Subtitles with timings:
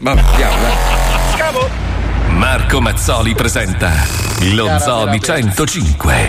[0.00, 0.76] Vabbè, andiamo, dai.
[1.34, 1.68] Scavo!
[2.28, 3.90] Marco Mazzoli presenta
[4.52, 6.28] lo Zoo di 105.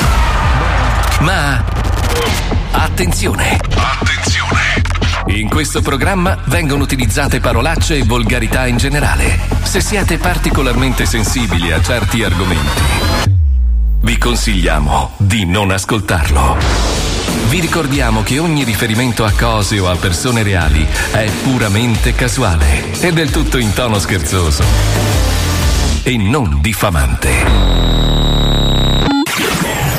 [1.19, 1.63] Ma
[2.71, 3.59] attenzione!
[3.75, 4.81] Attenzione!
[5.27, 9.39] In questo programma vengono utilizzate parolacce e volgarità in generale.
[9.61, 12.81] Se siete particolarmente sensibili a certi argomenti,
[14.01, 17.18] vi consigliamo di non ascoltarlo.
[17.49, 23.11] Vi ricordiamo che ogni riferimento a cose o a persone reali è puramente casuale e
[23.11, 24.63] del tutto in tono scherzoso
[26.03, 27.31] e non diffamante.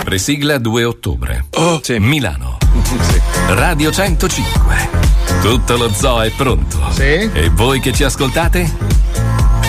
[0.04, 1.46] Presigla 2 ottobre.
[1.98, 2.58] Milano.
[3.48, 4.88] Radio 105.
[5.42, 6.78] Tutto lo zoo è pronto.
[6.98, 8.89] E voi che ci ascoltate?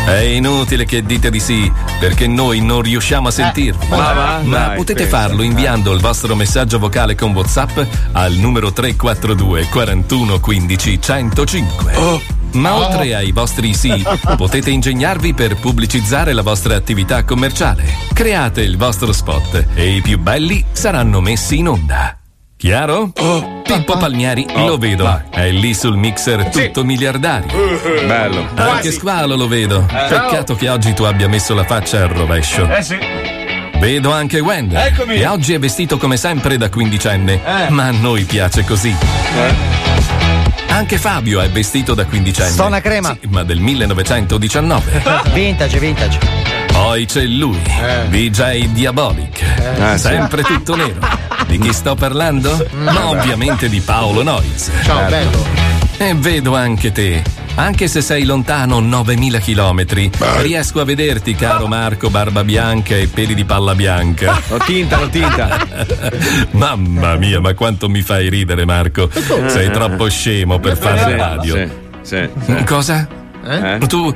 [0.06, 3.86] È inutile che dite di sì, perché noi non riusciamo a sentirvi.
[3.90, 4.42] ma va?
[4.44, 5.18] Ma Dai, potete pensa.
[5.18, 7.80] farlo inviando il vostro messaggio vocale con WhatsApp
[8.14, 11.94] al numero 342 41 15 105.
[12.54, 14.04] Ma oltre ai vostri sì,
[14.36, 17.86] potete ingegnarvi per pubblicizzare la vostra attività commerciale.
[18.12, 22.21] Create il vostro spot e i più belli saranno messi in onda.
[22.62, 23.12] Chiaro?
[23.64, 25.24] Pippo Palmieri lo vedo.
[25.32, 27.48] È lì sul mixer tutto miliardario.
[28.06, 28.46] Bello.
[28.54, 29.84] Anche Squalo lo vedo.
[29.88, 32.70] Peccato che oggi tu abbia messo la faccia al rovescio.
[32.72, 33.00] Eh sì.
[33.80, 34.86] Vedo anche Wender.
[34.86, 35.16] Eccomi.
[35.16, 37.42] E oggi è vestito come sempre da quindicenne.
[37.44, 37.72] Eh.
[37.72, 38.96] Ma a noi piace così.
[40.68, 42.52] Anche Fabio è vestito da quindicenne.
[42.52, 43.18] Sto una crema.
[43.20, 45.02] Sì, ma del 1919.
[45.34, 46.20] Vintage, vintage.
[46.72, 47.60] Poi c'è lui,
[48.10, 49.42] DJ Diabolic.
[49.94, 51.00] Eh, sempre tutto nero.
[51.48, 52.66] Di chi sto parlando?
[52.80, 54.72] Ma ovviamente di Paolo Noiz.
[54.84, 55.46] Ciao, bello.
[55.98, 57.22] E vedo anche te.
[57.56, 63.36] Anche se sei lontano 9000 chilometri, riesco a vederti, caro Marco Barba Bianca e peli
[63.36, 64.42] di palla bianca.
[64.48, 65.68] L'ho tinta, l'ho tinta.
[66.52, 69.10] Mamma mia, ma quanto mi fai ridere, Marco.
[69.48, 71.56] Sei troppo scemo per fare Sì, radio.
[71.56, 71.70] Sì,
[72.02, 72.64] sì, sì.
[72.64, 73.08] Cosa?
[73.46, 73.78] Eh?
[73.88, 74.14] Tu.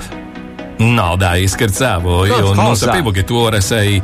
[0.77, 2.25] No, dai, scherzavo.
[2.25, 2.85] Io non Cosa?
[2.85, 4.01] sapevo che tu ora sei.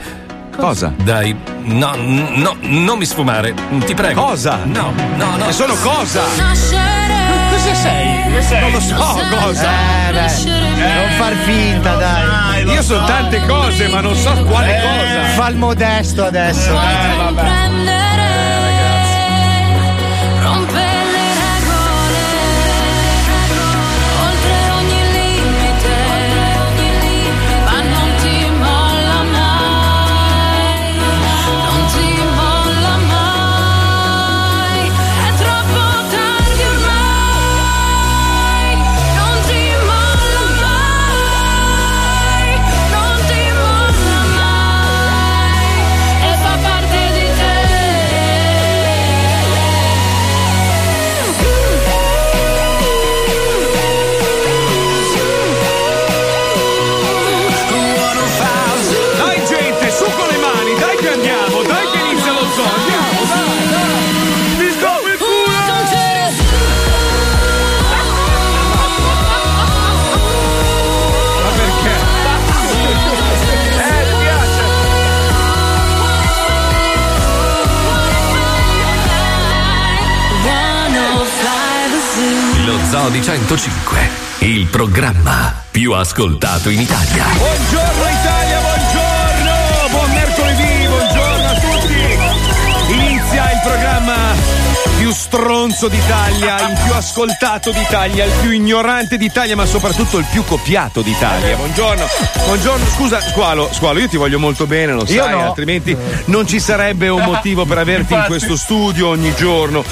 [0.56, 0.94] Cosa?
[0.96, 3.54] Dai, no, no, non mi sfumare,
[3.86, 4.22] ti prego.
[4.22, 4.60] Cosa?
[4.64, 5.48] No, no, no.
[5.48, 6.22] E sono cosa?
[6.24, 8.60] Cosa sei?
[8.60, 9.70] Non lo so cosa.
[10.10, 12.64] Eh, beh, non far finta, dai.
[12.66, 15.24] Io so tante cose, ma non so quale cosa.
[15.36, 16.72] Fa il modesto adesso.
[16.72, 18.01] Rompe
[85.92, 87.26] più ascoltato in Italia.
[87.36, 89.90] Buongiorno Italia, buongiorno!
[89.90, 92.94] Buon mercoledì, buongiorno a tutti!
[92.94, 94.16] Inizia il programma
[94.98, 100.46] più stronzo d'Italia, il più ascoltato d'Italia, il più ignorante d'Italia, ma soprattutto il più
[100.46, 101.58] copiato d'Italia.
[101.58, 102.06] Buongiorno,
[102.46, 105.48] buongiorno, scusa, Squalo, Squalo, io ti voglio molto bene, lo Io sai, no.
[105.48, 109.84] altrimenti non ci sarebbe un motivo per averti in questo studio ogni giorno.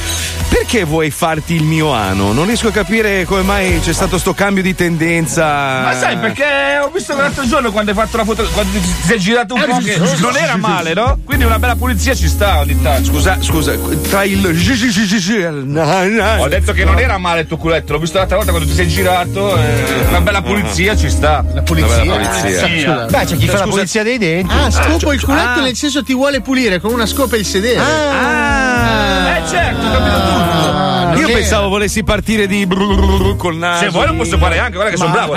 [0.49, 2.33] Perché vuoi farti il mio ano?
[2.33, 5.45] Non riesco a capire come mai c'è stato sto cambio di tendenza.
[5.45, 9.19] Ma sai perché ho visto l'altro giorno quando hai fatto la foto, quando ti sei
[9.19, 11.19] girato un po' che non era male, no?
[11.23, 13.09] Quindi una bella pulizia ci sta ogni tanto.
[13.09, 13.73] Scusa, scusa,
[14.09, 14.43] tra il.
[16.39, 18.75] Ho detto che non era male il tuo culetto, l'ho visto l'altra volta quando ti
[18.75, 21.43] sei girato, eh, una bella pulizia ci sta.
[21.53, 23.07] La Una bella pulizia.
[23.09, 23.69] Beh, c'è chi fa la Scusa.
[23.69, 24.53] pulizia dei denti.
[24.53, 25.61] Ah, scopo il culetto ah.
[25.61, 27.79] nel senso ti vuole pulire con una scopa il sedere.
[27.79, 30.88] Ah, Eh certo, ho capito tutto.
[31.11, 32.67] Ah, io è- pensavo volessi partire di
[33.37, 33.83] col naso.
[33.85, 35.33] Se vuoi lo posso fare anche, guarda che sono bravo.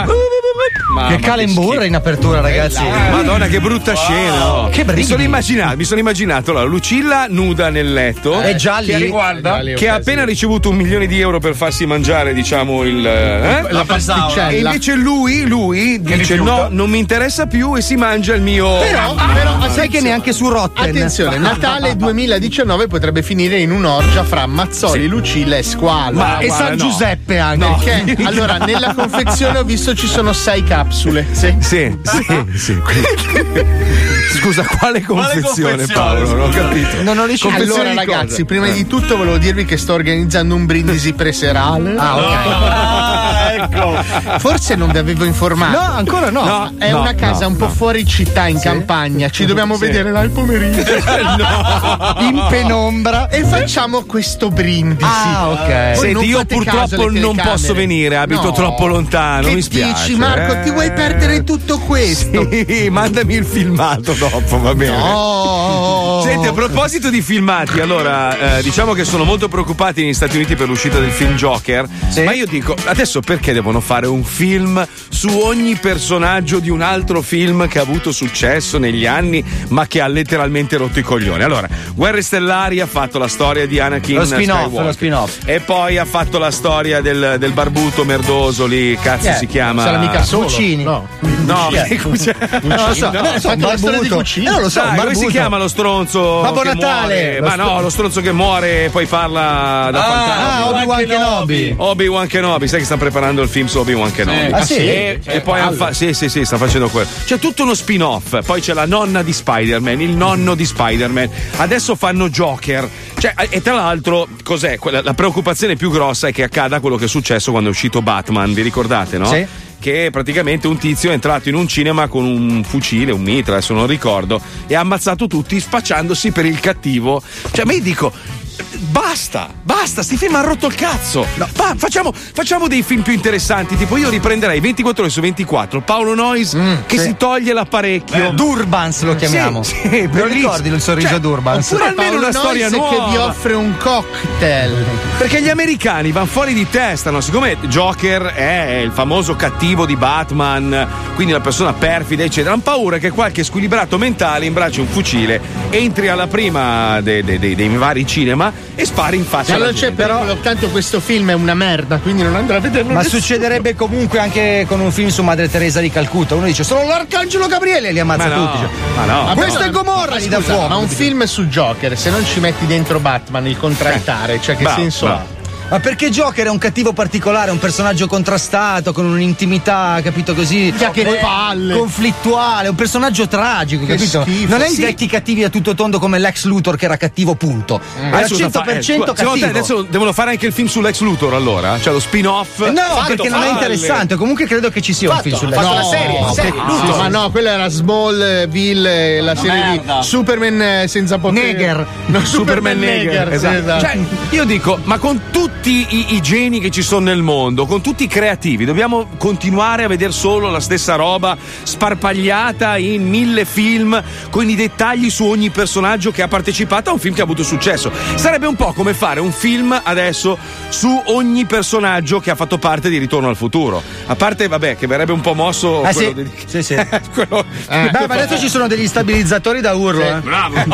[0.95, 2.83] Mamma, che calemburra in apertura, ragazzi.
[2.83, 4.55] Madonna, che brutta scena!
[4.55, 4.69] oh.
[4.69, 8.41] Che mi sono immaginato, mi sono immaginato la Lucilla nuda nel letto.
[8.41, 8.89] È già lì.
[8.89, 13.05] Che, riguarda, che ha appena ricevuto un milione di euro per farsi mangiare, diciamo, il.
[13.07, 13.67] eh?
[13.71, 14.49] La pasticella.
[14.51, 18.79] E invece lui, lui dice: No, non mi interessa più e si mangia il mio.
[18.81, 20.91] Però, però Sai che neanche su Rotten.
[20.91, 26.19] Attenzione, Natale 2019 potrebbe finire in un'orgia fra Mazzoli, Lucilla e Squalo.
[26.19, 26.85] Ma e guarda, San no.
[26.85, 28.03] Giuseppe anche.
[28.05, 28.23] Perché?
[28.32, 31.26] Allora, nella confezione ho visto ci sono sei capsule.
[31.32, 31.55] Sì.
[31.61, 32.82] Sì, sì, sì.
[34.38, 36.35] Scusa, quale confezione, confezione, Paolo?
[36.35, 37.03] Non ho capito.
[37.03, 37.55] Non ho riuscito.
[37.55, 41.94] Allora, ragazzi, prima di tutto volevo dirvi che sto organizzando un brindisi preserale.
[41.97, 42.32] Ah, ok.
[42.32, 44.38] Ah, ecco.
[44.38, 45.79] Forse non vi avevo informato.
[45.79, 46.44] No, ancora no.
[46.44, 46.73] No.
[46.79, 49.29] È una casa un po' fuori città, in campagna.
[49.31, 50.81] Ci dobbiamo vedere là il pomeriggio.
[52.20, 53.29] In penombra.
[53.29, 55.05] E facciamo questo brindisi.
[55.05, 55.97] Ah, ok.
[55.99, 58.53] Senti, io purtroppo non posso venire, abito No.
[58.53, 59.49] troppo lontano.
[59.49, 60.06] Che mi spiace.
[60.06, 60.53] dici, Marco?
[60.55, 60.62] eh.
[60.62, 62.49] Ti vuoi perdere tutto questo?
[62.73, 64.97] Sì, mandami il filmato dopo, va bene.
[65.00, 66.23] Oh.
[66.23, 70.55] Senti, a proposito di filmati, allora, eh, diciamo che sono molto preoccupati negli Stati Uniti
[70.55, 71.87] per l'uscita del film Joker.
[72.08, 72.23] Sì.
[72.23, 77.21] Ma io dico, adesso perché devono fare un film su ogni personaggio di un altro
[77.23, 81.43] film che ha avuto successo negli anni, ma che ha letteralmente rotto i coglioni?
[81.43, 84.85] Allora, Guerre Stellari ha fatto la storia di Anakin Lo spin-off, Skywalker.
[84.85, 85.39] lo spin-off.
[85.45, 89.83] E poi ha fatto la storia del, del barbuto merdoso lì, cazzo Eh, si chiama?
[89.83, 90.45] Sarà mica solo.
[90.47, 90.83] Cucini.
[90.83, 91.07] No.
[91.45, 92.35] No, che cos'è?
[92.63, 93.39] Non lo so, non lo
[93.77, 94.09] so, di.
[94.09, 94.47] Cucini.
[94.47, 96.41] Eh, non lo so, Dai, come si chiama lo stronzo?
[96.43, 97.15] Babbo che Natale.
[97.15, 97.39] muore?
[97.41, 100.57] Lo Ma str- no, lo stronzo che muore e poi parla da fantasma.
[100.57, 101.75] Ah, Obi-Wan Kenobi.
[101.77, 104.53] Obi-Wan Kenobi, sai che stanno preparando il film su Obi-Wan Kenobi.
[104.53, 104.77] Ah, sì?
[104.77, 107.09] E, e poi hanno fa- sì, sì, sì, sta facendo quello.
[107.25, 108.44] C'è tutto uno spin-off.
[108.44, 111.29] Poi c'è la nonna di Spider-Man, il nonno di Spider-Man.
[111.56, 112.89] Adesso fanno Joker.
[113.19, 114.79] Cioè, e tra l'altro, cos'è?
[114.79, 118.03] Quella- La preoccupazione più grossa è che accada quello che è successo quando è uscito
[118.03, 119.27] Batman, vi ricordate, no?
[119.27, 119.47] Sì.
[119.79, 123.75] Che praticamente un tizio è entrato in un cinema con un fucile, un mitra, adesso
[123.75, 127.21] non ricordo, e ha ammazzato tutti spacciandosi per il cattivo.
[127.50, 128.41] Cioè, ma io dico.
[128.75, 131.27] Basta, basta, sti film hanno rotto il cazzo.
[131.37, 133.77] Va, facciamo, facciamo dei film più interessanti.
[133.77, 136.57] Tipo, io riprenderei 24 ore su 24 Paolo Noyes
[136.87, 138.33] che si toglie l'apparecchio.
[138.33, 139.63] Durbans lo chiamiamo.
[139.63, 140.25] Sì, sì, bellissimo.
[140.27, 141.71] ricordi il sorriso Cioè, Durbans?
[141.71, 143.05] oppure almeno Paolo una storia Noyes nuova.
[143.05, 144.85] che vi offre un cocktail.
[145.19, 147.21] Perché gli americani vanno fuori di testa, no?
[147.21, 152.99] Siccome Joker è il famoso cattivo di Batman, quindi una persona perfida, eccetera, hanno paura
[152.99, 155.41] che qualche squilibrato mentale imbracci un fucile,
[155.71, 158.42] entri alla prima de- de- de- dei vari cinema
[158.75, 159.59] e spari in faccia.
[159.59, 162.93] Ma non c'è pericolo, tanto questo film è una merda, quindi non andrà a vederlo
[162.93, 163.21] Ma nessuno.
[163.21, 166.35] succederebbe comunque anche con un film su Madre Teresa di Calcutta.
[166.35, 168.59] Uno dice: Sono l'arcangelo Gabriele e li ammazza Ma no, tutti.
[168.59, 169.23] Cioè, ma no.
[169.25, 170.69] Ma Questo no, è Gomorra, gli dà fuoco.
[170.69, 174.62] Ma un film su Joker, se non ci metti dentro Batman, il contraltare, cioè che
[174.65, 175.21] bravo, senso bravo.
[175.21, 175.41] ha?
[175.69, 180.64] Ma perché Joker è un cattivo particolare, un personaggio contrastato, con un'intimità, capito così?
[180.64, 181.75] Minchia, che Eh, palle.
[181.79, 184.20] Conflittuale, un personaggio tragico, Che capito?
[184.23, 184.50] schifo.
[184.50, 184.82] Non è i Sì.
[184.82, 187.81] vecchi cattivi a tutto tondo come Lex Luthor che era cattivo, punto.
[187.99, 189.47] Era Adesso 100% fa- eh, scusa, secondo te cattivo.
[189.49, 191.79] adesso devono fare anche il film sull'ex Luthor allora?
[191.81, 192.58] Cioè lo spin-off?
[192.69, 193.53] No, Fatto, perché non è palle.
[193.53, 194.17] interessante.
[194.17, 196.20] Comunque credo che ci sia un film sulle No, la serie.
[196.20, 196.53] no, serie.
[196.53, 199.99] sì, ma no, quella era Smallville, la serie merda.
[200.00, 201.53] di Superman eh, senza potere.
[201.53, 201.87] Neger.
[202.06, 203.56] No, Superman Neger, sì, esatto.
[203.58, 203.81] esatto.
[203.81, 203.99] Cioè,
[204.31, 205.20] io dico, ma con
[205.62, 209.85] tutti i, i geni che ci sono nel mondo, con tutti i creativi, dobbiamo continuare
[209.85, 215.50] a vedere solo la stessa roba sparpagliata in mille film con i dettagli su ogni
[215.50, 217.93] personaggio che ha partecipato a un film che ha avuto successo.
[218.17, 220.37] Sarebbe un po' come fare un film adesso
[220.69, 223.81] su ogni personaggio che ha fatto parte di Ritorno al futuro.
[224.06, 226.12] A parte, vabbè, che verrebbe un po' mosso Ah, sì.
[226.12, 226.75] di- Sì, sì.
[227.15, 227.88] quello- Eh.
[227.88, 230.20] Beh, ma adesso ci sono degli stabilizzatori da urlo, eh.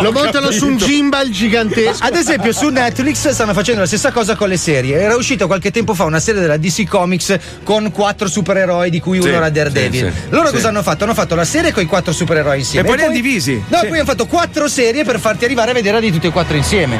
[0.01, 2.03] Lo montano su un gimbal gigantesco.
[2.07, 4.68] Ad esempio, su Netflix stanno facendo la stessa cosa con le serie.
[4.73, 9.19] Era uscita qualche tempo fa una serie della DC Comics con quattro supereroi, di cui
[9.19, 10.13] uno Sì, era Daredevil.
[10.13, 10.27] sì, sì.
[10.31, 10.55] Loro Sì.
[10.55, 11.05] cosa hanno fatto?
[11.05, 12.87] Hanno fatto la serie con i quattro supereroi insieme.
[12.87, 13.63] E poi li hanno divisi.
[13.69, 13.87] No, Sì.
[13.87, 16.99] poi hanno fatto quattro serie per farti arrivare a vedere di tutti e quattro insieme.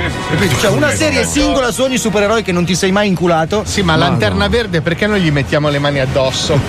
[0.61, 3.63] Cioè, una serie singola su ogni supereroe che non ti sei mai inculato.
[3.67, 6.59] Sì, ma Lanterna Verde perché non gli mettiamo le mani addosso?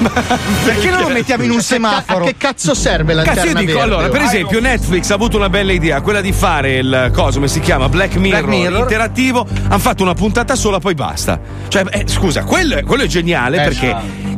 [0.64, 2.24] Perché non lo mettiamo in un semaforo?
[2.24, 3.82] A che cazzo serve Lanterna Cazzo, io dico, Verde?
[3.94, 7.48] allora, per esempio, Netflix ha avuto una bella idea, quella di fare il coso, come
[7.48, 7.90] si chiama?
[7.90, 8.80] Black Mirror, Black Mirror.
[8.82, 9.48] interattivo.
[9.68, 11.40] Hanno fatto una puntata sola, poi basta.
[11.68, 13.96] Cioè, eh, scusa, quello, è- quello è geniale Eh, perché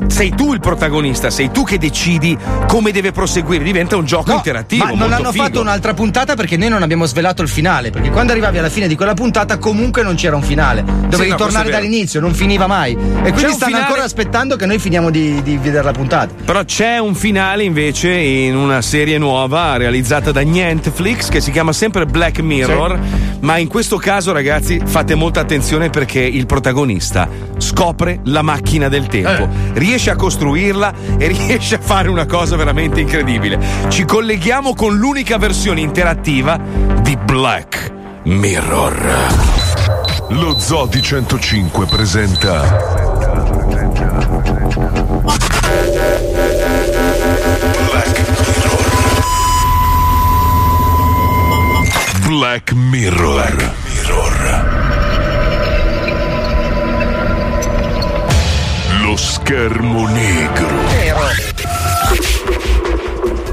[0.07, 3.63] sei tu il protagonista, sei tu che decidi come deve proseguire.
[3.63, 4.83] Diventa un gioco No, interattivo.
[4.85, 5.43] Ma non hanno figo.
[5.43, 7.89] fatto un'altra puntata perché noi non abbiamo svelato il finale.
[7.91, 10.81] Perché quando arrivavi alla fine di quella puntata, comunque non c'era un finale.
[10.83, 12.91] Dovevi no, questo tornare dall'inizio, non finiva mai.
[12.91, 16.33] E quindi un stanno finale- ancora aspettando che noi finiamo di, di vedere la puntata.
[16.43, 21.71] Però c'è un finale invece in una serie nuova realizzata da Netflix che si chiama
[21.73, 22.99] sempre Black Mirror.
[23.41, 29.07] Ma in questo caso, ragazzi, fate molta attenzione perché il protagonista scopre la macchina del
[29.07, 33.59] tempo, riesce a costruirla e riesce a fare una cosa veramente incredibile.
[33.89, 36.59] Ci colleghiamo con l'unica versione interattiva
[37.01, 37.91] di Black
[38.23, 39.49] Mirror.
[40.29, 43.09] Lo Zodi 105 presenta
[52.25, 54.70] Black Mirror.
[59.11, 60.69] Lo schermo negro.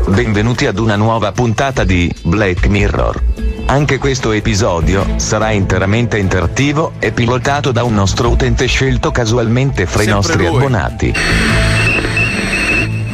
[0.06, 3.20] Benvenuti ad una nuova puntata di Black Mirror.
[3.66, 10.02] Anche questo episodio sarà interamente interattivo e pilotato da un nostro utente scelto casualmente fra
[10.02, 10.56] i Sempre nostri lui.
[10.58, 11.14] abbonati.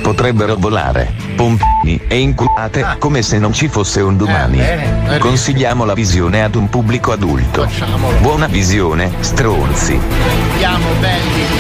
[0.03, 2.97] Potrebbero volare, pompini e inculate Ah.
[2.99, 4.59] come se non ci fosse un domani.
[4.59, 5.17] bene.
[5.19, 7.63] Consigliamo la visione ad un pubblico adulto.
[7.67, 8.19] Facciamolo.
[8.19, 9.99] Buona visione, stronzi.
[10.53, 11.54] Andiamo belli.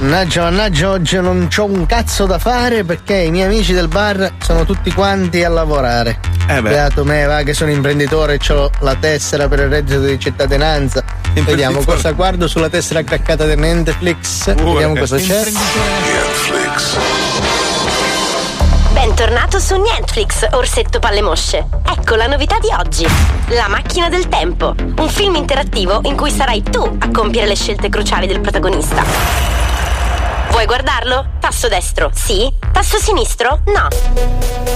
[0.00, 4.34] Mannaggia, mannaggia, oggi non c'ho un cazzo da fare perché i miei amici del bar
[4.40, 6.20] sono tutti quanti a lavorare.
[6.46, 6.70] Eh beh.
[6.70, 11.02] Beato me, va che sono imprenditore e ho la tessera per il reddito di cittadinanza.
[11.32, 14.54] Vediamo cosa guardo sulla tessera craccata di Netflix.
[14.54, 15.44] Vediamo cosa c'è.
[15.44, 16.96] Netflix.
[18.92, 21.66] Bentornato su Netflix, Orsetto Palle Mosce.
[21.84, 23.04] Ecco la novità di oggi.
[23.48, 24.76] La macchina del tempo.
[24.78, 29.67] Un film interattivo in cui sarai tu a compiere le scelte cruciali del protagonista.
[30.50, 31.26] Vuoi guardarlo?
[31.40, 32.52] Tasto destro, sì.
[32.72, 33.88] Tasto sinistro, no.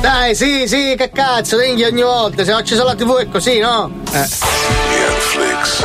[0.00, 2.44] Dai, sì, sì, che cazzo, degli ogni volta.
[2.44, 3.90] Se ho acceso la TV è così, no?
[4.10, 5.84] Netflix.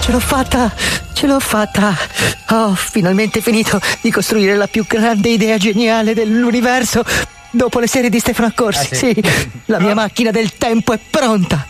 [0.00, 0.72] Ce l'ho fatta,
[1.14, 1.96] ce l'ho fatta.
[2.50, 7.02] Ho finalmente finito di costruire la più grande idea geniale dell'universo.
[7.50, 9.24] Dopo le serie di Stefano Accorsi, sì.
[9.66, 11.66] La mia macchina del tempo è pronta.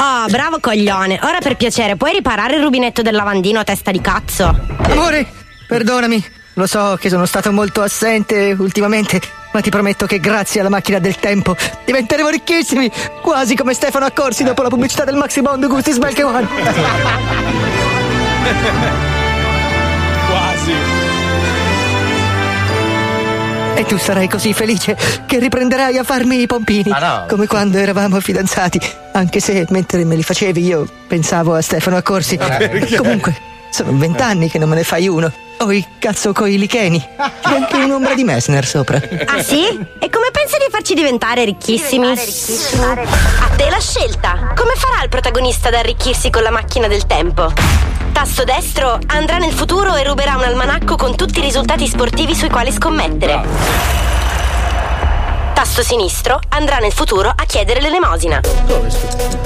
[0.00, 1.18] Oh, bravo coglione.
[1.22, 4.56] Ora per piacere, puoi riparare il rubinetto del lavandino a testa di cazzo?
[4.82, 5.26] Amore,
[5.66, 6.24] perdonami.
[6.54, 9.20] Lo so che sono stato molto assente ultimamente,
[9.52, 12.90] ma ti prometto che grazie alla macchina del tempo diventeremo ricchissimi,
[13.22, 16.48] quasi come Stefano Accorsi dopo la pubblicità del Maxi Bond Gusti Smelke One.
[23.78, 26.90] E tu sarai così felice che riprenderai a farmi i pompini.
[27.28, 28.80] Come quando eravamo fidanzati.
[29.12, 32.36] Anche se mentre me li facevi io pensavo a Stefano Accorsi.
[32.96, 33.36] Comunque,
[33.70, 35.32] sono vent'anni che non me ne fai uno.
[35.60, 37.00] Ho il cazzo coi licheni.
[37.00, 39.00] C'è anche un'ombra di Messner sopra.
[39.26, 39.66] Ah sì?
[39.66, 42.10] E come pensi di farci diventare ricchissimi?
[42.10, 42.14] A
[43.56, 44.52] te la scelta.
[44.54, 47.52] Come farà il protagonista ad arricchirsi con la macchina del tempo?
[48.12, 52.48] Tasto destro andrà nel futuro e ruberà un almanacco con tutti i risultati sportivi sui
[52.50, 54.17] quali scommettere.
[55.58, 58.40] Tasto sinistro andrà nel futuro a chiedere l'elemosina.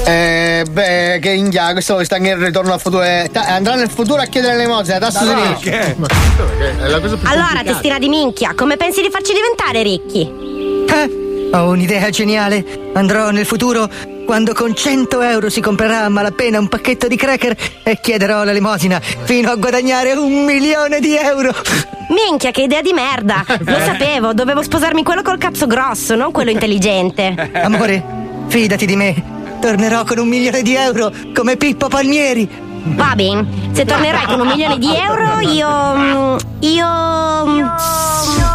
[0.05, 3.03] Eh, beh, che india, questo sta nel ritorno al futuro.
[3.03, 5.71] eh, ta- andrà nel futuro a chiedere l'elemosina, tasto sinistro.
[5.71, 5.81] Che?
[5.81, 7.63] È la cosa più Allora, complicata.
[7.73, 10.21] testina di minchia, come pensi di farci diventare ricchi?
[10.87, 11.22] Eh,
[11.53, 12.65] ho un'idea geniale.
[12.95, 13.89] Andrò nel futuro
[14.25, 19.01] quando con 100 euro si comprerà a malapena un pacchetto di cracker e chiederò l'elemosina
[19.01, 21.53] fino a guadagnare un milione di euro.
[22.09, 23.45] Minchia, che idea di merda!
[23.65, 27.51] Lo sapevo, dovevo sposarmi quello col cazzo grosso, non quello intelligente.
[27.63, 28.03] Amore,
[28.49, 29.41] fidati di me.
[29.61, 32.49] Tornerò con un milione di euro come Pippo Palmieri.
[32.85, 35.69] Va bene, se tornerai con un milione di euro, io.
[35.97, 38.52] mm, Io.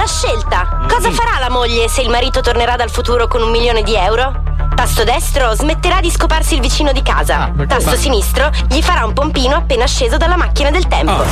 [0.00, 0.78] Mm, la scelta.
[0.88, 4.42] Cosa farà la moglie se il marito tornerà dal futuro con un milione di euro?
[4.74, 7.52] Tasto destro smetterà di scoparsi il vicino di casa.
[7.68, 11.22] Tasto sinistro gli farà un pompino appena sceso dalla macchina del tempo.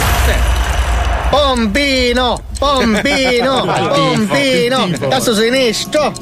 [1.30, 6.12] Pompino, pompino, pompino, tasto sinistro.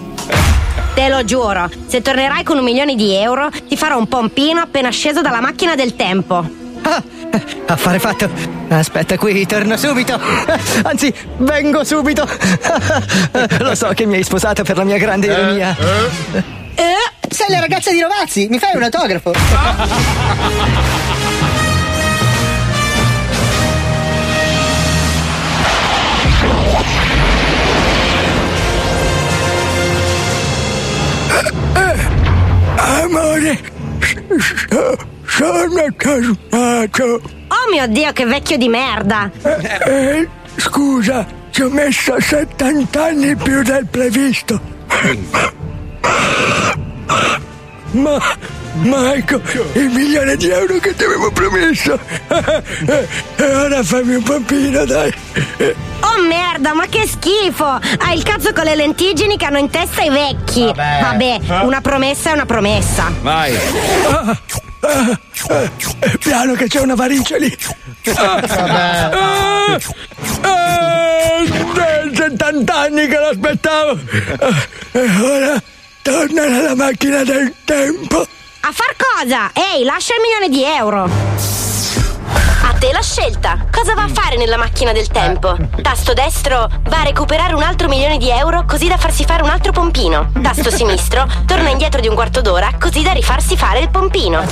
[0.94, 4.90] Te lo giuro, se tornerai con un milione di euro, ti farò un pompino appena
[4.90, 6.44] sceso dalla macchina del tempo.
[6.82, 7.02] Ah,
[7.66, 8.28] affare fatto.
[8.68, 10.18] Aspetta qui, torno subito.
[10.82, 12.28] Anzi, vengo subito.
[13.58, 15.76] Lo so che mi hai sposato per la mia grande ironia.
[16.74, 19.32] Eh, sei la ragazza di Rovazzi, mi fai un autografo?
[32.78, 33.58] Amore,
[35.26, 37.04] sono tornato.
[37.48, 39.30] Oh mio dio, che vecchio di merda!
[39.42, 44.60] Eh, scusa, ci ho messo 70 anni più del previsto.
[47.92, 48.20] Ma
[48.82, 49.40] ma ecco
[49.74, 51.98] il milione di euro che ti avevo promesso.
[53.38, 55.12] E ora fammi un pompino, dai.
[56.00, 57.64] Oh merda, ma che schifo!
[57.98, 60.64] Hai il cazzo con le lentiggini che hanno in testa i vecchi.
[60.64, 61.38] Vabbè.
[61.42, 63.12] Vabbè, una promessa è una promessa.
[63.20, 63.54] Vai.
[64.08, 64.38] Ah,
[64.80, 65.70] ah, ah,
[66.18, 67.56] piano che c'è una varice lì.
[68.16, 69.78] Ah, ah,
[70.42, 70.96] ah,
[72.14, 73.98] 70 anni che l'aspettavo.
[74.40, 75.62] Ah, E ora
[76.02, 78.26] torna nella macchina del tempo.
[78.68, 79.52] A far cosa?
[79.52, 81.04] Ehi, lascia il milione di euro.
[81.04, 83.64] A te la scelta.
[83.70, 85.56] Cosa va a fare nella macchina del tempo?
[85.80, 89.50] Tasto destro va a recuperare un altro milione di euro così da farsi fare un
[89.50, 90.32] altro pompino.
[90.42, 94.44] Tasto sinistro torna indietro di un quarto d'ora così da rifarsi fare il pompino.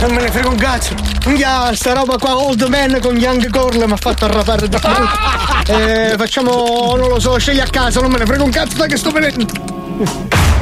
[0.00, 0.94] Non me ne frega un cazzo.
[1.26, 4.80] Minchia, sta roba qua old man con Young Girl mi ha fatto arrapare da
[5.68, 8.86] eh, Facciamo, non lo so, scegli a casa, non me ne frega un cazzo da
[8.86, 10.61] che sto venendo.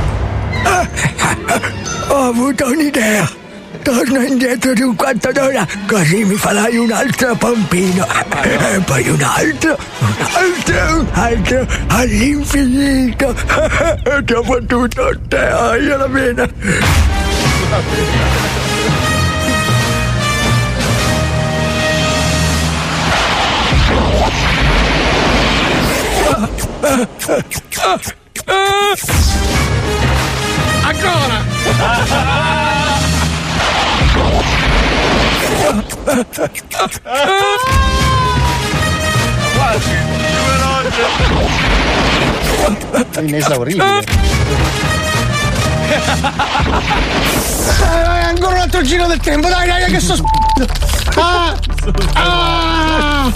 [2.09, 3.39] Ho avuto un'idea.
[3.83, 8.07] Torno indietro di un quarto d'ora, così mi farai un altro pompino.
[8.43, 13.35] E poi un altro, un altro, un altro, all'infinito.
[14.25, 16.49] Ti ho fottuto te, ai alla pena.
[30.91, 31.39] Ancora!
[43.21, 43.85] Inesauribile.
[47.79, 50.67] Vai, vai, ancora un altro giro del tempo, dai, dai, che sto sp***ando.
[51.15, 51.55] Ah!
[52.15, 53.33] Ah!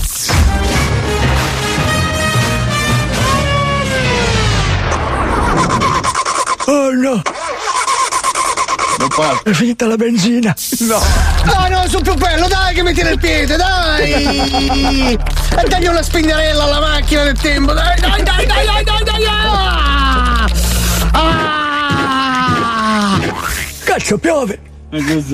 [6.66, 7.22] Oh no!
[9.42, 10.54] È finita la benzina.
[10.80, 11.00] No.
[11.44, 15.12] No, no, sul più bello, dai, che mi tira il piede, dai!
[15.12, 15.18] E
[15.68, 19.24] dagli una spingarella alla macchina del tempo, dai, dai, dai, dai, dai, dai, dai!
[19.26, 20.46] Ah!
[21.12, 23.20] Ah!
[23.84, 24.58] Cazzo piove!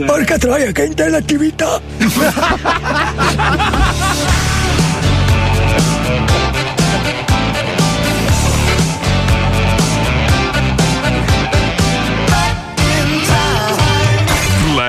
[0.04, 1.80] Porca troia, che intellettività!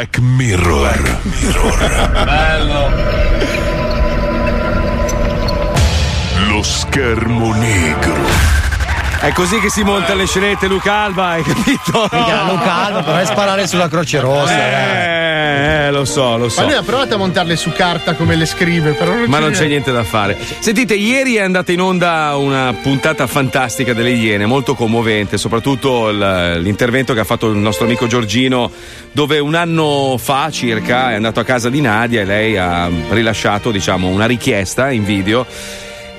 [0.01, 1.20] Black Mirror.
[2.25, 2.89] Bello.
[6.48, 8.15] Lo schermo negro.
[9.20, 12.10] È così che si monta le scenette, Luca Alba, hai capito?
[12.12, 14.51] Minchia, Luca Alba, però è sparare sulla Croce Rossa.
[14.51, 15.21] Eh, eh,
[15.92, 16.62] lo so, lo so.
[16.62, 19.52] Ma lui ha provato a montarle su carta come le scrive, però non Ma non
[19.52, 20.38] c'è niente da fare.
[20.60, 27.13] Sentite, ieri è andata in onda una puntata fantastica delle Iene, molto commovente, soprattutto l'intervento
[27.13, 28.72] che ha fatto il nostro amico Giorgino,
[29.12, 33.72] dove un anno fa circa è andato a casa di Nadia e lei ha rilasciato,
[33.72, 35.46] diciamo, una richiesta in video.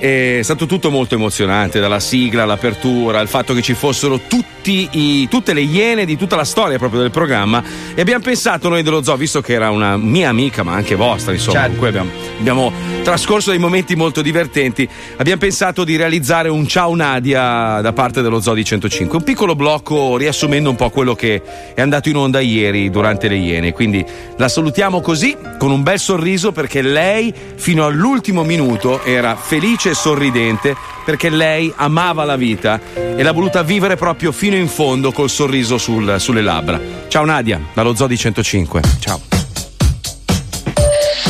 [0.03, 5.29] È stato tutto molto emozionante, dalla sigla, l'apertura, il fatto che ci fossero tutti i-
[5.29, 7.63] tutte le iene di tutta la storia proprio del programma.
[7.95, 11.31] E abbiamo pensato noi dello zoo, visto che era una mia amica, ma anche vostra,
[11.31, 14.85] insomma, con cui abbiamo, abbiamo trascorso dei momenti molto divertenti,
[15.15, 19.17] abbiamo pensato di realizzare un ciao Nadia da parte dello zoo di 105.
[19.19, 21.41] Un piccolo blocco riassumendo un po' quello che
[21.73, 23.71] è andato in onda ieri durante le iene.
[23.71, 29.91] Quindi la salutiamo così, con un bel sorriso, perché lei fino all'ultimo minuto era felice
[29.93, 30.75] e sorridente
[31.05, 35.77] perché lei amava la vita e l'ha voluta vivere proprio fino in fondo col sorriso
[35.77, 36.79] sul- sulle labbra.
[37.07, 38.81] Ciao Nadia, dallo Zoo di 105.
[38.99, 39.21] Ciao.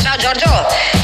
[0.02, 0.48] Ciao Giorgio,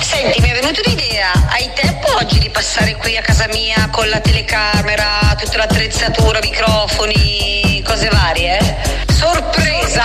[0.01, 1.33] senti, mi è venuta un'idea.
[1.49, 7.83] Hai tempo oggi di passare qui a casa mia con la telecamera, tutta l'attrezzatura, microfoni,
[7.87, 8.59] cose varie?
[9.09, 10.03] Sorpresa!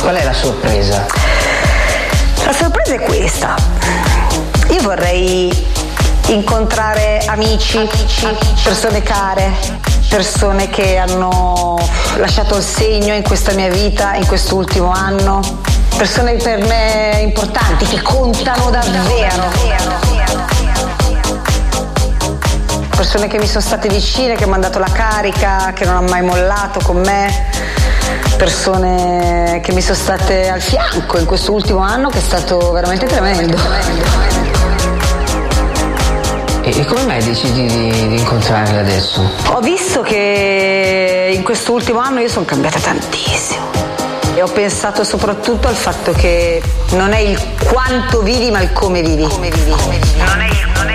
[0.00, 1.57] Qual è la sorpresa?
[2.48, 3.56] La sorpresa è questa.
[4.70, 5.52] Io vorrei
[6.28, 7.86] incontrare amici,
[8.64, 9.52] persone care,
[10.08, 11.78] persone che hanno
[12.16, 15.42] lasciato il segno in questa mia vita, in quest'ultimo anno,
[15.94, 19.50] persone per me importanti, che contano davvero.
[22.96, 26.08] Persone che mi sono state vicine, che mi hanno dato la carica, che non hanno
[26.08, 27.50] mai mollato con me,
[28.36, 33.06] persone che mi sono state al fianco in questo ultimo anno che è stato veramente
[33.06, 33.56] tremendo.
[36.62, 39.22] E, come mai decidi di, di incontrarli adesso?
[39.52, 43.66] Ho visto che in quest'ultimo anno io sono cambiata tantissimo.
[44.34, 49.00] E ho pensato soprattutto al fatto che non è il quanto vivi ma il come
[49.00, 49.22] vivi.
[49.22, 49.56] Non è il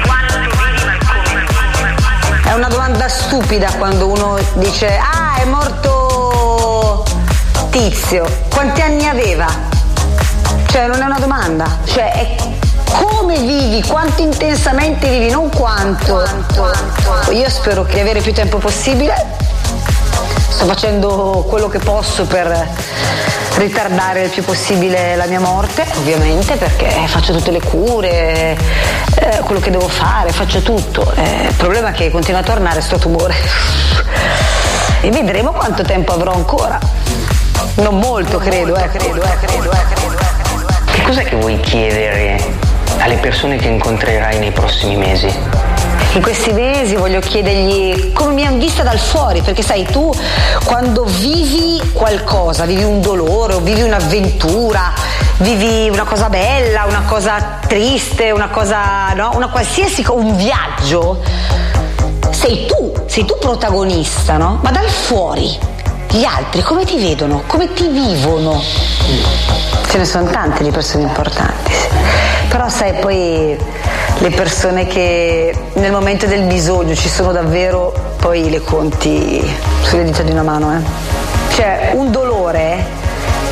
[0.05, 1.45] quanto vivi ma il come
[2.45, 6.02] È una domanda stupida quando uno dice ah è morto
[7.73, 8.23] tizio.
[8.53, 9.47] Quanti anni aveva?
[10.67, 12.35] Cioè non è una domanda, cioè è
[12.85, 16.23] come vivi, quanto intensamente vivi, non quanto.
[17.31, 19.15] Io spero che avere più tempo possibile.
[20.49, 22.69] Sto facendo quello che posso per
[23.55, 28.55] ritardare il più possibile la mia morte, ovviamente, perché faccio tutte le cure,
[29.15, 31.11] eh, quello che devo fare, faccio tutto.
[31.15, 33.33] Eh, il problema è che continua a tornare sto tumore.
[35.01, 36.79] E vedremo quanto tempo avrò ancora.
[37.75, 40.15] Non molto, credo, eh, credo, eh, credo, eh, credo.
[40.85, 42.39] Che cos'è che vuoi chiedere
[42.99, 45.27] alle persone che incontrerai nei prossimi mesi?
[46.13, 50.13] In questi mesi voglio chiedergli come mi hanno vista dal fuori, perché sai, tu
[50.65, 54.93] quando vivi qualcosa, vivi un dolore o vivi un'avventura,
[55.37, 59.31] vivi una cosa bella, una cosa triste, una cosa, no?
[59.33, 61.23] Una qualsiasi, co- un viaggio,
[62.29, 64.59] sei tu, sei tu protagonista, no?
[64.61, 65.57] Ma dal fuori,
[66.13, 67.41] gli altri come ti vedono?
[67.47, 68.61] Come ti vivono?
[69.89, 71.87] Ce ne sono tante di persone importanti, sì.
[72.49, 73.57] però sai poi
[74.19, 79.43] le persone che nel momento del bisogno ci sono davvero, poi le conti
[79.81, 80.77] sulle dita di una mano.
[80.77, 81.53] Eh.
[81.55, 82.85] Cioè un dolore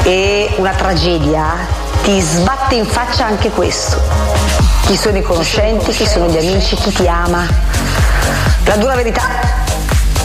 [0.03, 1.45] e una tragedia
[2.03, 3.99] ti sbatte in faccia anche questo.
[4.85, 7.43] Chi sono i conoscenti, chi sono gli amici, chi ti ama.
[8.65, 9.60] La dura verità.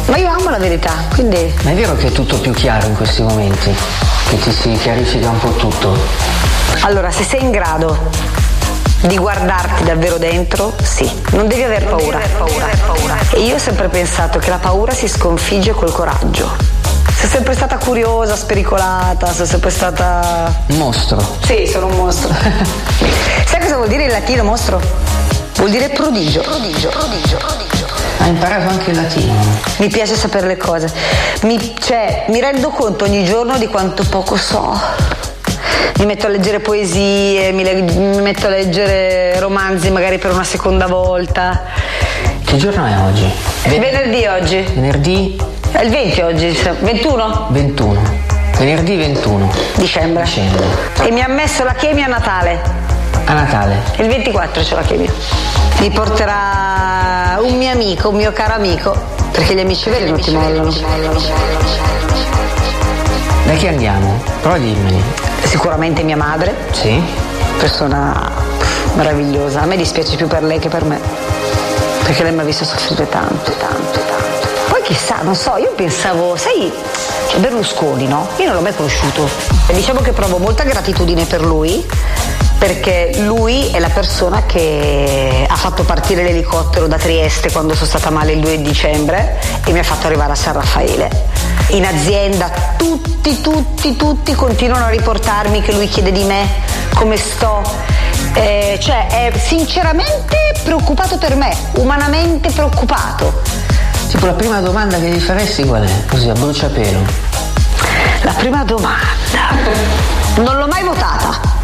[0.06, 2.94] Ma io amo la verità, quindi Ma è vero che è tutto più chiaro in
[2.94, 3.74] questi momenti?
[4.28, 5.96] Che ti si chiarifica un po' tutto?
[6.80, 8.10] Allora, se sei in grado
[9.00, 12.20] di guardarti davvero dentro, sì, non devi aver paura.
[13.30, 16.50] E io ho sempre pensato che la paura si sconfigge col coraggio.
[17.18, 20.54] Sei sempre stata curiosa, spericolata, sei sempre stata.
[20.68, 21.38] Mostro.
[21.44, 22.32] Sì, sono un mostro.
[23.46, 24.80] Sai cosa vuol dire in latino mostro?
[25.56, 26.42] Vuol dire prodigio.
[26.42, 27.75] Prodigio, prodigio, prodigio.
[28.26, 29.34] Hai imparato anche il latino.
[29.76, 30.92] Mi piace sapere le cose.
[31.42, 34.76] Mi, cioè, mi rendo conto ogni giorno di quanto poco so.
[35.98, 40.42] Mi metto a leggere poesie, mi, le- mi metto a leggere romanzi magari per una
[40.42, 41.62] seconda volta.
[42.44, 43.32] Che giorno è oggi?
[43.68, 44.60] Venerdì oggi.
[44.74, 48.02] Venerdì È il 20 oggi, 21 21.
[48.58, 49.52] Venerdì 21.
[49.76, 50.24] dicembre.
[50.24, 50.64] Dicembre.
[51.04, 52.95] E mi ha messo la chemia a Natale.
[53.28, 53.82] A Natale.
[53.98, 55.12] Il 24 c'è la chemia.
[55.80, 58.94] Mi porterà un mio amico, un mio caro amico,
[59.32, 60.70] perché gli amici veri non ti mollano.
[63.44, 64.22] Da chi andiamo?
[64.40, 65.02] Prova a dirmeli.
[65.44, 67.02] Sicuramente mia madre, Sì?
[67.58, 68.30] persona
[68.94, 69.60] meravigliosa.
[69.62, 71.00] A me dispiace più per lei che per me.
[72.04, 74.48] Perché lei mi ha visto soffrire tanto, tanto, tanto.
[74.68, 76.72] Poi chissà, non so, io pensavo, sai,
[77.38, 78.28] Berlusconi, no?
[78.36, 79.28] Io non l'ho mai conosciuto.
[79.66, 81.84] E diciamo che provo molta gratitudine per lui,
[82.66, 88.10] perché lui è la persona che ha fatto partire l'elicottero da Trieste quando sono stata
[88.10, 91.08] male il 2 dicembre e mi ha fatto arrivare a San Raffaele.
[91.68, 96.44] In azienda tutti, tutti, tutti continuano a riportarmi che lui chiede di me
[96.92, 97.62] come sto.
[98.32, 103.42] Eh, cioè è sinceramente preoccupato per me, umanamente preoccupato.
[104.08, 106.06] Tipo la prima domanda che gli faresti qual è?
[106.08, 106.98] Così a bruciapelo.
[108.22, 109.54] La prima domanda.
[110.38, 111.55] Non l'ho mai votata.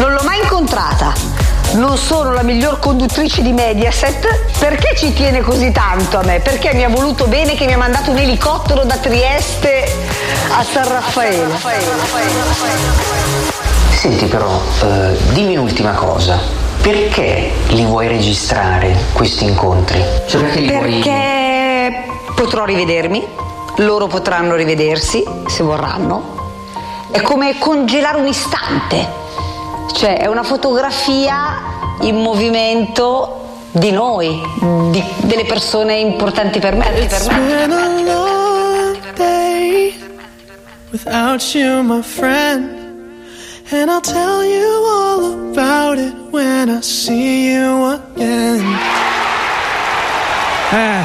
[0.00, 1.12] Non l'ho mai incontrata.
[1.74, 4.48] Non sono la miglior conduttrice di Mediaset.
[4.58, 6.40] Perché ci tiene così tanto a me?
[6.40, 9.84] Perché mi ha voluto bene che mi ha mandato un elicottero da Trieste
[10.56, 11.52] a San Raffaele.
[13.90, 16.40] Senti però, eh, dimmi un'ultima cosa.
[16.80, 20.02] Perché li vuoi registrare questi incontri?
[20.26, 20.92] Cioè perché li vuoi...
[20.92, 23.22] Perché potrò rivedermi,
[23.76, 26.38] loro potranno rivedersi se vorranno.
[27.10, 29.19] È come congelare un istante.
[29.92, 31.58] Cioè è una fotografia
[32.00, 33.36] in movimento
[33.72, 34.40] di noi,
[34.90, 36.84] di- delle persone importanti per me.
[36.90, 37.34] Per It's me.
[37.38, 39.94] been a long day
[40.90, 42.78] without you, my friend.
[43.72, 48.64] And I'll tell you all about it when I see you again.
[50.72, 51.04] Eh,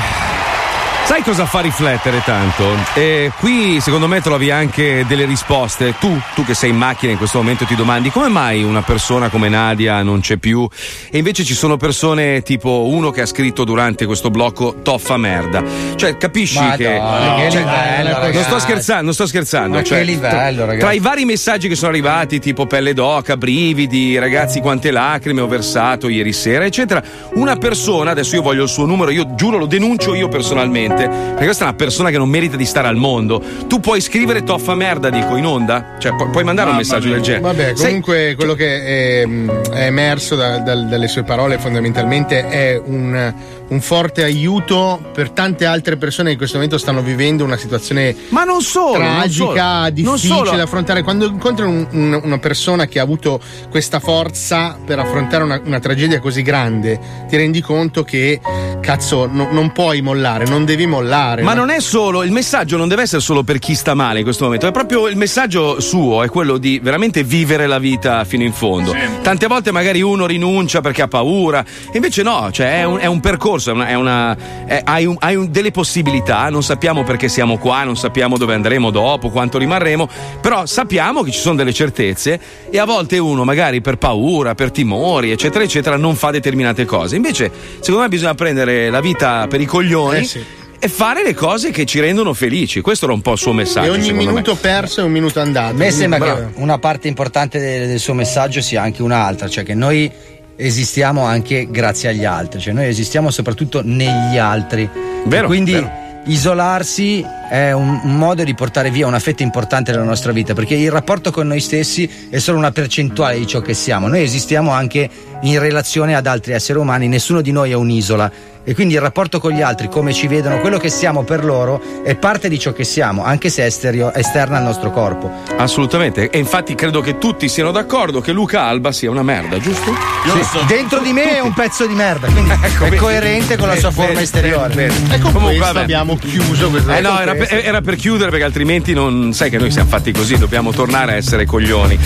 [1.05, 2.65] sai cosa fa riflettere tanto?
[2.95, 5.95] E qui secondo me trovi anche delle risposte.
[5.99, 9.29] Tu, tu che sei in macchina in questo momento ti domandi come mai una persona
[9.29, 10.67] come Nadia non c'è più
[11.11, 15.63] e invece ci sono persone tipo uno che ha scritto durante questo blocco toffa merda.
[15.95, 16.83] Cioè capisci Ma che...
[16.83, 19.75] dai, che cioè, livello, non sto scherzando, non sto scherzando.
[19.75, 20.79] Ma che cioè, livello, tra- ragazzi.
[20.79, 25.47] Tra i vari messaggi che sono arrivati, tipo pelle d'oca, brividi, ragazzi, quante lacrime ho
[25.47, 27.03] versato ieri sera, eccetera.
[27.33, 30.94] Una persona, adesso io voglio il suo numero, io giuro lo denuncio io personalmente.
[30.95, 33.41] Niente, perché questa è una persona che non merita di stare al mondo.
[33.67, 35.95] Tu puoi scrivere toffa merda, dico, in onda?
[35.99, 37.41] Cioè, pu- puoi mandare un messaggio del genere.
[37.43, 39.27] Vabbè, Sei- comunque quello che è,
[39.71, 43.33] è emerso da- dal- dalle sue parole fondamentalmente è un,
[43.67, 48.15] un forte aiuto per tante altre persone che in questo momento stanno vivendo una situazione
[48.29, 49.79] Ma non solo, non tragica, solo.
[49.79, 50.51] Non difficile solo.
[50.55, 51.01] da affrontare.
[51.03, 55.79] Quando incontri un- un- una persona che ha avuto questa forza per affrontare una, una
[55.79, 58.39] tragedia così grande, ti rendi conto che
[58.81, 61.41] cazzo no- non puoi mollare, non devi mollare.
[61.41, 61.61] Ma no?
[61.61, 64.43] non è solo, il messaggio non deve essere solo per chi sta male in questo
[64.43, 68.53] momento, è proprio il messaggio suo, è quello di veramente vivere la vita fino in
[68.53, 68.93] fondo.
[69.23, 73.05] Tante volte magari uno rinuncia perché ha paura, e invece no, cioè è un, è
[73.07, 77.03] un percorso, è una, è una- è- hai, un- hai un- delle possibilità, non sappiamo
[77.03, 80.07] perché siamo qua, non sappiamo dove andremo dopo, quanto rimarremo,
[80.41, 82.39] però sappiamo che ci sono delle certezze
[82.69, 87.15] e a volte uno magari per paura, per timori, eccetera, eccetera, non fa determinate cose.
[87.15, 90.19] Invece, secondo me bisogna prendere la vita per i coglioni.
[90.19, 90.43] Eh sì.
[90.77, 92.81] E fare le cose che ci rendono felici.
[92.81, 93.87] Questo era un po' il suo messaggio.
[93.87, 94.29] E ogni secondo me.
[94.31, 95.73] minuto perso è un minuto andato.
[95.73, 96.39] A me sembra Bravo.
[96.39, 100.11] che una parte importante del, del suo messaggio sia anche un'altra, cioè che noi
[100.55, 104.89] esistiamo anche grazie agli altri, cioè noi esistiamo soprattutto negli altri.
[105.25, 105.91] Vero, quindi vero.
[106.25, 110.75] isolarsi è un, un modo di portare via una fetta importante della nostra vita, perché
[110.75, 114.07] il rapporto con noi stessi è solo una percentuale di ciò che siamo.
[114.07, 115.09] Noi esistiamo anche
[115.41, 118.53] in relazione ad altri esseri umani, nessuno di noi è un'isola.
[118.67, 121.79] E quindi il rapporto con gli altri, come ci vedono, quello che siamo per loro,
[122.03, 125.31] è parte di ciò che siamo, anche se è estereo- esterna al nostro corpo.
[125.57, 126.29] Assolutamente.
[126.31, 129.93] E infatti credo che tutti siano d'accordo che Luca Alba sia una merda, giusto?
[130.25, 132.95] Sì, dentro di me è un pezzo di merda, quindi Ecco, è vedi?
[132.97, 134.73] coerente con la sua Vedi, forma vedi, esteriore.
[134.73, 135.13] vedi, vedi.
[135.13, 135.83] E con Comunque, questo vabbè.
[135.83, 139.59] abbiamo chiuso questo Eh no, era per, era per chiudere perché altrimenti non sai che
[139.59, 141.97] noi siamo fatti così, dobbiamo tornare a essere coglioni.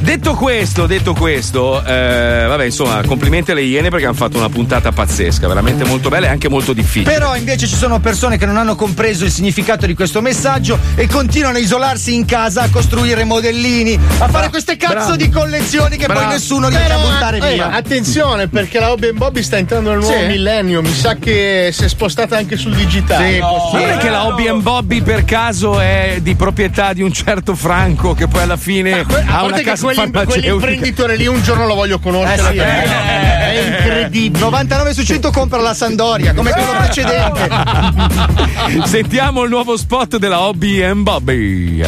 [0.00, 4.90] Detto questo, detto questo, eh, vabbè, insomma, complimenti alle Iene perché hanno fatto una puntata
[4.90, 7.12] pazzesca, veramente molto bella e anche molto difficile.
[7.12, 11.06] Però invece ci sono persone che non hanno compreso il significato di questo messaggio e
[11.06, 15.16] continuano a isolarsi in casa, a costruire modellini, a fare queste cazzo Bravo.
[15.16, 16.20] di collezioni che Bravo.
[16.20, 17.70] poi nessuno riesce a buttare eh, via.
[17.70, 20.26] attenzione perché la Hobby Bobby sta entrando nel nuovo Sì.
[20.26, 20.82] millennio.
[20.82, 23.34] Mi sa che si è spostata anche sul digitale.
[23.34, 23.48] Sì, Ma
[23.80, 28.14] non è che la Hobby Bobby per caso è di proprietà di un certo Franco
[28.14, 30.40] che poi alla fine A parte ha una che casa quelli- farmaceutica.
[30.54, 32.42] quell'imprenditore lì un giorno lo voglio conoscere.
[32.42, 33.79] Eh sì, perché è
[34.10, 34.44] incredibile.
[34.44, 37.48] 99 su 100 compra la Sandoria, come quello precedente.
[38.84, 41.82] Sentiamo il nuovo spot della Hobby and Bobby.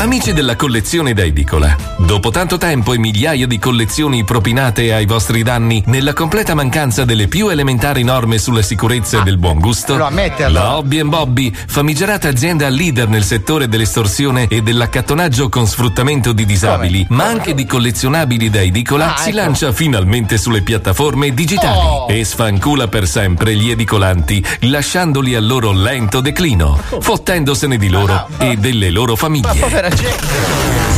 [0.00, 5.42] Amici della collezione da edicola, dopo tanto tempo e migliaia di collezioni propinate ai vostri
[5.42, 10.76] danni, nella completa mancanza delle più elementari norme sulla sicurezza e del buon gusto, la
[10.78, 17.26] Hobby Bobby, famigerata azienda leader nel settore dell'estorsione e dell'accattonaggio con sfruttamento di disabili, ma
[17.26, 19.36] anche di collezionabili da edicola, Ah, si ecco.
[19.38, 22.06] lancia finalmente sulle piattaforme digitali Oh.
[22.08, 28.56] e sfancula per sempre gli edicolanti, lasciandoli al loro lento declino, fottendosene di loro e
[28.56, 29.88] delle loro famiglie.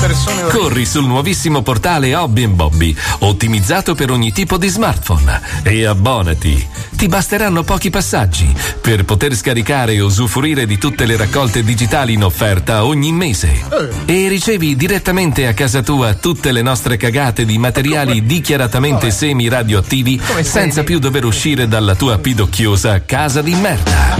[0.00, 6.66] Persone Corri sul nuovissimo portale Hobby Bobby, ottimizzato per ogni tipo di smartphone, e abbonati.
[6.96, 12.24] Ti basteranno pochi passaggi per poter scaricare e usufruire di tutte le raccolte digitali in
[12.24, 13.60] offerta ogni mese.
[14.04, 20.82] E ricevi direttamente a casa tua tutte le nostre cagate di materiali dichiaratamente semi-radioattivi senza
[20.82, 24.18] più dover uscire dalla tua pidocchiosa casa di merda.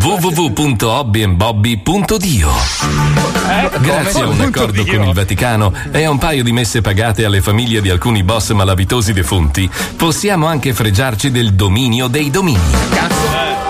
[0.00, 2.50] www.hobbyanbobby.dio
[3.90, 7.40] Grazie a un accordo con il Vaticano e a un paio di messe pagate alle
[7.40, 13.69] famiglie di alcuni boss malavitosi defunti, possiamo anche fregiarci del dominio dei domini.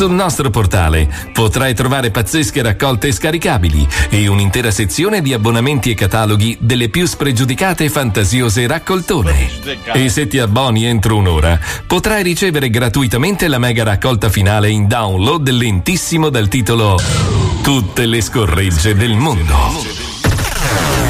[0.00, 6.56] Sul nostro portale potrai trovare pazzesche raccolte scaricabili e un'intera sezione di abbonamenti e cataloghi
[6.58, 9.50] delle più spregiudicate e fantasiose raccoltone.
[9.92, 15.46] E se ti abboni entro un'ora, potrai ricevere gratuitamente la mega raccolta finale in download
[15.50, 16.98] lentissimo dal titolo
[17.60, 21.09] Tutte le scorregge del mondo.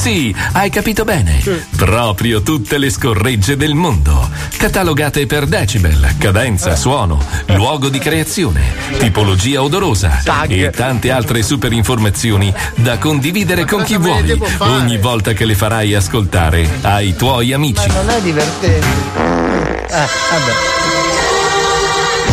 [0.00, 1.42] Sì, hai capito bene.
[1.76, 4.30] Proprio tutte le scorregge del mondo.
[4.56, 8.62] Catalogate per decibel, cadenza, suono, luogo di creazione,
[8.98, 15.44] tipologia odorosa e tante altre super informazioni da condividere con chi vuoi ogni volta che
[15.44, 17.86] le farai ascoltare ai tuoi amici.
[17.88, 18.86] Non è divertente.
[19.86, 20.99] Eh, vabbè.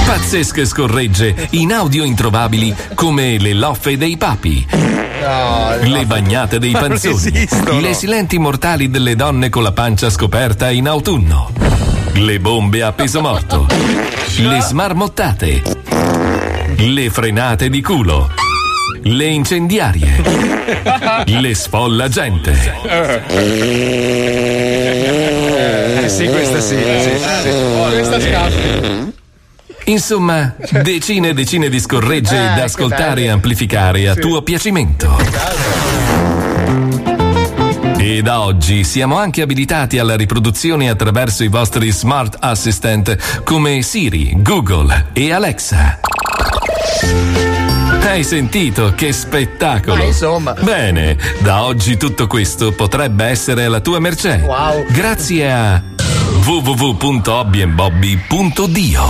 [0.08, 4.65] Pazzesche scorregge in audio introvabili come le loffe dei papi.
[5.82, 7.46] Le bagnate dei panzoni,
[7.82, 11.52] le silenti mortali delle donne con la pancia scoperta in autunno,
[12.13, 13.67] le bombe a peso morto,
[14.38, 15.62] le smarmottate,
[16.78, 18.30] le frenate di culo,
[19.02, 20.24] le incendiarie,
[21.26, 22.76] le sfollagente.
[26.00, 26.78] Eh sì, questa sì.
[26.78, 27.12] sì,
[27.43, 27.50] sì.
[27.91, 29.17] Questa scappa.
[29.88, 34.19] Insomma, decine e decine di scorregge Eh, da ascoltare e amplificare a Sì.
[34.19, 35.17] tuo piacimento.
[37.97, 44.34] E da oggi siamo anche abilitati alla riproduzione attraverso i vostri smart assistant come Siri,
[44.38, 46.00] Google e Alexa.
[48.02, 49.95] Hai sentito che spettacolo?
[49.95, 50.54] Ma insomma.
[50.60, 54.41] Bene, da oggi tutto questo potrebbe essere alla tua mercé.
[54.43, 54.86] Wow.
[54.91, 55.82] Grazie a
[56.48, 59.04] www.hobbyandbobby.dio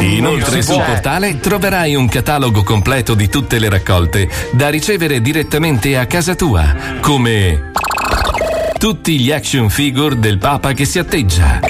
[0.00, 6.04] Inoltre sul portale troverai un catalogo completo di tutte le raccolte da ricevere direttamente a
[6.04, 7.70] casa tua, come
[8.78, 11.60] tutti gli action figure del Papa che si atteggia.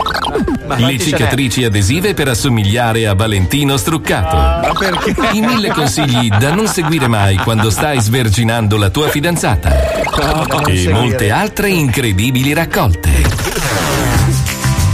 [0.77, 4.77] Le cicatrici adesive per assomigliare a Valentino struccato.
[4.77, 5.15] perché?
[5.35, 9.71] I mille consigli da non seguire mai quando stai sverginando la tua fidanzata.
[10.67, 13.40] e molte altre incredibili raccolte.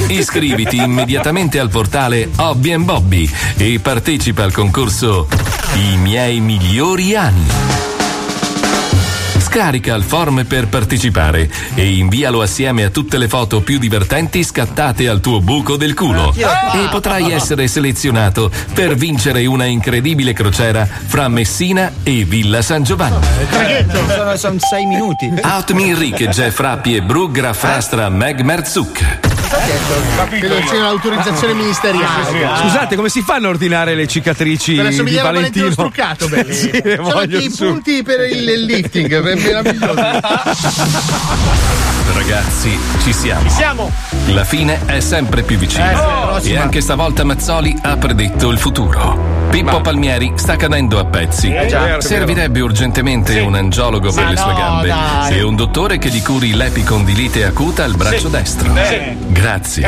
[0.09, 5.27] Iscriviti immediatamente al portale Hobby and Bobby e partecipa al concorso
[5.75, 7.51] I miei migliori anni.
[9.39, 15.09] Scarica il form per partecipare e invialo assieme a tutte le foto più divertenti scattate
[15.09, 16.33] al tuo buco del culo.
[16.37, 23.27] E potrai essere selezionato per vincere una incredibile crociera fra Messina e Villa San Giovanni.
[23.91, 25.33] Sono, sono sei minuti.
[25.43, 29.36] Outmin Rick, Jeff Rappi e Brugra Frastra Meg Merzuk.
[30.29, 32.59] Credo sia l'autorizzazione ministeriale.
[32.61, 35.71] Scusate, come si fanno a ordinare le cicatrici Per di Valentino Valentino?
[35.73, 37.67] struccato, sì, anche i su.
[37.67, 39.95] punti per il, il lifting, è meraviglioso.
[42.15, 43.49] Ragazzi, ci siamo.
[43.51, 43.93] Siamo!
[44.27, 46.37] La fine è sempre più vicina.
[46.37, 49.46] Eh, sì, e anche stavolta Mazzoli ha predetto il futuro.
[49.51, 51.51] Pippo Palmieri sta cadendo a pezzi.
[51.53, 52.01] Eh, già.
[52.01, 55.39] Servirebbe urgentemente un angiologo per Ma le sue no, gambe dai.
[55.39, 58.31] e un dottore che gli curi l'epicondilite acuta al braccio Sì.
[58.31, 58.73] destro.
[58.85, 59.17] Sì.
[59.29, 59.87] Grazie.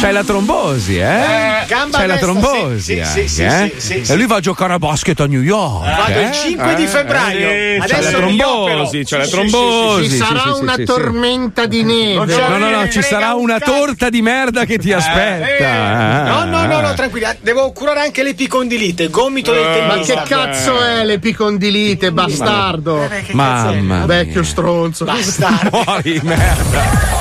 [0.00, 1.02] C'hai la trombosi, eh?
[1.02, 2.80] Eh, gamba C'hai la trombosi.
[2.82, 3.74] sì, sì, anche, sì, eh?
[3.76, 4.16] sì, sì, E sì.
[4.16, 5.84] lui va a giocare a basket a New York.
[5.96, 6.22] Vado eh?
[6.24, 7.48] il 5 di Eh, febbraio.
[7.48, 10.02] eh, Adesso c'è la trombosi, c'è la Sì, sì, trombosi.
[10.02, 10.84] sì, sì, Ci sì, sarà sì, sì, una sì, sì.
[10.84, 12.36] tormenta di neve.
[12.36, 16.24] No, no, no, ci sarà una torta di merda che ti aspetta.
[16.24, 16.46] No, eh.
[16.48, 17.26] no, no, no, tranquilli.
[17.40, 20.22] Devo curare anche l'epicondilite, gomito del Eh, Ma tennista.
[20.22, 23.08] che cazzo è l'epicondilite, bastardo?
[23.32, 25.04] Mamma Vecchio stronzo.
[25.04, 25.82] Bastardo.
[25.86, 27.12] Muori, merda.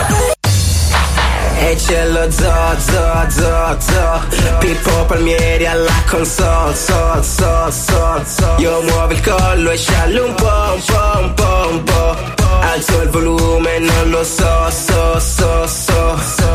[1.55, 4.21] E c'è lo zo, zo, zo, zo
[4.59, 10.33] Pippo Palmieri alla console, so, so, so, so Io muovo il collo e sciallo un
[10.33, 12.15] po', un po', un po', un po'
[12.59, 15.92] Alzo il volume, non lo so, so, so, so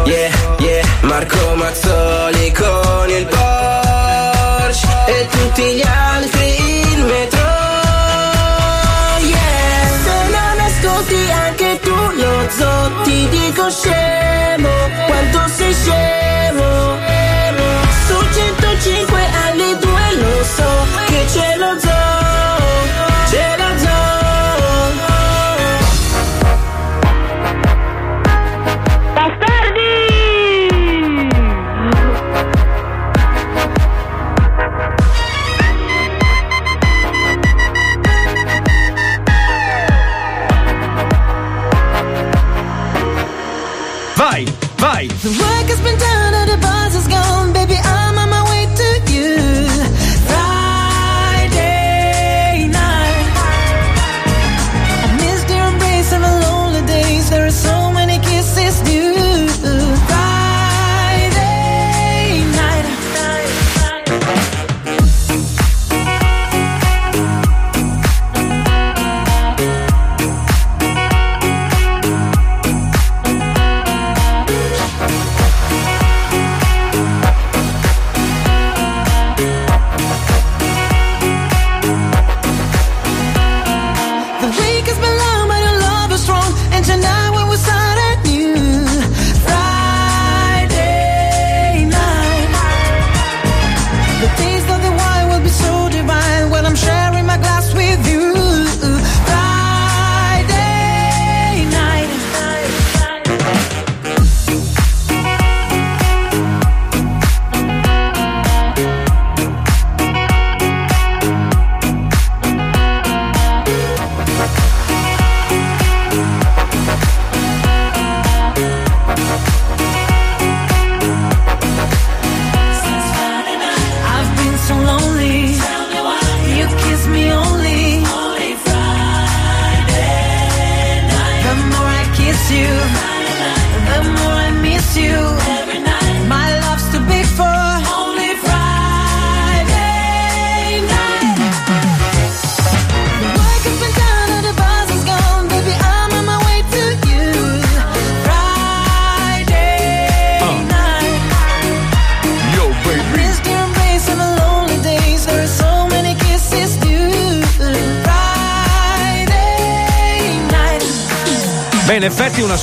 [0.06, 7.46] Yeah, yeah Marco Mazzoli con il Porsche E tutti gli altri in metro.
[9.20, 9.88] Yeah.
[10.04, 14.68] Se non ascolti anche tu lo zo Ti dico scemo
[15.06, 16.47] Quanto sei scemo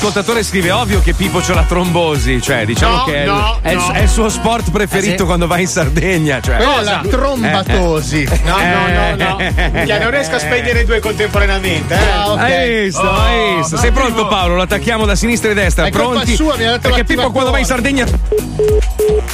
[0.05, 3.71] ascoltatore scrive ovvio che Pippo c'ha la trombosi, cioè diciamo No, che è, no, è
[3.71, 3.91] il, no.
[3.91, 5.23] è il suo sport preferito Eh sì.
[5.23, 6.39] quando va in Sardegna.
[6.39, 6.57] Cioè.
[6.57, 8.21] È la trombatosi.
[8.21, 8.41] Eh, eh.
[8.43, 9.83] No, no, no, no.
[9.83, 11.95] Che non riesco a spegnere due contemporaneamente.
[11.95, 12.09] Eh.
[12.11, 12.39] Ah, ok.
[12.39, 13.77] Hai visto, Oh, hai visto.
[13.77, 14.55] Sei pronto Paolo?
[14.55, 15.85] Lo attacchiamo da sinistra e destra.
[15.85, 16.35] È Pronti?
[16.35, 17.03] sua, mi ha dato Perché.
[17.03, 18.05] Pippo quando va in Sardegna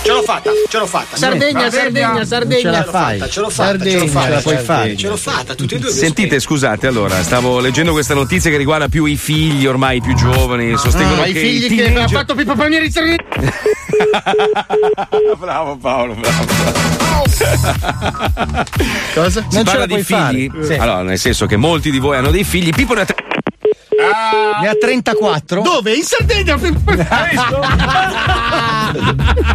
[0.04, 1.16] Ce l'ho fatta, ce l'ho fatta.
[1.16, 2.62] Sardegna, Sardegna, Sardegna.
[2.62, 3.22] Ce la fai.
[3.30, 4.26] Ce l'ho fatta, ce l'ho fatta.
[4.26, 4.98] ce la puoi fare.
[4.98, 5.92] Ce l'ho fatta, tutti e due.
[5.92, 10.76] Sentite, scusate, allora, stavo leggendo questa notizia che riguarda più i figli ormai più giovani.
[10.78, 13.18] Sostengono Ah, che i figli che teenager- ha fatto Pippo Palmieri Sardegna.
[15.38, 16.46] bravo Paolo, bravo.
[19.14, 19.42] Cosa?
[19.48, 20.50] Si Non ce parla la di puoi figli?
[20.52, 20.66] fare.
[20.66, 20.74] Sì.
[20.74, 22.72] Allora, nel senso che molti di voi hanno dei figli.
[22.72, 23.21] Pippo ne ha tre-
[24.62, 25.62] Ne ha 34.
[25.62, 25.94] Dove?
[25.94, 26.58] In Sardegna.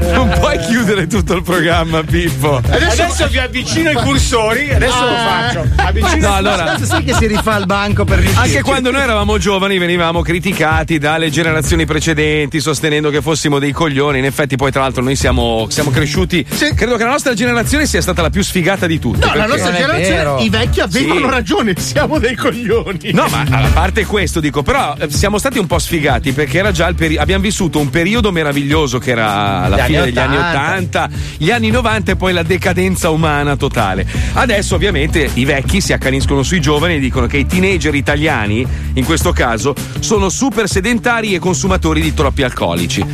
[0.01, 2.57] Non puoi chiudere tutto il programma, Pippo.
[2.57, 5.67] Adesso, vi avvicino i cursori, adesso lo faccio.
[5.77, 8.43] Avvicino No, allora, Sai che si rifà il banco per riuscire.
[8.43, 14.19] Anche quando noi eravamo giovani venivamo criticati dalle generazioni precedenti sostenendo che fossimo dei coglioni.
[14.19, 16.45] In effetti poi tra l'altro noi siamo, siamo cresciuti.
[16.45, 19.27] Credo che la nostra generazione sia stata la più sfigata di tutte.
[19.27, 20.39] No, la nostra generazione, vero.
[20.39, 21.31] i vecchi avevano Sì.
[21.31, 23.11] ragione, siamo dei coglioni.
[23.13, 26.73] No, ma a parte questo dico, però eh, siamo stati un po' sfigati perché era
[26.73, 27.23] già il periodo.
[27.23, 31.71] Abbiamo vissuto un periodo meraviglioso che era la Gli fine degli anni 80, gli anni
[31.71, 34.07] 90 e poi la decadenza umana totale.
[34.33, 39.05] Adesso, ovviamente, i vecchi si accaniscono sui giovani e dicono che i teenager italiani, in
[39.05, 43.05] questo caso, sono super sedentari e consumatori di troppi alcolici.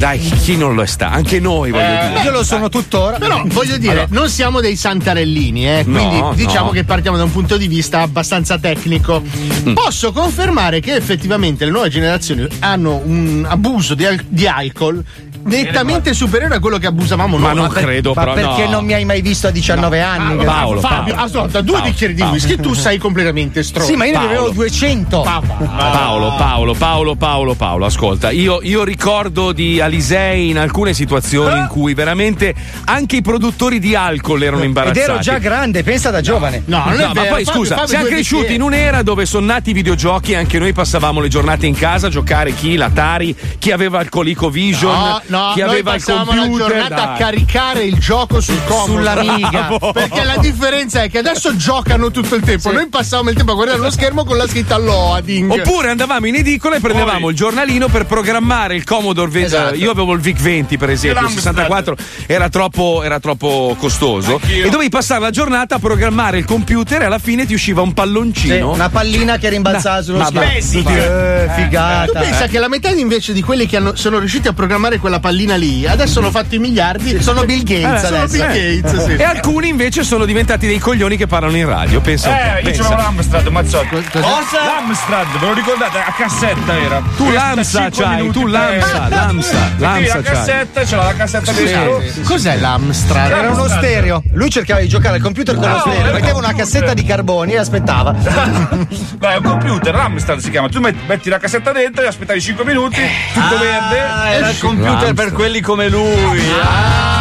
[0.00, 1.10] Dai, chi non lo sta?
[1.10, 2.22] Anche noi, voglio dire.
[2.24, 3.18] Io lo sono tuttora.
[3.18, 6.70] Però voglio dire, Allora- non siamo dei santarellini, eh, quindi No, diciamo no.
[6.70, 9.22] che partiamo da un punto di vista abbastanza tecnico.
[9.22, 9.74] Mm.
[9.74, 15.04] Posso confermare che effettivamente le nuove generazioni hanno un abuso di, al- di alcol
[15.44, 17.46] nettamente superiore a quello che abusavamo noi.
[17.46, 18.70] Ma non per- credo, Ma però perché no.
[18.72, 20.42] non mi hai mai visto a 19 anni?
[20.42, 21.28] Ah, Paolo, Fabio, Paolo.
[21.28, 22.34] ascolta, due Paolo, bicchieri di Paolo.
[22.34, 23.90] whisky, tu sei completamente stronzo.
[23.90, 24.30] Sì, ma io ne Paolo.
[24.38, 25.20] avevo 200.
[25.20, 31.66] Paolo, Paolo, Paolo, Paolo, Paolo, ascolta, io, io ricordo di Alisei in alcune situazioni in
[31.68, 34.98] cui veramente anche i produttori di alcol erano Ed imbarazzati.
[35.00, 36.62] ero già grande, pensa da giovane.
[36.66, 38.54] No, non è No, ma poi Fabio, scusa, Fabio, siamo cresciuti bicchieri.
[38.54, 42.06] in un'era dove sono nati i videogiochi e anche noi passavamo le giornate in casa
[42.08, 46.32] a giocare chi l'Atari, chi aveva il ColecoVision, No, no, chi noi aveva il passavamo
[46.32, 46.68] computer.
[46.68, 48.92] la giornata a caricare il gioco sul comodo.
[48.92, 49.48] Sull'Amiga.
[49.50, 49.92] Bravo.
[49.92, 52.70] Perché la differenza è che adesso giocano tutto il tempo.
[52.72, 55.50] Noi passavamo il tempo a guardare lo schermo con la scritta loading.
[55.50, 59.46] Oppure andavamo in edicola e prendevamo il giornalino per programmare il Commodore 20.
[59.46, 59.74] Esatto.
[59.76, 61.54] Io avevo il VIC 20, per esempio, il l'Amstrad.
[61.56, 64.38] 64 era troppo, era troppo costoso.
[64.42, 64.66] Anch'io.
[64.66, 67.88] E dovevi passare la giornata a programmare il computer e alla fine ti usciva un
[67.88, 68.72] Sì, palloncino.
[68.72, 70.90] una pallina che rimbalzava sullo ma- schermo.
[70.90, 72.18] Eh, Tu figata.
[72.20, 75.54] pensa che la metà invece di quelli che hanno- sono riusciti a programmare quella pallina
[75.56, 78.46] lì, adesso hanno fatto i miliardi, sono Bill Gates Eh, sono adesso.
[78.46, 79.12] Bill Gates, sì.
[79.16, 82.00] E alcuni invece sono diventati dei coglioni che parlano in radio.
[82.00, 82.82] Pensa un po', Eh, io pensa.
[82.82, 84.04] c'avevo l'Amstrad, Mazzotti.
[84.10, 84.64] Cosa?
[84.64, 85.98] L'Amstrad, ve lo ricordate?
[85.98, 87.02] A cassetta era.
[87.16, 92.02] Tu l'Amsa c'hai, tu l'Amsa, l'Amsa, l'Amsa la cassetta, c'era la cassetta dentro.
[92.24, 93.30] Cos'è l'Amstrad?
[93.30, 94.22] Era uno stereo.
[94.32, 96.00] Lui cercava di giocare al computer con No, lo stereo.
[96.00, 98.12] era Metteva un una cassetta di carboni e aspettava.
[99.18, 100.68] Beh, è un computer, l'Amstrad si chiama.
[100.68, 103.00] Tu metti, metti la cassetta dentro e aspettavi 5 minuti,
[103.32, 103.98] tutto verde.
[104.32, 106.38] era il computer per quelli come lui.
[106.38, 107.19] Era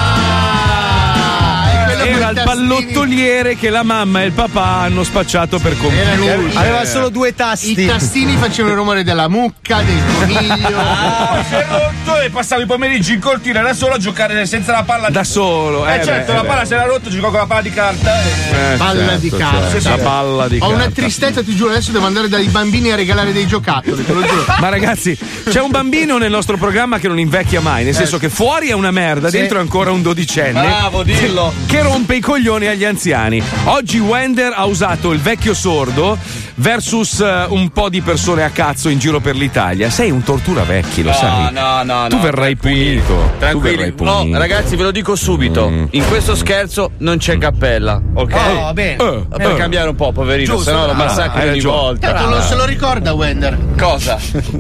[2.32, 6.52] il pallottoliere che la mamma e il papà hanno spacciato per computer.
[6.56, 7.80] Aveva solo due tasti.
[7.80, 10.68] I tastini facevano il rumore della mucca, del coniglio.
[11.30, 14.72] Poi si è rotto e passavi i pomeriggi in cortina da solo a giocare senza
[14.72, 15.10] la palla.
[15.10, 16.48] Da solo, Eh, eh, certo, beh, la beh.
[16.48, 18.22] palla si era rotta, giocavo con la palla di carta.
[18.22, 18.74] E...
[18.74, 19.70] Eh, Palla certo, di carta.
[19.70, 20.92] certo, La palla di Ho una carta.
[21.02, 24.46] tristezza, ti giuro, adesso devo andare dai bambini a regalare dei giocattoli, te lo giuro.
[24.60, 25.18] Ma ragazzi,
[25.50, 28.74] c'è un bambino nel nostro programma che non invecchia mai, nel senso che fuori è
[28.74, 29.38] una merda, Sì.
[29.38, 30.62] dentro è ancora un dodicenne.
[30.62, 31.54] Bravo, dillo.
[31.66, 33.42] Che rompe i coglioni agli anziani.
[33.66, 36.18] Oggi Wender ha usato il vecchio sordo
[36.60, 39.90] versus eh, un po' di persone a cazzo in giro per l'Italia.
[39.90, 41.54] Sei un tortura vecchi, lo No, sai.
[41.54, 43.14] no, no, Tu no, verrai punito.
[43.34, 44.38] Tu Tranquilli, verrai no, punito.
[44.38, 45.70] ragazzi, ve lo dico subito.
[45.70, 45.86] Mm.
[45.92, 48.36] In questo scherzo non c'è cappella, ok?
[48.60, 48.96] Oh, bene.
[49.04, 49.56] Eh, per eh.
[49.56, 51.04] cambiare un po', poverino, Giusto, se no lo bravo.
[51.04, 51.76] massacri ogni ragione.
[51.78, 52.12] volta.
[52.14, 53.58] Tanto non se lo ricorda Wender.
[53.78, 54.18] Cosa?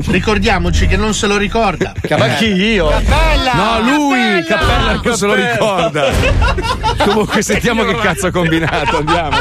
[0.07, 1.93] Ricordiamoci che non se lo ricorda.
[2.17, 2.89] Ma chi io?
[2.89, 3.53] Bella!
[3.53, 4.67] No, lui, Cappella!
[4.69, 6.11] Cappella non se lo ricorda.
[7.05, 9.37] Comunque sentiamo che cazzo ha combinato, andiamo.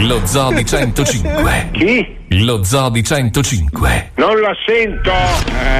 [0.00, 1.68] Lo Zoo di 105.
[1.72, 2.16] Chi?
[2.28, 4.10] Lo Zoo di 105.
[4.16, 5.12] Non la sento.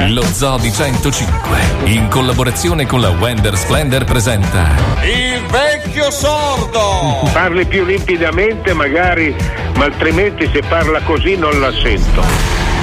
[0.08, 1.58] Lo Zoo di 105.
[1.84, 4.70] In collaborazione con la Wender Splendor presenta.
[5.02, 7.28] Il vecchio sordo!
[7.32, 9.34] Parli più limpidamente magari,
[9.76, 12.22] ma altrimenti se parla così non la sento.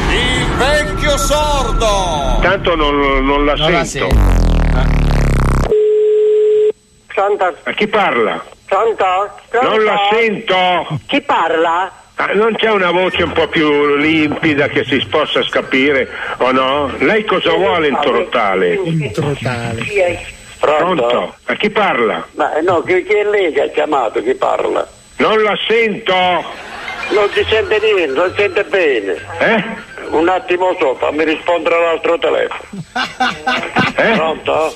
[0.10, 2.40] Il vecchio sordo!
[2.42, 4.40] Tanto non, non la Non la sento.
[7.64, 8.44] A chi parla?
[8.72, 9.32] Pronto?
[9.62, 10.98] Non la sento!
[11.06, 11.92] Chi parla?
[12.16, 16.08] Ah, non c'è una voce un po' più limpida che si possa capire
[16.38, 16.90] o no?
[17.00, 18.76] Lei cosa vuole in trotale?
[18.76, 20.26] Introtale.
[20.58, 21.36] Pronto?
[21.44, 22.26] A chi parla?
[22.36, 24.24] Ma no, chi, chi è lei che ha chiamato?
[24.24, 24.88] Chi parla?
[25.18, 26.14] Non la sento!
[26.14, 29.18] Non si sente niente, non si sente bene.
[29.40, 29.64] Eh?
[30.12, 32.62] Un attimo so, fammi rispondere all'altro telefono.
[33.98, 34.12] Eh?
[34.14, 34.74] Pronto?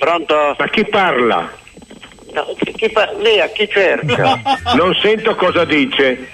[0.00, 0.56] Pronto?
[0.58, 1.58] Ma chi parla?
[2.32, 4.40] No, chi, pa- lei a chi cerca?
[4.74, 6.28] Non sento cosa dice.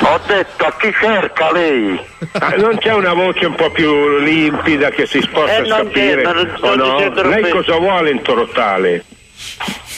[0.00, 1.98] Ho detto a chi cerca lei?
[2.32, 6.56] Ah, non c'è una voce un po' più limpida che si possa Eh, capire non-
[6.60, 7.22] o non no?
[7.22, 7.48] Lei bene.
[7.48, 9.04] cosa vuole in trotale?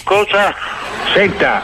[0.05, 0.55] Cosa?
[1.15, 1.63] Senta,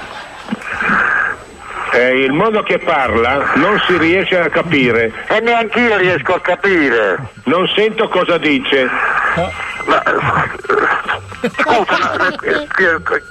[1.93, 5.12] eh, il modo che parla non si riesce a capire.
[5.28, 7.16] E neanche io riesco a capire.
[7.45, 8.89] Non sento cosa dice.
[9.87, 10.03] Ma,
[11.57, 12.34] scusa,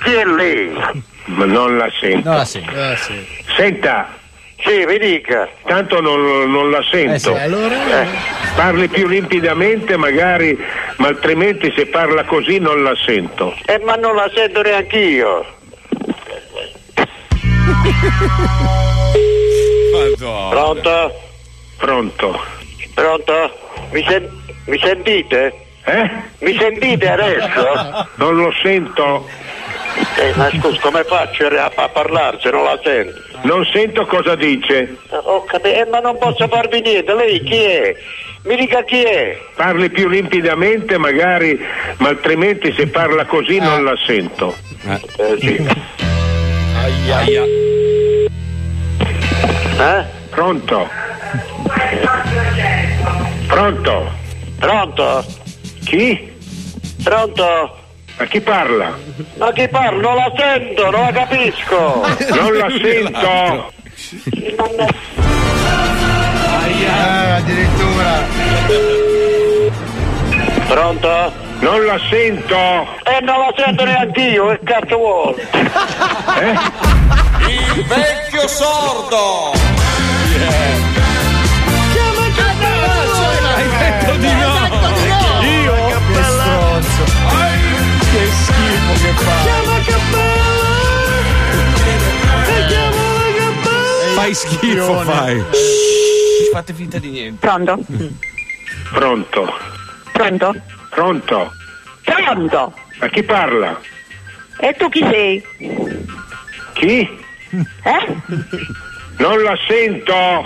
[0.03, 0.74] chi, è lei?
[1.26, 2.32] Ma non la sento.
[2.32, 2.64] No, sì.
[3.56, 4.08] Senta.
[4.58, 5.47] Sì, mi dica.
[5.66, 7.14] Tanto non, non la sento.
[7.14, 8.01] Eh sì, allora?
[8.01, 8.08] Eh,
[8.56, 10.58] parli più limpidamente magari,
[10.97, 13.53] ma altrimenti se parla così non la sento.
[13.66, 15.45] Eh, ma non la sento neanche io.
[20.49, 21.13] Pronto?
[21.78, 22.43] Pronto?
[22.93, 23.57] Pronto?
[23.91, 24.30] Mi, sen-
[24.66, 25.53] mi sentite?
[25.86, 26.09] Eh?
[26.39, 28.07] Mi sentite adesso?
[28.16, 29.28] Non lo sento.
[30.18, 33.13] Eh, ma scusa, come faccio a, a parlare se non la sento?
[33.43, 34.80] Non sento cosa dice.
[35.11, 37.95] Eh, Ho capito, eh, ma non posso farvi niente, lei chi è?
[38.43, 39.38] Mi dica chi è?
[39.55, 41.59] Parli più limpidamente magari,
[41.97, 44.55] ma altrimenti se parla così non la sento.
[44.88, 45.68] Eh, sì.
[46.86, 47.44] Aia.
[49.80, 50.06] Eh?
[50.30, 50.88] Pronto?
[53.48, 54.12] Pronto?
[54.60, 55.26] Pronto?
[55.84, 56.32] Chi?
[57.04, 57.78] Pronto?
[58.18, 58.94] A chi parla?
[59.38, 60.00] Ma chi parla?
[60.00, 62.06] Non la sento, non la capisco!
[62.30, 63.74] Non la sento!
[66.88, 68.24] Ah, addirittura.
[70.68, 71.45] Pronto?
[71.66, 72.55] Non la sento!
[72.55, 75.49] E non la sento neanche io, che cazzo vuole?
[77.47, 79.51] Il vecchio sordo!
[83.55, 84.53] Hai detto di no!
[85.41, 85.74] Io?
[85.88, 87.03] Che stronzo.
[88.11, 89.34] Che schifo che fa!
[94.13, 95.43] Fai schifo, fai.
[96.51, 97.39] Fate finta di niente.
[97.39, 97.80] Pronto?
[98.91, 99.53] Pronto?
[100.11, 100.53] Pronto?
[100.96, 101.52] Pronto?
[102.04, 102.74] Pronto?
[103.00, 103.78] A chi parla?
[104.60, 105.43] E tu chi sei?
[106.72, 107.00] Chi?
[107.84, 108.16] Eh?
[109.18, 110.46] Non la sento!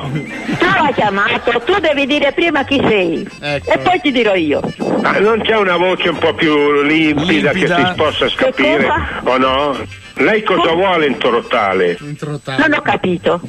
[0.57, 3.27] Tu l'hai chiamato, tu devi dire prima chi sei.
[3.39, 3.71] Ecco.
[3.71, 4.61] E poi ti dirò io.
[5.03, 7.75] Ah, non c'è una voce un po' più limpida, Limpida.
[7.75, 8.87] che si possa capire
[9.23, 9.77] o no?
[10.19, 11.97] Lei cosa vuole in trotale?
[11.99, 13.39] Non ho capito.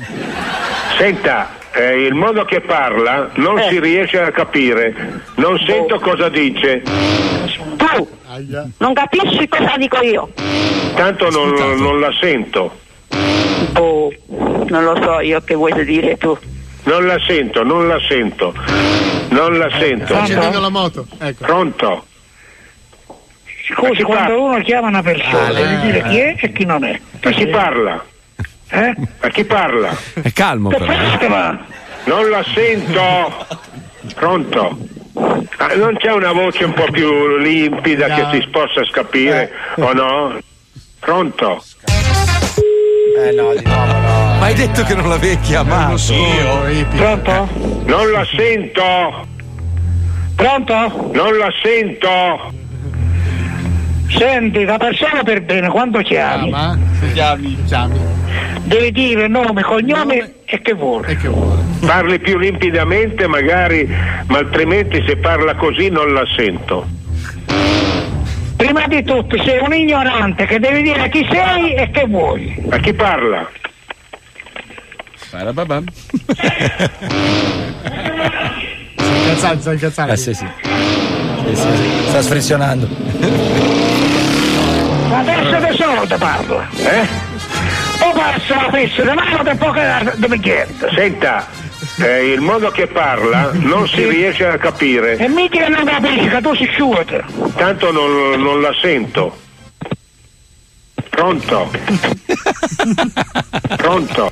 [0.96, 3.68] Senta, eh, il modo che parla non Eh.
[3.70, 5.22] si riesce a capire.
[5.36, 6.82] Non sento cosa dice.
[6.82, 8.08] Tu
[8.78, 10.30] non capisci cosa dico io.
[10.94, 11.50] Tanto non,
[11.80, 12.78] non la sento.
[13.74, 14.12] Oh,
[14.68, 16.38] non lo so io che vuoi dire tu.
[16.84, 18.54] Non la sento, non la sento.
[19.30, 20.04] Non la sento.
[20.06, 21.06] sta accendendo la moto.
[21.18, 21.44] Ecco.
[21.44, 22.04] Pronto?
[23.74, 25.80] Scusi, quando uno chiama una persona Ah, deve eh.
[25.80, 26.98] dire chi è e chi non è.
[27.22, 28.04] A chi parla?
[28.70, 28.94] Eh?
[29.20, 29.96] A chi parla?
[30.22, 30.84] È calmo però.
[30.86, 31.58] eh.
[32.04, 33.46] Non la sento.
[34.14, 34.78] Pronto?
[35.58, 40.38] Ah, non c'è una voce un po' più limpida che si possa capire o no?
[40.98, 41.62] Pronto?
[43.18, 44.36] Eh no, di nuovo no.
[44.38, 45.96] Ma hai detto che non l'avevi chiamato.
[46.96, 47.48] Pronto?
[47.84, 49.26] Non la sento.
[50.36, 51.10] Pronto?
[51.12, 52.52] Non la sento.
[54.10, 56.52] Senti, la persona per bene quando chiami?
[57.12, 57.62] Chiami.
[57.64, 57.98] Chiami.
[58.64, 61.16] Devi dire nome, cognome e che vuole.
[61.84, 63.88] Parli più limpidamente magari,
[64.26, 66.86] ma altrimenti se parla così non la sento.
[68.56, 72.62] Prima di tutto sei un ignorante che devi dire chi sei e che vuoi.
[72.68, 73.48] A chi parla?
[75.30, 75.84] Parababam.
[78.96, 80.12] Incazzati, sta incazzando.
[80.12, 80.46] Eh sì, sì.
[81.46, 82.08] Sì, sì, sì.
[82.08, 83.09] Sta sfrizionando.
[85.12, 86.64] Adesso da solo ti parlo.
[86.76, 87.06] Eh?
[88.00, 90.74] O passa la fessa di mano e poi che di bicchiere.
[90.94, 91.46] Senta,
[91.98, 95.16] eh, il modo che parla non si riesce a capire.
[95.16, 97.24] E mica che non capisci che tu si sciuta.
[97.56, 99.36] Tanto non, non la sento.
[101.10, 101.70] Pronto?
[103.76, 104.30] Pronto?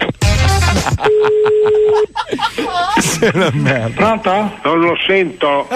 [3.94, 4.52] Pronto?
[4.62, 5.66] Non lo sento.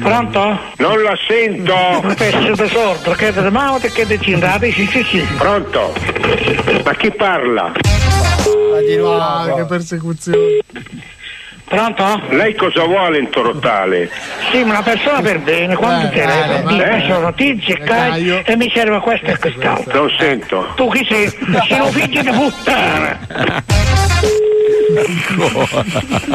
[0.00, 0.58] Pronto?
[0.76, 1.74] Non la sento.
[2.16, 5.20] Pezzo di sordo, che di mano e che di cindate, sì sì sì.
[5.38, 5.92] Pronto?
[6.84, 7.72] Ma chi parla?
[9.20, 10.58] Ah, che persecuzione.
[11.70, 12.20] Pronto?
[12.30, 14.10] Lei cosa vuole in Torotale?
[14.50, 17.04] Sì, ma una persona per bene, quando Eh, telefono, eh, dice eh.
[17.08, 20.00] sono tizio e Caio e mi serve questo e quest'altro.
[20.00, 20.72] Non sento.
[20.74, 21.28] Tu chi sei?
[21.68, 23.18] Sono figlio di puttana.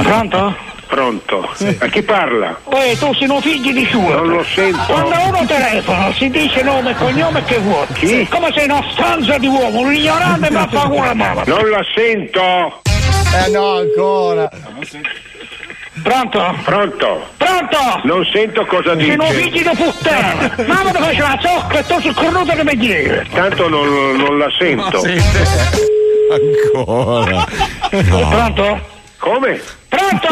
[0.03, 0.55] Pronto?
[0.87, 1.49] Pronto?
[1.81, 2.57] Ma chi parla?
[2.63, 4.07] Poi tu sei un figlio di suo.
[4.15, 4.79] Non lo sento.
[4.87, 7.85] Quando uno telefona si dice nome e cognome che vuoi.
[7.95, 8.25] Chi?
[8.29, 11.43] Come sei una stanza di uomo, un ignorante ma fa la mamma.
[11.45, 12.79] Non la sento.
[13.43, 14.49] Eh no, ancora.
[16.03, 16.55] Pronto?
[16.63, 17.27] Pronto?
[17.37, 17.77] Pronto?
[18.03, 19.17] Non sento cosa dice.
[19.33, 20.55] figlio di puttana.
[20.67, 23.25] Mamma ti faceva la zocca e tu sul cornuto che mi chiede.
[23.33, 25.01] Tanto non, non la sento.
[26.31, 27.45] Ancora.
[27.89, 28.79] Pronto?
[29.17, 29.61] Come?
[29.89, 30.27] Pronto?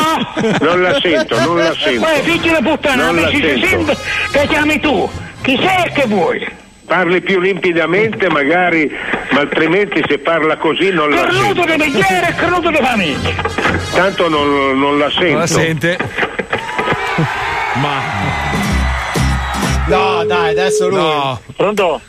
[0.64, 2.02] Non la sento, non la sento.
[2.06, 3.96] Poi figlio di puttana, Non la amici si sento.
[3.96, 3.98] sente
[4.32, 5.10] che chiami tu.
[5.42, 6.46] Chi sei e che vuoi?
[6.86, 8.92] Parli più limpidamente magari,
[9.32, 11.66] ma altrimenti se parla così non la Cornuto sento.
[11.66, 13.32] di bicchiere e cornuto di famiglia.
[13.94, 15.30] Tanto non, non la sento.
[15.30, 15.98] Non la sente.
[17.76, 18.02] Ma.
[19.88, 20.98] No, dai, adesso lui.
[20.98, 21.42] No.
[21.56, 22.02] Pronto?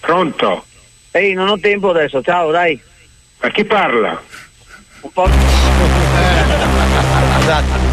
[0.00, 0.64] Pronto?
[1.12, 2.80] Ehi, non ho tempo adesso, ciao, dai.
[3.40, 4.20] Ma chi parla?
[5.00, 5.28] Un po'.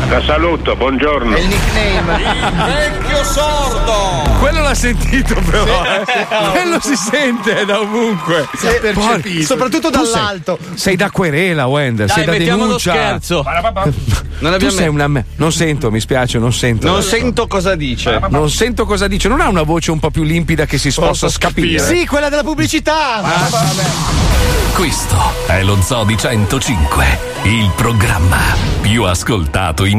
[0.10, 1.36] La saluto, buongiorno.
[1.36, 4.28] Vecchio sordo!
[4.40, 6.04] Quello l'ha sentito però, eh.
[6.52, 8.48] Quello si sente da ovunque.
[8.58, 9.46] Si è percepito.
[9.46, 10.58] Soprattutto Tu sei- dall'alto.
[10.74, 12.92] Sei da querela, Wender, Dai, sei da denuncia.
[12.92, 13.46] scherzo.
[14.40, 16.88] Non Tu sei una me- Non sento, mi spiace, non sento.
[16.88, 18.20] Non sento cosa dice.
[18.30, 21.30] Non sento cosa dice, non ha una voce un po' più limpida che si possa
[21.38, 21.84] capire.
[21.86, 23.22] Sì, quella della pubblicità.
[24.74, 28.38] Questo è lo Zoo di 105, il programma
[28.80, 29.99] più ascoltato in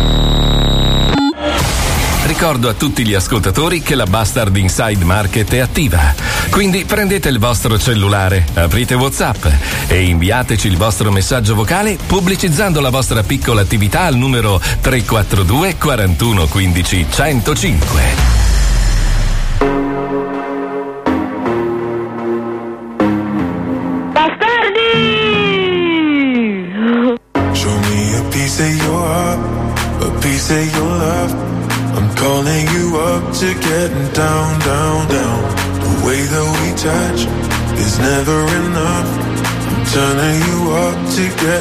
[2.23, 6.13] Ricordo a tutti gli ascoltatori che la Bastard Inside Market è attiva.
[6.49, 9.45] Quindi prendete il vostro cellulare, aprite WhatsApp
[9.87, 16.47] e inviateci il vostro messaggio vocale pubblicizzando la vostra piccola attività al numero 342 41
[16.47, 18.40] 15 105.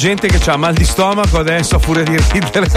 [0.00, 2.68] Gente che ha mal di stomaco adesso a furia di ridere.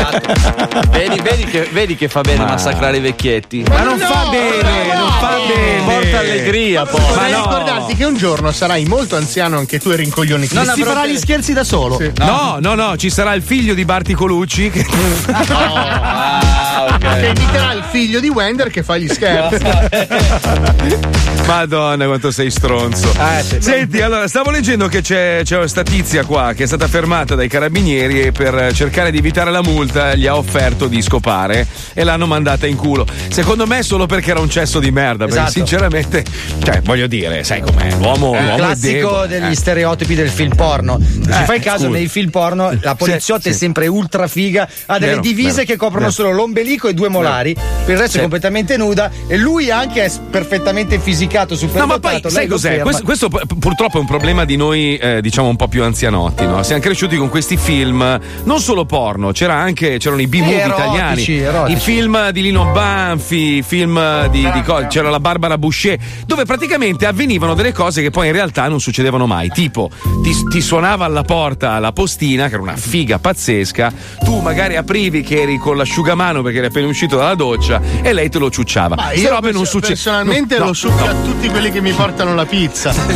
[0.89, 3.63] Vedi, vedi che, vedi che fa bene Ma- massacrare i vecchietti.
[3.65, 5.83] Ma non fa bene, non fa bene.
[5.85, 6.99] Porta allegria poi.
[6.99, 11.07] Vorrei ricordarti che un giorno sarai molto anziano anche tu e rincoglioni Non si farà
[11.07, 11.97] gli scherzi da solo.
[12.17, 14.85] No, no, no, ci sarà il figlio di Barti Colucci che...
[16.97, 19.61] Che inviterà il figlio di Wender che fa gli scherzi.
[21.45, 23.11] Madonna, quanto sei stronzo.
[23.59, 27.47] Senti, allora, stavo leggendo che c'è, c'è questa tizia qua che è stata fermata dai
[27.47, 32.25] carabinieri e per cercare di evitare la multa gli ha offerto di scopare e l'hanno
[32.25, 33.05] mandata in culo.
[33.29, 35.51] Secondo me solo perché era un cesso di merda, perché Esatto.
[35.51, 36.23] sinceramente,
[36.63, 39.55] cioè, voglio dire, sai com'è, l'uomo, È il l'uomo è classico debole, degli eh.
[39.55, 40.99] stereotipi del film porno.
[40.99, 41.97] Se Eh, fai caso, scusa.
[41.97, 43.57] nei film porno la poliziotta Sì, è sì.
[43.57, 46.11] sempre ultra figa, ha delle Vero, divise vero, che coprono vero.
[46.11, 50.11] solo l'ombelico e due molari, per il resto è completamente nuda e lui anche è
[50.29, 52.79] perfettamente fisicato, super No, ma poi sai cos'è?
[52.79, 56.45] Questo, questo pu- purtroppo è un problema di noi, eh, diciamo, un po' più anzianotti,
[56.45, 56.63] no?
[56.63, 61.37] Siamo cresciuti con questi film, non solo porno, c'era anche, c'erano i B-movie Erotici, italiani,
[61.39, 61.77] erotici.
[61.77, 66.45] i film di Lino Banfi, i film di, di co- c'era la Barbara Boucher, dove
[66.45, 69.49] praticamente avvenivano delle cose che poi in realtà non succedevano mai.
[69.49, 69.89] Tipo,
[70.23, 73.91] ti, ti suonava alla porta la postina, che era una figa pazzesca,
[74.23, 78.29] tu magari aprivi che eri con l'asciugamano perché eri appena uscito dalla doccia e lei
[78.29, 78.95] te lo ciucciava.
[78.95, 79.87] Ma io robe non succedono.
[79.93, 81.11] personalmente no, lo succhio no.
[81.11, 82.91] a tutti quelli che mi portano la pizza.
[83.03, 83.13] Di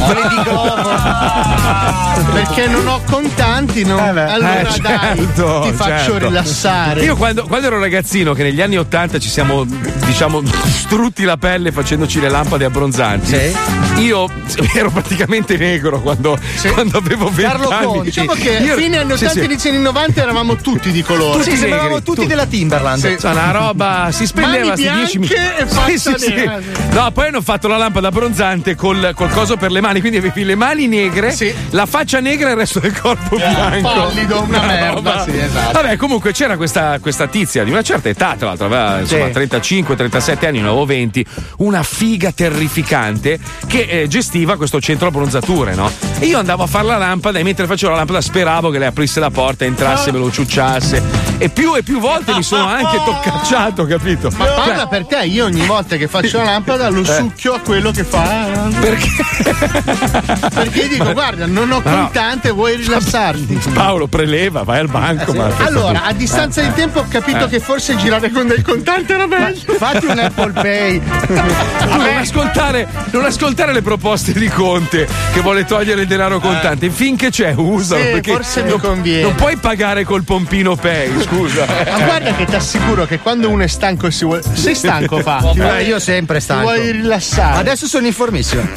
[2.33, 3.99] Perché non ho contanti, non...
[3.99, 6.27] allora Eh, dai, certo, ti faccio certo.
[6.27, 7.03] rilassare.
[7.03, 11.71] Io quando, quando ero ragazzino, che negli anni Ottanta ci siamo, diciamo, strutti la pelle
[11.71, 13.35] facendoci le lampade abbronzanti.
[13.97, 14.29] Io
[14.75, 16.37] ero praticamente negro quando,
[16.73, 17.85] quando avevo 20 Carlo anni.
[17.85, 18.01] Conti.
[18.03, 19.45] Diciamo che Io- fine anni sì, 80 sì.
[19.45, 21.43] inizio anni 90 eravamo tutti di colore.
[21.43, 22.25] Tutti negri, tutti.
[22.27, 22.99] della Timberland.
[22.99, 23.17] Sì.
[23.19, 25.65] Cioè, una roba si spendeva Mani sti 10 bianche minuti.
[25.87, 26.49] Sì, sì, sì.
[26.91, 30.43] No, poi hanno fatto la lampada abbronzante col, col coso per le mani, quindi avevi
[30.43, 31.35] le mani negre,
[31.71, 33.87] la faccia negra e il resto del corpo bianco.
[33.87, 35.23] pallido, una merda, roba.
[35.23, 35.71] sì, esatto.
[35.81, 39.31] Vabbè, comunque c'era questa, questa tizia di una certa età, tra l'altro aveva insomma Sì.
[39.31, 41.25] 35-37 anni, ne avevo 20,
[41.57, 45.89] una figa terrificante che eh, gestiva questo centro abbronzature, no?
[46.19, 48.87] E io andavo a fare la lampada e mentre facevo la lampada speravo che lei
[48.87, 51.01] aprisse la porta, entrasse, me lo ciucciasse.
[51.37, 52.97] E più e più volte mi sono anche
[53.31, 54.29] toccacciato, capito?
[54.37, 57.05] Ma parla Cioè, per te, io ogni volta che faccio la lampada lo Eh.
[57.05, 58.69] succhio a quello che fa.
[58.79, 59.09] Perché?
[60.53, 62.01] Perché dico, guarda, non ho Ma no.
[62.03, 63.59] contante, vuoi rilassarti?
[63.73, 65.33] Paolo preleva, vai al banco.
[65.33, 67.49] ma- Allora, a distanza di tempo ho capito Eh.
[67.49, 69.73] che forse girare con del contante era meglio.
[69.77, 71.01] Fatti un Apple Pay.
[71.27, 71.33] Tu
[71.89, 76.89] non ascoltare, non ascoltare le proposte di Conte che vuole togliere il denaro contante.
[76.89, 78.01] Finché c'è, usalo.
[78.03, 79.21] Sì, perché forse mi non, conviene.
[79.23, 81.65] Non puoi pagare col pompino pay, scusa.
[81.65, 84.41] Ma guarda che ti assicuro che quando uno è stanco e si vuole.
[84.53, 85.37] Sei stanco, fa?
[85.53, 86.63] Ti Eh, io sempre Ti stanco.
[86.63, 87.59] vuoi rilassare?
[87.59, 88.67] Adesso sono informissimo.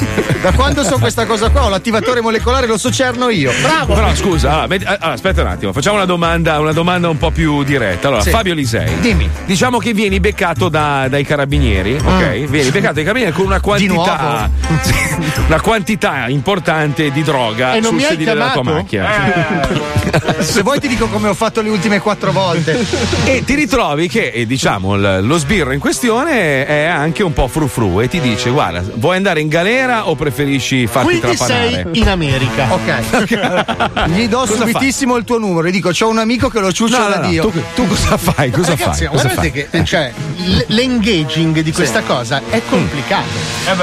[0.41, 3.51] Da quando so questa cosa qua, ho l'attivatore molecolare, lo so cerno io.
[3.61, 3.93] Bravo!
[3.93, 7.31] Però scusa, allora, med- allora, aspetta un attimo, facciamo una domanda, una domanda un po'
[7.31, 8.07] più diretta.
[8.07, 8.29] Allora, Sì.
[8.31, 8.99] Fabio Lisei.
[8.99, 9.29] Dimmi.
[9.45, 12.45] Diciamo che vieni beccato da- dai carabinieri, ok?
[12.49, 14.49] Vieni beccato dai carabinieri con una quantità,
[15.47, 19.69] una quantità importante di droga E non sul mi hai sedile della tua macchina.
[20.39, 22.83] Se vuoi ti dico come ho fatto le ultime quattro volte.
[23.25, 27.47] E ti ritrovi che, eh, diciamo, l- lo sbirro in questione è anche un po'
[27.47, 31.89] frufru e ti dice: Guarda, vuoi andare in galera o preferisci farti Quindi sei trapanare?
[31.93, 32.67] in America.
[32.73, 34.07] Ok.
[34.09, 36.97] Gli do Cosa subitissimo il tuo numero e dico: c'ho un amico che lo ciuccia
[36.99, 37.41] No, no, da no, Dio.
[37.49, 38.51] tu, tu cosa fai?
[38.51, 39.07] Cosa Ragazzi, fai?
[39.11, 39.79] Cosa guardate fai?
[39.81, 40.11] che cioè,
[40.45, 43.27] l- l'engaging di questa cosa è complicato.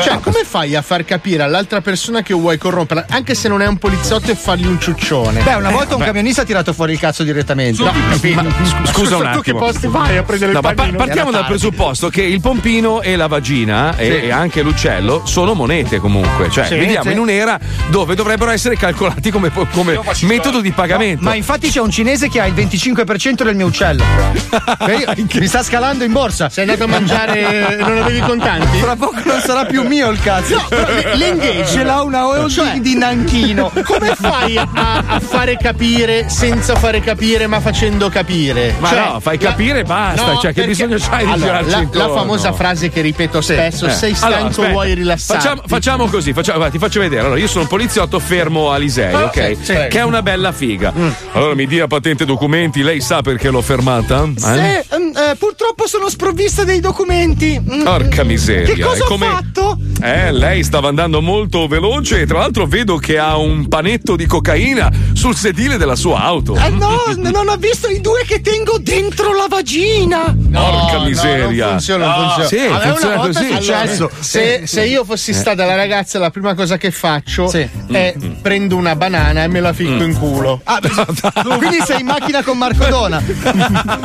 [0.02, 3.66] cioè, come fai a far capire all'altra persona che vuoi corrompere, anche se non è
[3.66, 5.42] un poliziotto e fargli un ciuccione?
[5.42, 7.82] Beh, una volta un camionista ha tirato fuori il cazzo direttamente.
[7.82, 8.42] No, capito.
[8.42, 9.58] Ma, sc- scusa un Tu che attimo.
[9.58, 10.96] posti vai a prendere No, il ma pa- panino?
[10.98, 14.26] partiamo, dal presupposto che il pompino e la vagina e, Sì.
[14.26, 16.50] e anche l'uccello sono monete comunque.
[16.50, 17.12] Cioè, Sì, viviamo sì.
[17.12, 17.58] in un'era
[17.90, 21.22] dove dovrebbero essere calcolati come, come metodo di pagamento.
[21.24, 24.04] Ma infatti c'è un cinese che ha il 25% del mio uccello.
[25.34, 26.48] Mi sta scalando in borsa.
[26.48, 28.78] Sei andato a mangiare non avevi contanti?
[28.78, 30.54] Fra poco non sarà più mio il cazzo.
[30.56, 33.70] No, però l'engage Ce l'ha una holding Cioè, di Nanchino.
[33.84, 34.66] Come fai a,
[35.06, 38.74] a fare capire senza fare capire ma facendo capire?
[38.78, 40.26] Ma Cioè, no, fai capire e basta.
[40.26, 42.06] No, cioè, che bisogno c'hai di Allora, girarci la, intorno?
[42.14, 43.90] la famosa frase che ripeto spesso, Eh.
[43.90, 44.70] sei Allora, stanco, aspetta.
[44.70, 45.42] vuoi rilassarti.
[45.42, 47.22] Facciamo, facciamo così, facciamo- guarda, ti faccio vedere.
[47.22, 49.56] Allora, io sono un poliziotto fermo a Lisei, Ah, ok?
[49.58, 49.72] sì, sì.
[49.72, 50.92] Che è una bella figa.
[50.96, 51.08] Mm.
[51.32, 54.24] Allora mi dia patente e documenti, lei sa perché l'ho fermata?
[54.24, 54.40] Eh?
[54.40, 57.58] Se, ehm, eh, purtroppo sono sprovvista dei documenti.
[57.60, 58.74] Mm, Porca miseria.
[58.74, 59.78] Che cosa è ho come- fatto?
[60.02, 64.26] Eh, lei stava andando molto veloce e tra l'altro vedo che ha un panetto di
[64.26, 66.54] cocaina sul sedile della sua auto.
[66.56, 70.07] Eh no, non ho visto i due che tengo dentro la vagina.
[70.08, 71.64] Porca No, miseria.
[71.64, 72.48] non funziona, non Ah, funziona.
[72.48, 73.50] Sì, funziona una volta così.
[73.52, 74.10] è successo.
[74.20, 78.96] Se, se io fossi stata la ragazza, la prima cosa che faccio è prendo una
[78.96, 80.60] banana e me la ficco in culo.
[80.64, 80.80] Ah,
[81.58, 83.22] quindi sei in macchina con Marco Dona.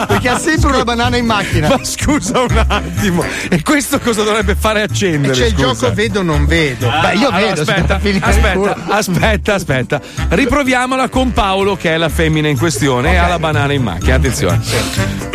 [0.07, 1.69] Perché ha sempre una banana in macchina.
[1.69, 5.33] Ma scusa un attimo, e questo cosa dovrebbe fare accendere?
[5.33, 5.65] C'è il scusa?
[5.73, 6.89] gioco vedo non vedo.
[7.01, 7.61] Beh, io vedo.
[7.61, 10.01] Aspetta, aspetta, aspetta, aspetta.
[10.29, 14.15] Riproviamola con Paolo, che è la femmina in questione, e ha la banana in macchina.
[14.15, 14.59] Attenzione.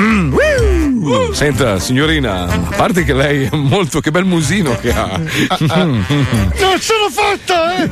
[0.00, 4.00] Mm, uh, Senta, signorina, a parte che lei è molto.
[4.00, 5.06] Che bel musino che ha.
[5.58, 7.88] Non ce l'ho fatta, eh!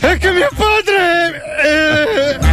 [0.10, 2.49] È che mio padre eh,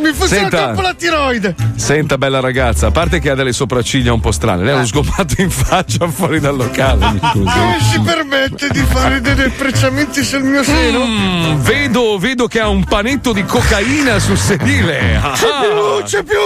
[0.00, 0.64] mi funziona Senta.
[0.64, 1.54] troppo la tiroide.
[1.76, 4.86] Senta, bella ragazza, a parte che ha delle sopracciglia un po' strane, lei ha lo
[4.86, 7.12] sgomato in faccia fuori dal locale.
[7.12, 7.20] mi.
[7.20, 11.04] Come si permette di fare dei depreciamenti sul mio seno?
[11.06, 15.16] Mm, vedo, vedo che ha un panetto di cocaina sul sedile.
[15.16, 15.32] Ah.
[15.32, 16.38] C'è più, c'è più!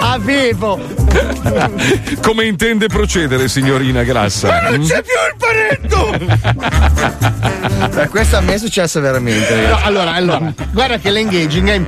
[0.00, 0.78] Avevo!
[2.22, 4.48] Come intende procedere, signorina grassa?
[4.48, 6.16] Ma non c'è più il panetto!
[8.10, 9.66] Questo a me è successo veramente.
[9.66, 11.87] No, allora, allora, guarda che l'engaging è importante.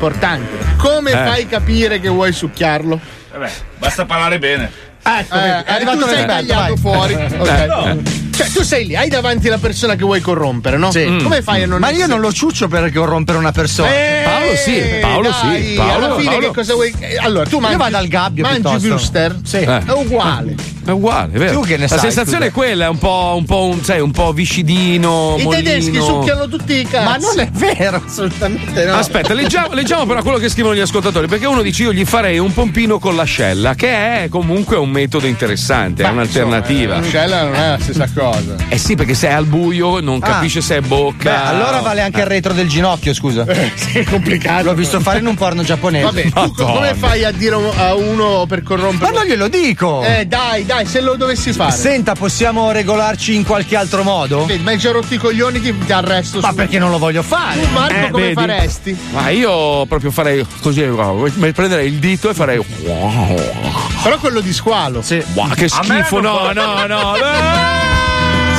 [0.78, 1.14] Come Eh.
[1.14, 2.98] fai a capire che vuoi succhiarlo?
[3.32, 4.70] Vabbè, basta parlare bene.
[5.02, 6.76] Ecco, è arrivato tu sei tagliato vai.
[6.76, 7.12] fuori.
[7.14, 7.48] Eh, Ok.
[7.66, 8.02] no.
[8.40, 10.90] Cioè, tu sei lì, hai davanti la persona che vuoi corrompere, no?
[10.90, 11.04] Sì.
[11.22, 13.90] Come fai a non Ma io non lo ciuccio per corrompere una persona.
[13.90, 16.46] Eh, Paolo sì, Paolo dai, sì, Paolo, alla fine Paolo.
[16.48, 16.94] che cosa vuoi?
[17.00, 17.76] eh, Allora, tu mangi.
[17.76, 18.86] vado al gabbio Mangi piuttosto.
[18.88, 19.36] Brewster?
[19.44, 19.56] Sì.
[19.58, 19.84] Eh.
[19.86, 20.54] È uguale.
[20.84, 21.60] È uguale, è vero.
[21.60, 22.50] Tu che ne La sai, sensazione scusa?
[22.50, 25.36] è quella, è un po', un po', un, sai, un po' viscidino.
[25.38, 25.50] I mollino.
[25.50, 27.04] tedeschi succhiano tutti i cazzi.
[27.04, 28.94] Ma non è vero, assolutamente no.
[28.94, 32.38] Aspetta, leggiamo, leggiamo però quello che scrivono gli ascoltatori, perché uno dice io gli farei
[32.38, 36.96] un pompino con l'ascella, che è comunque un metodo interessante, è un'alternativa.
[36.98, 38.56] L'ascella non è la stessa cosa.
[38.68, 40.26] Eh sì, perché se è al buio non Ah.
[40.34, 41.30] capisce se è bocca.
[41.30, 43.44] Beh, allora vale anche il retro del ginocchio, scusa.
[43.74, 44.64] Sì, è complicato.
[44.64, 46.04] L'ho visto fare in un porno giapponese.
[46.04, 49.10] Vabbè, tu come fai a dire a uno per corrompere?
[49.12, 50.02] Ma non glielo dico!
[50.02, 51.72] Eh, dai, dai, se lo dovessi fare.
[51.72, 54.44] Senta, possiamo regolarci in qualche altro modo?
[54.46, 56.38] Vedi, ma hai già rotto i coglioni, ti, ti arresto.
[56.40, 57.60] Ma su- perché non lo voglio fare?
[57.60, 58.34] Tu, Marco, Eh, come vedi?
[58.34, 58.98] faresti?
[59.10, 62.64] Ma io proprio farei così, mi prenderei il dito e farei.
[64.02, 65.02] Però quello di squalo.
[65.02, 65.22] Sì.
[65.34, 67.16] Wow, che schifo, no, no, no.
[67.16, 68.09] eh!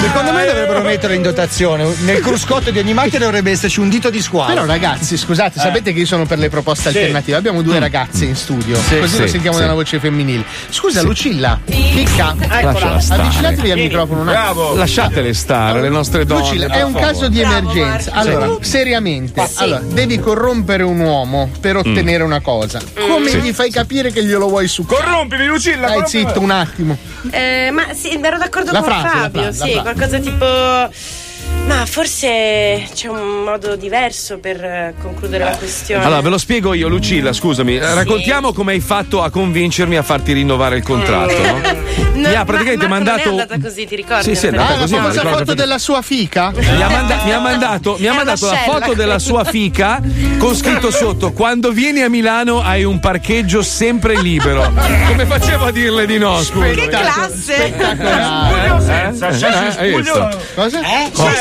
[0.01, 1.85] Secondo me dovrebbero metterlo in dotazione.
[2.01, 4.53] Nel cruscotto di ogni macchina dovrebbe esserci un dito di squalo.
[4.53, 7.37] Però ragazzi, scusate, sapete che io sono per le proposte alternative.
[7.37, 9.61] Abbiamo due ragazze in studio, Sì, così sì, lo sentiamo sì.
[9.63, 10.43] dalla voce femminile.
[10.69, 14.43] Scusa, Lucilla, chicca, eccola, avvicinatevi al microfono un attimo.
[14.53, 14.75] Bravo.
[14.75, 16.41] Lasciatele stare, le nostre donne.
[16.41, 18.11] Lucilla, è un caso di emergenza.
[18.13, 18.69] Allora, Sì.
[18.69, 22.79] seriamente, allora, devi corrompere un uomo per ottenere una cosa.
[23.07, 23.37] Come Sì.
[23.39, 24.83] gli fai capire che glielo vuoi su?
[24.83, 25.87] Corrompimi, Lucilla!
[25.89, 26.97] Dai, zitto un attimo.
[27.29, 29.90] Eh, ma sì, ero d'accordo La con frase, la Fabio, frase, la sì, frase.
[29.93, 31.20] Qualcosa tipo.
[31.65, 36.03] Ma forse c'è un modo diverso per eh, concludere la questione.
[36.03, 37.77] Allora, ve lo spiego io, Lucilla, scusami.
[37.77, 41.89] Raccontiamo come hai fatto a convincermi a farti rinnovare il contratto, no?
[42.11, 43.29] No, Mi ha praticamente ma, mandato.
[43.29, 44.23] Non è andata così, ti ricordi?
[44.23, 46.51] Sì, sì, è andata Ah, la così, ma famosa foto della sua fica?
[46.53, 49.99] Mi ha, manda- mi ha mandato, mi ha mandato la foto della sua fica
[50.37, 54.71] con scritto sotto: Quando vieni a Milano hai un parcheggio sempre libero.
[55.07, 56.41] Come facevo a dirle di no?
[56.43, 56.65] Scusa.
[56.67, 57.73] Che classe!
[57.77, 59.27] Spuglio o senza?
[59.29, 59.97] Eh, C'è eh, hai spuglio?
[59.97, 60.39] visto?
[60.53, 60.79] Cosa?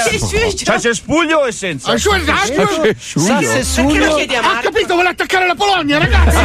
[0.09, 1.93] Sì, sì, sì, C'è c'è spuglio e senza?
[1.93, 2.63] Ah, su, esatto.
[2.63, 6.37] A Ha capito, vuole attaccare la Polonia, ragazzi!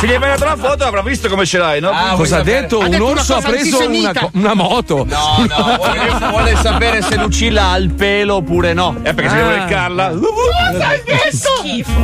[0.00, 1.92] Se gli hai mandato la foto avrà visto come ce l'hai, no?
[2.16, 2.78] Cosa ha detto?
[2.80, 5.04] Un detto orso ha cosa preso una, una moto.
[5.08, 8.96] No, no, vuole, vuole sapere se Lucilla ha il pelo oppure no.
[9.02, 9.38] Eh, perché se Ah.
[9.38, 10.12] devo leccarla.
[11.32, 12.00] Schifo.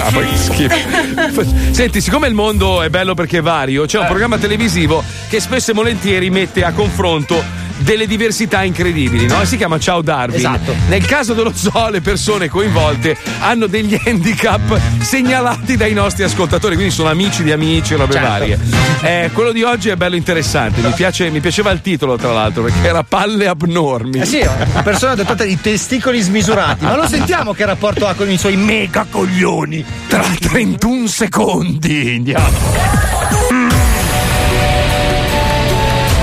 [0.00, 1.44] Ah, ma che schifo.
[1.70, 5.70] Senti, siccome il mondo è bello perché è vario, c'è un programma televisivo che spesso
[5.70, 7.42] e volentieri mette a confronto
[7.78, 9.44] delle diversità incredibili, no?
[9.44, 10.36] Si chiama Ciao Darwin.
[10.36, 10.74] Esatto.
[10.88, 16.92] Nel caso dello zoo, le persone coinvolte hanno degli handicap segnalati dai nostri ascoltatori, quindi
[16.92, 18.28] sono amici di amici, robe Certo.
[18.28, 18.58] varie.
[19.02, 20.80] Eh, quello di oggi è bello interessante.
[20.80, 24.20] Mi, piace- mi piaceva il titolo, tra l'altro, perché era palle abnormi.
[24.20, 26.84] Eh sì, una persona dotata di testicoli smisurati.
[26.84, 29.84] Ma lo sentiamo che rapporto ha con i suoi mega coglioni.
[30.08, 32.14] Tra 31 secondi.
[32.16, 32.48] Andiamo.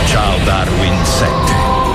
[0.07, 1.00] Ciao Darwin 7.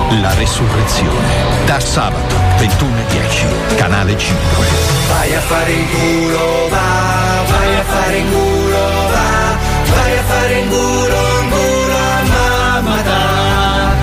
[0.09, 1.65] La resurrezione.
[1.65, 3.75] Da sabato 21.10.
[3.75, 4.65] Canale 5.
[5.09, 8.79] Vai a fare in culo, va, vai a fare in culo,
[9.11, 9.57] va,
[9.95, 13.95] vai a fare in culo, in culo a mamma da.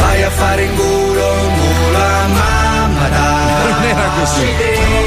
[0.00, 3.28] Vai a fare in culo, in culo a mamma da.
[3.70, 4.99] Non era così.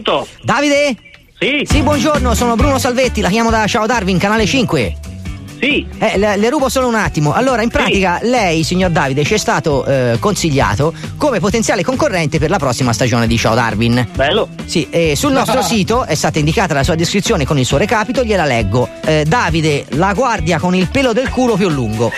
[0.00, 0.28] Pronto?
[0.42, 0.96] Davide?
[1.38, 1.64] Sì.
[1.64, 4.96] Sì, buongiorno, sono Bruno Salvetti, la chiamo da Ciao Darwin, canale 5.
[5.60, 5.84] Sì.
[5.98, 7.32] Eh, le, le rubo solo un attimo.
[7.32, 12.48] Allora, in pratica, lei, signor Davide, ci è stato eh, consigliato come potenziale concorrente per
[12.48, 14.08] la prossima stagione di Ciao Darwin.
[14.14, 14.48] Bello.
[14.66, 18.22] Sì, e sul nostro sito è stata indicata la sua descrizione con il suo recapito,
[18.22, 18.88] gliela leggo.
[19.04, 22.12] Eh, Davide, la guardia con il pelo del culo più lungo.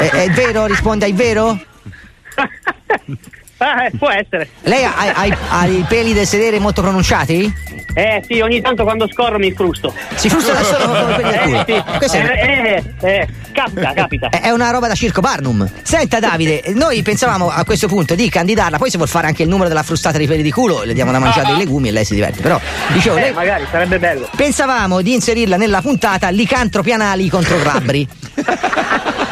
[0.00, 0.66] è, è vero?
[0.66, 1.60] Risponde, è vero?
[3.62, 4.48] Eh, può essere.
[4.62, 7.52] Lei ha, ha- ha i- peli del sedere molto pronunciati?
[7.94, 9.92] Eh sì, ogni tanto quando scorro mi frusto.
[10.14, 11.98] Si frusta da solo come quelli del culo?
[12.00, 12.16] Eh, sì.
[12.16, 14.28] Eh, eh, eh, capita, capita.
[14.30, 15.68] È una roba da circo Barnum.
[15.82, 19.48] Senta Davide, noi pensavamo a questo punto di candidarla, poi se vuol fare anche il
[19.48, 22.04] numero della frustata dei peli di culo, le diamo da mangiare dei legumi e lei
[22.04, 22.40] si diverte.
[22.40, 22.58] Però,
[22.92, 24.28] dicevo, Eh, lei- magari sarebbe bello.
[24.34, 28.08] pensavamo di inserirla nella puntata licantropi anali contro grabbri.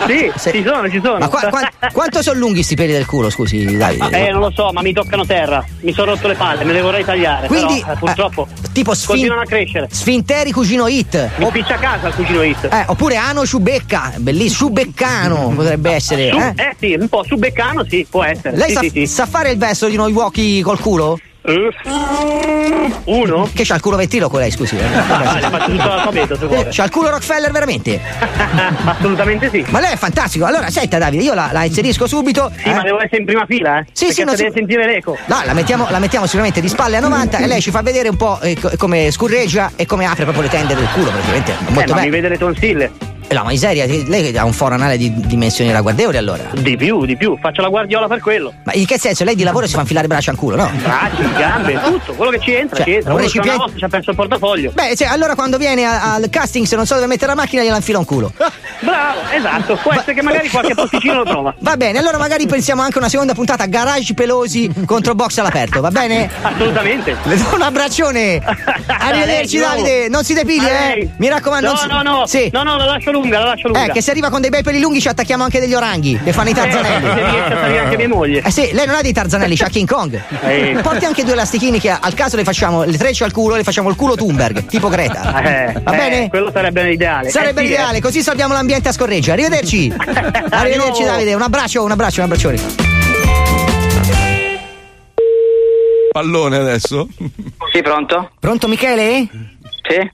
[0.06, 1.18] Sì, ci sono, ci sono.
[1.18, 4.28] Ma qua- qua- quanto sono lunghi sti peli del culo, scusi Davide?
[4.28, 5.64] Eh, non lo so, ma mi toccano terra.
[5.80, 7.46] Mi sono rotto le palle, me le vorrei tagliare.
[7.46, 9.88] Quindi, però, eh, purtroppo tipo sfin- continuano a crescere.
[9.90, 11.30] Sfinteri cugino hit.
[11.36, 12.64] Mi piccia a casa il cugino hit.
[12.64, 16.30] Eh, oppure ano ciubecca, bellissimo, ciubeccano potrebbe essere.
[16.30, 16.54] Su- eh?
[16.56, 18.56] eh sì, un po' su beccano, sì, può essere.
[18.56, 19.06] Lei sì, sa, sì.
[19.06, 21.18] sa fare il verso di noi uochi col culo?
[23.04, 23.48] Uno?
[23.52, 24.76] Che c'ha il culo ventriloquo lei, scusi.
[24.76, 24.84] eh?
[24.84, 26.68] Ah, le faccio tutto l'alfabeto se vuole.
[26.70, 27.98] C'ha il culo Rockefeller veramente?
[28.84, 29.64] Assolutamente sì.
[29.70, 30.44] Ma lei è fantastico.
[30.44, 32.50] Allora, senta Davide, io la, la inserisco subito.
[32.62, 33.84] Sì, ma devo essere in prima fila, eh?
[33.92, 35.16] Sì, Perché sì, non si- deve sentire l'eco.
[35.26, 38.08] No, la mettiamo, la mettiamo sicuramente di spalle a 90 e lei ci fa vedere
[38.10, 41.52] un po' eh, co- come scurreggia e come apre proprio le tende del culo, praticamente.
[41.52, 42.10] Eh, Molto ma mi bene.
[42.10, 42.90] vede le tonsille.
[43.30, 46.42] Eh, No, ma miseria, lei ha un foro anale di dimensioni ragguardevoli allora.
[46.52, 47.38] Di più, di più.
[47.40, 48.52] Faccio la guardiola per quello.
[48.64, 49.22] Ma in che senso?
[49.22, 50.68] Lei di lavoro si fa infilare braccia al culo, no?
[50.82, 52.12] Bracci, gambe, tutto.
[52.14, 53.12] Quello che ci entra, Cioè, ci entra.
[53.12, 54.72] una recipiente- volta ci ha perso il portafoglio.
[54.74, 57.62] Beh, cioè, allora quando viene a- al casting, se non so dove mettere la macchina,
[57.62, 58.32] gliela infila un culo.
[58.80, 59.76] Bravo, esatto.
[59.80, 61.54] Può essere che magari qualche posticino lo trova.
[61.60, 65.80] Va bene, allora magari pensiamo anche a una seconda puntata garage pelosi contro box all'aperto,
[65.80, 66.28] va bene?
[66.42, 67.16] Assolutamente.
[67.22, 68.40] Le do un abbraccione.
[68.86, 71.08] Arrivederci lei, Davide, non si depigli, A eh.
[71.18, 72.26] Mi raccomando, No, si- no, no.
[72.26, 72.50] Sì.
[72.52, 73.84] No, no, la lascio lunga, la lascio lunga.
[73.84, 76.32] Eh, che se arriva con dei bei peli lunghi ci attacchiamo anche degli oranghi che
[76.32, 77.06] fanno i tarzanelli.
[77.06, 78.42] Eh, se riesce a salire anche mia moglie.
[78.44, 80.22] Eh sì, lei non ha dei tarzanelli, c'ha King Kong.
[80.42, 80.78] Eh.
[80.82, 83.88] Porti anche due elastichini che al caso le facciamo le trecce al culo, le facciamo
[83.88, 85.42] il culo Thunberg, tipo Greta.
[85.42, 86.28] Eh, Va eh, bene?
[86.28, 87.30] Quello sarebbe l'ideale.
[87.30, 89.32] Sarebbe Eh, sì, l'ideale, così salviamo l'ambiente a scorreggia.
[89.32, 89.92] Arrivederci.
[90.50, 91.04] Arrivederci.
[91.04, 92.58] Davide, un abbraccio, un abbraccio, un abbraccione.
[96.12, 97.08] Pallone adesso?
[97.72, 98.32] Sì, pronto?
[98.40, 99.28] Pronto Michele?
[99.88, 100.10] Sì.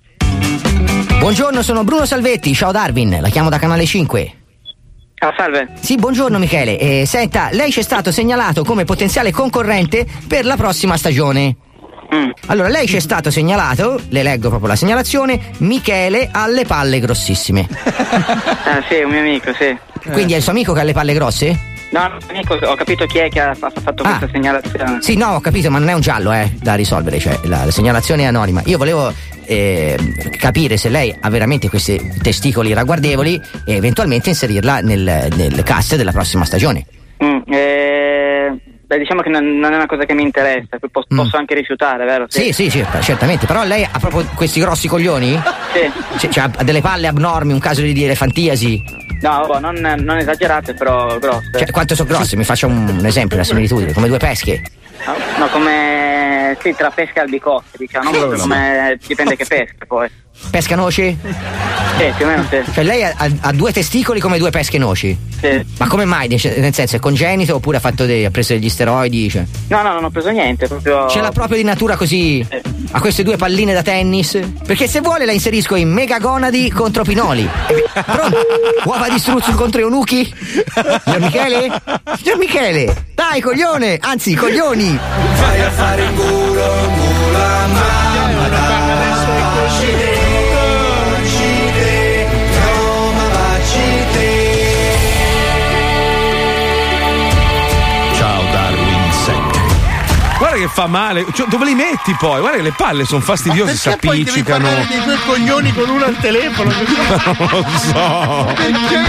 [1.18, 4.32] Buongiorno, sono Bruno Salvetti, ciao Darwin, la chiamo da Canale 5.
[5.18, 5.68] Ah, salve.
[5.80, 6.78] Sì, buongiorno Michele.
[6.78, 11.56] Eh, senta, lei ci è stato segnalato come potenziale concorrente per la prossima stagione.
[12.14, 12.30] Mm.
[12.46, 17.00] Allora, lei ci è stato segnalato, le leggo proprio la segnalazione, Michele ha le palle
[17.00, 17.66] grossissime.
[18.66, 19.76] Ah, sì, un mio amico, sì.
[20.10, 21.74] Quindi è il suo amico che ha le palle grosse?
[21.96, 24.08] No, amico, ho capito chi è che ha fa- fatto Ah.
[24.08, 24.98] questa segnalazione.
[25.00, 27.70] Sì, no, ho capito, ma non è un giallo, eh, da risolvere, cioè la, la
[27.70, 28.60] segnalazione è anonima.
[28.66, 29.10] Io volevo
[29.46, 29.96] eh,
[30.38, 36.12] capire se lei ha veramente questi testicoli ragguardevoli e eventualmente inserirla nel, nel cast della
[36.12, 36.84] prossima stagione.
[37.24, 41.06] Mm, eh, beh, diciamo che non, non è una cosa che mi interessa, poi pos-
[41.12, 41.16] Mm.
[41.16, 42.26] posso anche rifiutare, vero?
[42.28, 43.46] Sì, sì, sì, certamente.
[43.46, 45.32] Però lei ha proprio questi grossi coglioni?
[45.72, 45.90] Sì.
[46.18, 49.04] Cioè, cioè, ha delle palle abnormi, un caso di elefantiasi.
[49.20, 51.50] No, boh, non, non esagerate, però grosse.
[51.52, 52.36] Cioè, quanto sono grossi?
[52.36, 54.62] Mi faccia un, un esempio, una similitudine, come due pesche.
[55.38, 58.10] No, come sì, tra pesca e albicocche, diciamo.
[58.10, 58.40] Non Sì, sì.
[58.42, 60.08] come dipende che pesca poi.
[60.50, 61.16] Pesca noci?
[61.96, 62.62] Sì, più o meno sì.
[62.72, 65.16] Cioè lei ha, ha- ha due testicoli come due pesche noci?
[65.40, 65.64] Sì.
[65.78, 66.28] Ma come mai?
[66.28, 69.30] Nel senso, è congenito oppure ha, fatto dei, ha preso degli steroidi?
[69.30, 69.44] Cioè.
[69.68, 71.08] No, no, non ho preso niente, proprio.
[71.08, 72.46] Ce l'ha proprio di natura così?
[72.90, 74.38] Ha queste due palline da tennis?
[74.66, 77.48] Perché se vuole la inserisco in megagonadi contro Pinoli.
[78.04, 78.38] Pronto?
[78.84, 80.30] Uova di struzzo contro eunuchi?
[81.02, 81.82] Signor Michele?
[82.18, 83.04] Signor Michele!
[83.14, 83.98] Dai, coglione!
[84.02, 84.85] Anzi, coglioni!
[84.94, 85.60] Vai
[100.66, 101.24] che fa male.
[101.32, 102.40] Cioè, dove li metti poi?
[102.40, 104.64] Guarda che le palle sono fastidiose, si appiccicano.
[104.64, 106.70] parlare dei tuoi coglioni con uno al telefono?
[106.74, 108.52] non lo so.
[108.54, 109.00] Perché?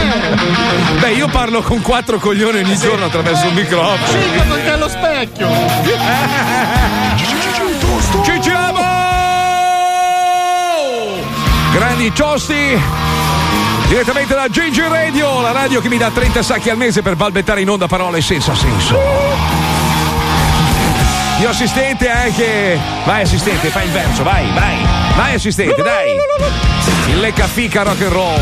[0.99, 4.08] Beh, io parlo con quattro coglioni ogni giorno attraverso il microfono.
[4.08, 5.49] Cinque con te allo specchio.
[8.24, 8.86] Ci siamo!
[11.74, 12.80] Grandi tosti!
[13.88, 17.62] Direttamente da Gigi Radio, la radio che mi dà 30 sacchi al mese per balbettare
[17.62, 19.57] in onda parole senza senso.
[21.38, 22.79] Mio assistente anche.
[23.05, 24.77] Vai assistente, fai il verso, vai, vai.
[25.15, 26.15] Vai assistente, dai.
[27.09, 28.41] Il leccafica rock and roll.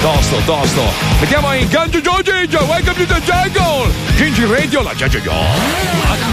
[0.00, 0.82] Tosto, tosto.
[1.20, 3.90] Mettiamo in Ganjo Gigi, welcome to the jungle.
[4.16, 6.25] Gigi Radio, la Gigi Take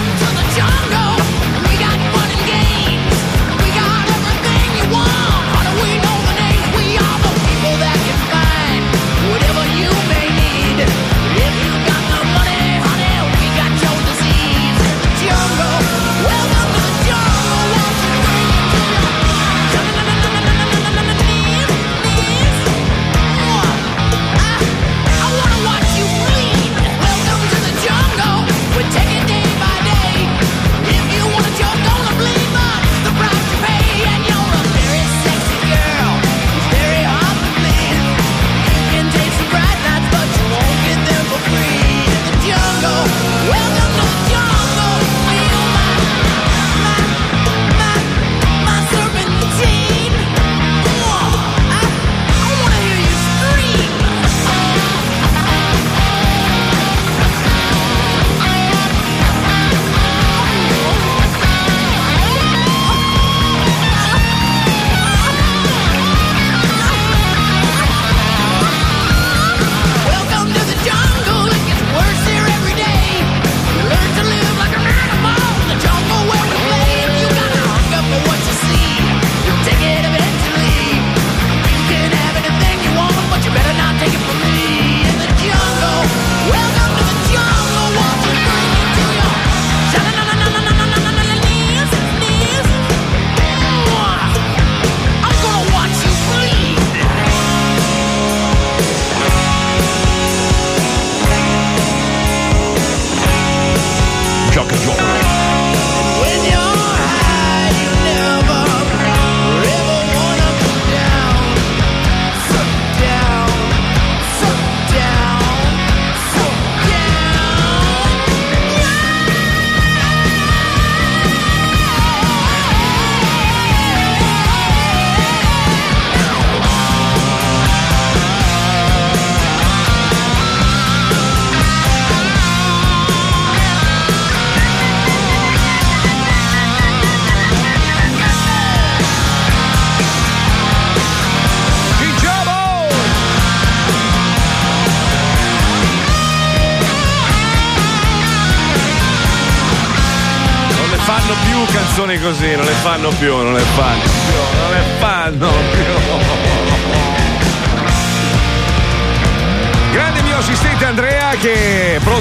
[152.20, 154.12] così, non le fanno più, non le fanno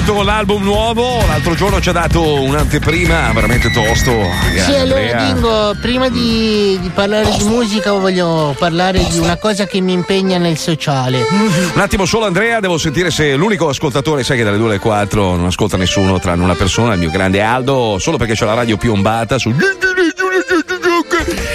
[0.03, 4.11] pronto con l'album nuovo, l'altro giorno ci ha dato un'anteprima veramente tosto.
[4.53, 5.23] Sì, allora Andrea.
[5.25, 10.37] Dingo, prima di, di parlare di musica voglio parlare di una cosa che mi impegna
[10.37, 11.25] nel sociale.
[11.73, 15.35] Un attimo solo Andrea, devo sentire se l'unico ascoltatore, sai che dalle 2 alle 4
[15.35, 18.75] non ascolta nessuno tranne una persona, il mio grande Aldo, solo perché c'ho la radio
[18.75, 19.55] piombata su...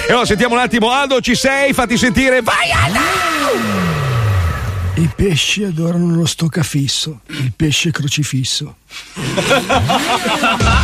[0.06, 1.74] E allora sentiamo un attimo Aldo, ci sei?
[1.74, 3.17] Fatti sentire, vai Aldo!
[4.98, 8.78] I pesci adorano lo stoccafisso, il pesce crocifisso.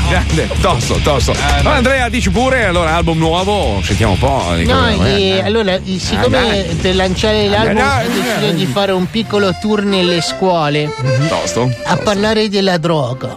[0.09, 1.35] Grande, tosto, tosto.
[1.59, 4.55] Allora, Andrea, dici pure, allora album nuovo, sentiamo un po'.
[4.65, 5.41] No, e eh.
[5.41, 6.77] allora, siccome dai.
[6.81, 10.95] per lanciare l'album dai, ho deciso di fare un piccolo tour nelle scuole
[11.29, 11.69] Tosto.
[11.85, 13.35] a parlare della droga.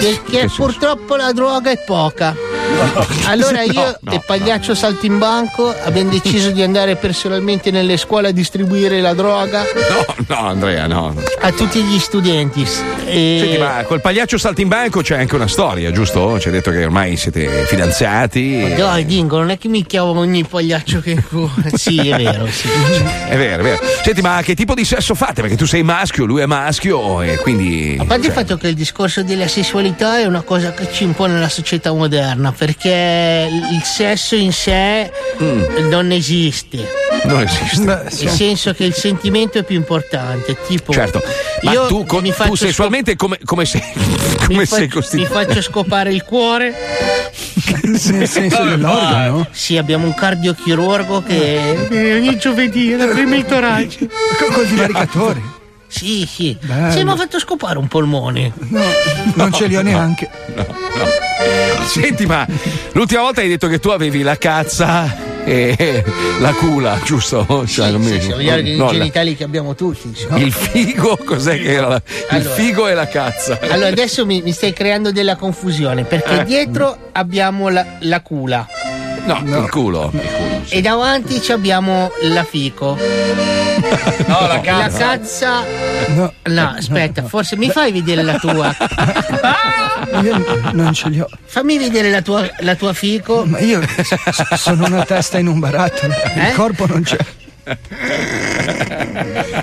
[0.00, 2.36] Perché purtroppo la droga è poca.
[3.26, 8.30] Allora io No, no, e Pagliaccio Saltimbanco abbiamo deciso di andare personalmente nelle scuole a
[8.32, 11.14] distribuire la droga No, no, Andrea, no.
[11.40, 12.62] a tutti gli studenti.
[13.06, 13.38] E...
[13.40, 16.38] Senti, ma col pagliaccio saltimbanco c'è anche una storia, giusto?
[16.38, 18.74] Ci hai detto che ormai siete fidanzati.
[18.76, 21.22] Dai, Dingo, non è che mi chiamo ogni pagliaccio che
[21.74, 22.68] Sì, è vero, sì.
[23.28, 23.78] È vero, è vero.
[24.02, 25.40] Senti, ma che tipo di sesso fate?
[25.40, 27.96] Perché tu sei maschio, lui è maschio e quindi.
[27.98, 31.04] A parte cioè, il fatto che il discorso della sessualità è una cosa che ci
[31.04, 35.10] impone la società moderna, perché il sesso in sé
[35.88, 36.86] non esiste.
[37.24, 37.84] Non esiste.
[37.84, 40.54] Nel senso che il sentimento è più importante.
[40.66, 41.22] Tipo, Certo,
[41.62, 43.80] ma io tu, co- mi tu sessualmente come, come sei,
[44.44, 45.32] come mi, sei faccio, mi costituito?
[45.32, 46.74] faccio scopare il cuore.
[47.84, 49.46] Nel senso dell'organo?
[49.52, 54.00] Sì, abbiamo un cardiochirurgo che eh, ogni giovedì prima il torace.
[54.52, 55.58] Col divaricatore?
[55.88, 56.56] Sì, sì.
[56.60, 56.92] Bello.
[56.92, 58.52] Sì, mi ha fatto scopare un polmone.
[58.68, 58.82] No,
[59.34, 60.28] non ce li ho neanche.
[60.54, 61.08] No, no.
[61.90, 62.46] Senti, ma
[62.92, 66.04] l'ultima volta hai detto che tu avevi la cazza e
[66.38, 67.64] la cula, giusto?
[67.66, 70.06] Cioè, non mi- Sì, sì, vogliamo dire no, genitali che abbiamo tutti.
[70.08, 70.38] insomma.
[70.38, 71.88] il figo, cos'è che era?
[71.88, 72.50] la- il Allora.
[72.54, 73.58] figo e la cazza.
[73.68, 76.44] Allora, adesso mi, mi stai creando della confusione perché Eh.
[76.44, 78.66] dietro abbiamo la, la cula
[79.38, 80.12] No, il culo.
[80.68, 82.98] e davanti ci abbiamo la fico.
[84.26, 85.64] No, la La cazza.
[86.08, 88.74] No, No, aspetta, forse mi fai vedere la tua.
[90.22, 91.28] io non ce li ho.
[91.46, 93.44] Fammi vedere la tua, la tua fico.
[93.46, 93.80] Ma io
[94.56, 96.14] sono una testa in un barattolo.
[96.34, 96.48] Eh?
[96.50, 97.16] Il corpo non c'è.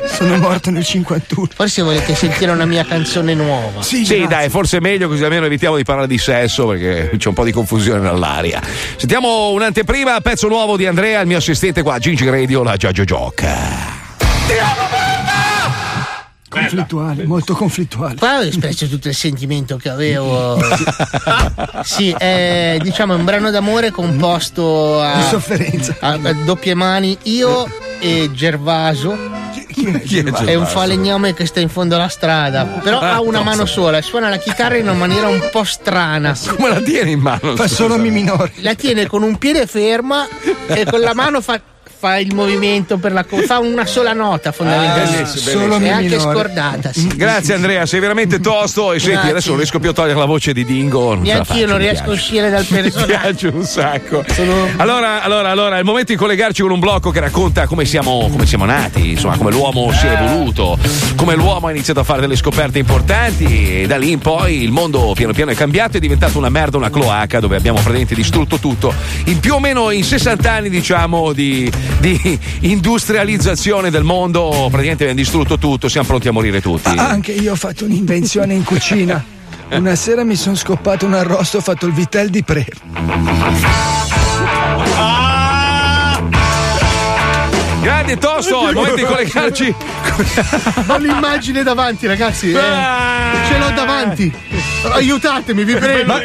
[0.07, 1.47] Sono morto nel 51.
[1.53, 3.81] Forse volete sentire una mia canzone nuova.
[3.81, 7.27] Sì, Sì, dai, forse è meglio così almeno evitiamo di parlare di sesso perché c'è
[7.27, 8.61] un po' di confusione nell'aria.
[8.95, 13.95] Sentiamo un'anteprima, pezzo nuovo di Andrea, il mio assistente qua, Gigi Radio, la Giagio Gioca.
[16.49, 18.15] Conflittuale, molto conflittuale.
[18.15, 20.57] Qua ho espresso tutto il sentimento che avevo.
[21.83, 25.95] Sì, è diciamo è un brano d'amore composto a, Di sofferenza.
[25.99, 27.17] a- a doppie mani.
[27.23, 27.65] Io
[27.99, 29.15] e Gervaso.
[29.73, 30.65] Chi è È un Gervaso?
[30.65, 34.29] falegname che sta in fondo alla strada, però ha una No, mano so- sola, suona
[34.29, 36.35] la chitarra in una maniera un po' strana.
[36.47, 37.55] Come la tieni in mano?
[37.55, 38.51] Fa solo mi minore.
[38.61, 40.27] La tiene con un piede ferma
[40.67, 41.59] e con la mano fa,
[41.99, 45.21] fa il movimento per la co- fa una sola nota fondamentalmente.
[45.21, 46.91] Ah, Solo è mi anche scordata.
[46.93, 47.07] Sì.
[47.15, 49.29] Grazie Andrea, sei veramente tosto e senti, Grazie.
[49.31, 51.15] adesso non riesco più a togliere la voce di Dingo.
[51.15, 53.05] Neanche io non mi riesco a uscire dal Mi personaggio.
[53.07, 54.23] piace un sacco.
[54.77, 58.27] Allora, allora, allora, è il momento di collegarci con un blocco che racconta come siamo,
[58.31, 60.77] come siamo nati, insomma, come l'uomo si è evoluto,
[61.15, 64.71] come l'uomo ha iniziato a fare delle scoperte importanti e da lì in poi il
[64.71, 68.57] mondo piano piano è cambiato, è diventato una merda, una cloaca dove abbiamo praticamente distrutto
[68.57, 68.93] tutto.
[69.25, 75.19] In più o meno in 60 anni, diciamo, di, di industrializzazione del mondo, praticamente abbiamo
[75.19, 76.89] distrutto tutto, siamo pronti a morire tutti.
[76.89, 79.23] Ah, anche io ho fatto un'invenzione in cucina.
[79.69, 82.65] Una sera mi sono scoppato un arrosto, ho fatto il vitel di pre.
[87.81, 89.76] Grande tosto, è il momento di collegarci.
[90.88, 92.52] Ho l'immagine davanti, ragazzi.
[92.52, 92.60] eh.
[93.48, 94.31] Ce l'ho davanti.
[94.91, 96.06] Aiutatemi, vi prego.
[96.14, 96.22] Ma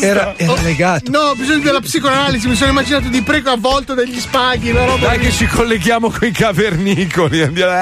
[0.00, 1.10] era, era legato.
[1.10, 2.48] No, ho bisogno della psicoanalisi.
[2.48, 4.70] Mi sono immaginato di prego avvolto dagli spaghi.
[4.70, 5.06] Una roba.
[5.08, 7.42] Dai che ci colleghiamo con i cavernicoli.
[7.42, 7.72] Andiamo.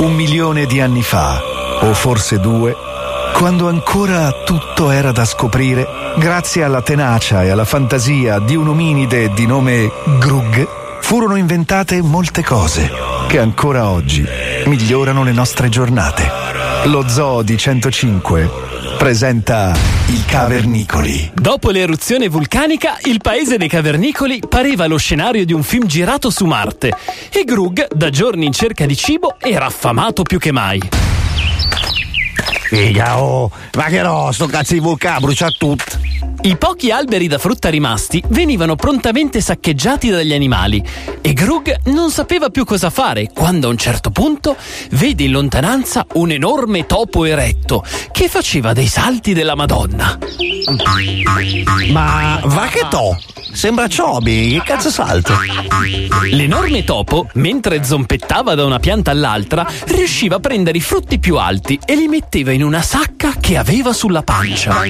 [0.00, 1.40] Un milione di anni fa,
[1.80, 2.74] o forse due,
[3.34, 5.86] quando ancora tutto era da scoprire,
[6.16, 10.66] grazie alla tenacia e alla fantasia di un ominide di nome Grug,
[11.02, 12.90] furono inventate molte cose
[13.28, 14.24] che ancora oggi
[14.64, 16.26] migliorano le nostre giornate.
[16.84, 18.50] Lo Zoo di 105
[18.96, 19.72] presenta
[20.06, 21.32] i Cavernicoli.
[21.34, 26.46] Dopo l'eruzione vulcanica, il paese dei cavernicoli pareva lo scenario di un film girato su
[26.46, 26.96] Marte
[27.30, 31.11] e Grug, da giorni in cerca di cibo, era affamato più che mai.
[32.72, 35.84] Figa, oh, ma che no, sto cazzo di vulcano brucia tutto.
[36.40, 40.82] I pochi alberi da frutta rimasti venivano prontamente saccheggiati dagli animali
[41.20, 44.56] e Grug non sapeva più cosa fare quando a un certo punto
[44.92, 50.16] vede in lontananza un enorme topo eretto che faceva dei salti della Madonna.
[51.90, 53.31] Ma va che to?
[53.52, 55.34] Sembra Ciobi, che cazzo salto?
[56.30, 61.78] L'enorme topo, mentre zompettava da una pianta all'altra, riusciva a prendere i frutti più alti
[61.84, 64.80] e li metteva in una sacca che aveva sulla pancia.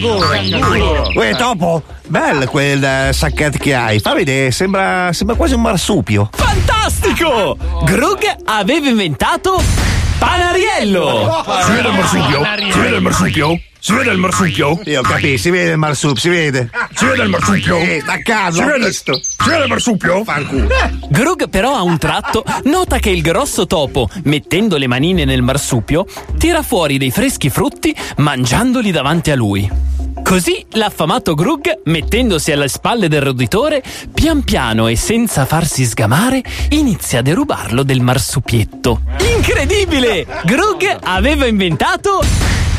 [1.14, 3.98] Uè, topo, bello quel eh, sacchetto che hai.
[3.98, 6.30] Fa vedere, sembra, sembra quasi un marsupio.
[6.32, 7.56] Fantastico!
[7.84, 11.43] Grug aveva inventato Panariello!
[11.65, 12.43] Si vede il marsupio?
[12.70, 13.61] Si vede il marsupio?
[13.81, 14.81] Si vede il marsupio?
[14.85, 16.70] Io capisco, si vede il marsupio, si vede.
[16.94, 17.78] Si vede il marsupio?
[17.78, 19.15] Eh, sta a casa, Si vede- visto.
[19.15, 20.23] Si vede il marsupio?
[20.23, 20.69] Fanculo.
[21.09, 26.07] Grug però a un tratto nota che il grosso topo, mettendo le manine nel marsupio,
[26.39, 29.69] tira fuori dei freschi frutti mangiandoli davanti a lui.
[30.22, 33.82] Così l'affamato Grug, mettendosi alle spalle del roditore,
[34.12, 39.01] pian piano e senza farsi sgamare, inizia a derubarlo del marsupietto.
[39.34, 40.26] Incredibile!
[40.44, 42.22] Grug aveva inventato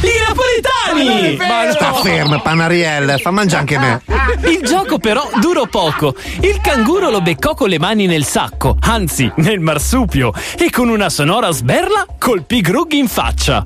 [0.07, 1.38] i napoletani!
[1.38, 4.01] Ma sta fermo, Panariel, fa mangiare anche me.
[4.49, 6.15] Il gioco però durò poco.
[6.41, 11.09] Il canguro lo beccò con le mani nel sacco, anzi nel marsupio, e con una
[11.09, 13.63] sonora sberla colpì Grug in faccia.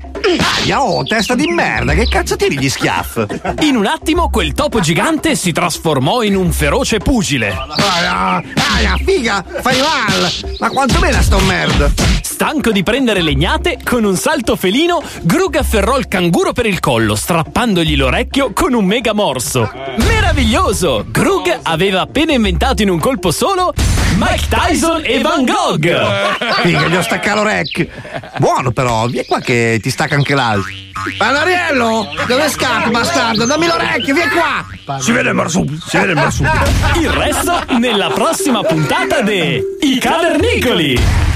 [0.60, 3.24] Aia, oh, testa di merda, che cazzo tiri gli schiaff?
[3.60, 7.48] In un attimo quel topo gigante si trasformò in un feroce pugile.
[7.48, 8.42] Aia,
[8.74, 10.30] aia, figa, fai mal!
[10.58, 11.90] Ma quanto bene sto merda!
[12.22, 17.14] Stanco di prendere legnate, con un salto felino, Grug afferrò il canguro per il collo,
[17.14, 19.70] strappandogli l'orecchio con un mega morso.
[19.98, 21.04] Meraviglioso!
[21.08, 23.72] Grug aveva appena inventato in un colpo solo
[24.16, 26.62] Mike Tyson e Van Gogh!
[26.62, 27.88] Figa, gli ho staccato l'orecchio.
[28.38, 30.70] Buono però, vieni qua che ti stacca anche l'altro.
[31.16, 33.44] Panariello, dove scappi, bastardo?
[33.44, 34.98] Dammi l'orecchio, vieni qua!
[35.00, 36.60] Si vede il marsupio, si vede il marsupio.
[37.00, 41.27] Il resto nella prossima puntata de I Cavernicoli!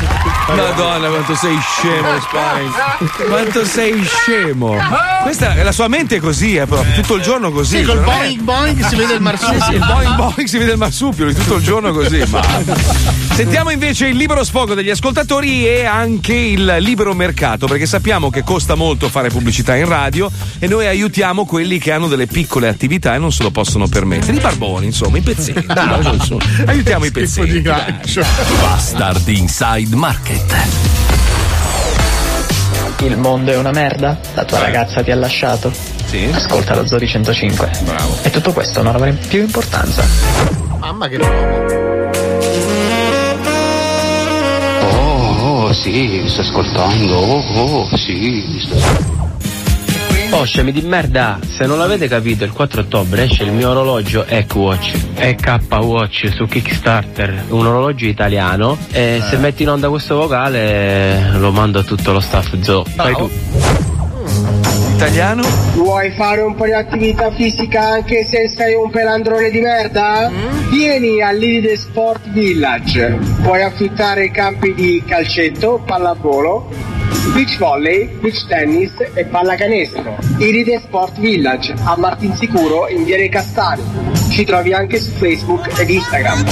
[0.48, 3.28] Madonna, quanto sei scemo, Spine.
[3.28, 4.77] Quanto sei scemo.
[5.23, 7.78] Questa la sua mente è così, è proprio tutto il giorno così.
[7.78, 9.59] Sì, col è- boing boing si vede il marsupio.
[9.60, 12.23] Sì, sì, il boing boing si vede il marsupio, tutto il giorno così.
[12.28, 12.43] ma-
[13.35, 18.43] Sentiamo invece il libero sfogo degli ascoltatori e anche il libero mercato, perché sappiamo che
[18.43, 23.14] costa molto fare pubblicità in radio e noi aiutiamo quelli che hanno delle piccole attività
[23.14, 24.36] e non se lo possono permettere.
[24.36, 25.64] I barboni, insomma, i pezzenti.
[25.66, 26.20] Dai.
[26.66, 27.62] Aiutiamo i pezzenti.
[27.62, 27.94] dai.
[28.60, 30.31] Bastard Inside Market.
[33.02, 34.16] Il mondo è una merda?
[34.34, 35.72] La tua ragazza ti ha lasciato?
[36.06, 36.30] Sì.
[36.32, 37.70] Ascolta lo Zori 105.
[37.82, 38.16] Bravo.
[38.22, 40.04] E tutto questo non avrà più importanza.
[40.78, 41.90] Mamma che roba.
[44.88, 47.16] Oh, oh, sì, mi sto ascoltando.
[47.16, 48.76] Oh, oh, sì, mi sto
[50.34, 51.38] Oh, scemi di merda!
[51.46, 56.46] Se non l'avete capito, il 4 ottobre esce il mio orologio EcoWatch, EK Watch su
[56.46, 62.12] Kickstarter, un orologio italiano e se metti in onda questo vocale lo mando a tutto
[62.12, 62.82] lo staff Zoo.
[62.82, 63.30] Fai tu.
[64.94, 65.42] Italiano?
[65.74, 70.30] Vuoi fare un po' di attività fisica anche se sei un pelandrone di merda?
[70.70, 73.18] Vieni all'Iride Sport Village.
[73.42, 76.70] Puoi affittare campi di calcetto, pallavolo,
[77.31, 80.16] beach volley, beach tennis e pallacanestro.
[80.39, 83.82] Iride Sport Village a Martinsicuro in Viale Castani.
[84.31, 86.44] Ci trovi anche su Facebook ed Instagram.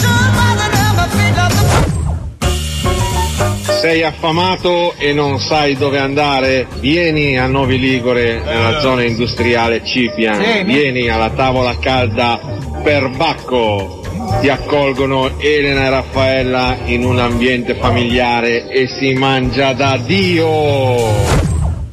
[3.80, 6.66] Sei affamato e non sai dove andare?
[6.80, 10.64] Vieni a Novi Ligure, nella zona industriale Cipian.
[10.64, 12.38] Vieni alla tavola calda
[12.82, 13.99] per Bacco.
[14.40, 20.48] Ti accolgono Elena e Raffaella in un ambiente familiare e si mangia da Dio.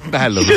[0.05, 0.41] Bello.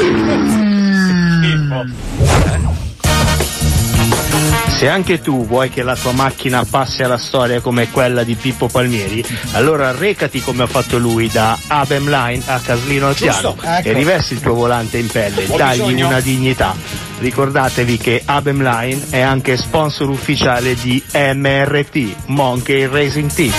[4.81, 8.67] Se anche tu vuoi che la tua macchina passi alla storia come quella di Pippo
[8.69, 13.77] Palmieri, allora recati come ha fatto lui da Abem Line a Caslino al Giusto, Piano
[13.79, 13.89] ecco.
[13.89, 16.07] e rivesti il tuo volante in pelle, Ho dagli bisogno.
[16.07, 16.75] una dignità.
[17.21, 23.53] Ricordatevi che Abem Line è anche sponsor ufficiale di MRT, Monkey Racing Team.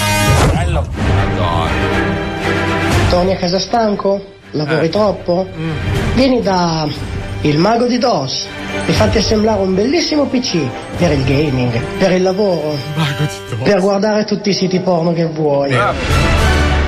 [3.10, 4.20] Torni a casa stanco?
[4.52, 4.90] Lavori Eh.
[4.90, 5.48] troppo?
[6.16, 6.88] Vieni da
[7.42, 8.46] Il Mago di DOS
[8.88, 10.58] e fatti assemblare un bellissimo PC
[10.98, 12.76] per il gaming, per il lavoro,
[13.64, 15.76] per guardare tutti i siti porno che vuoi.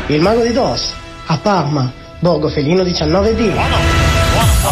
[0.08, 0.94] Il Mago di DOS
[1.28, 3.52] a Parma, Borgo Felino 19D.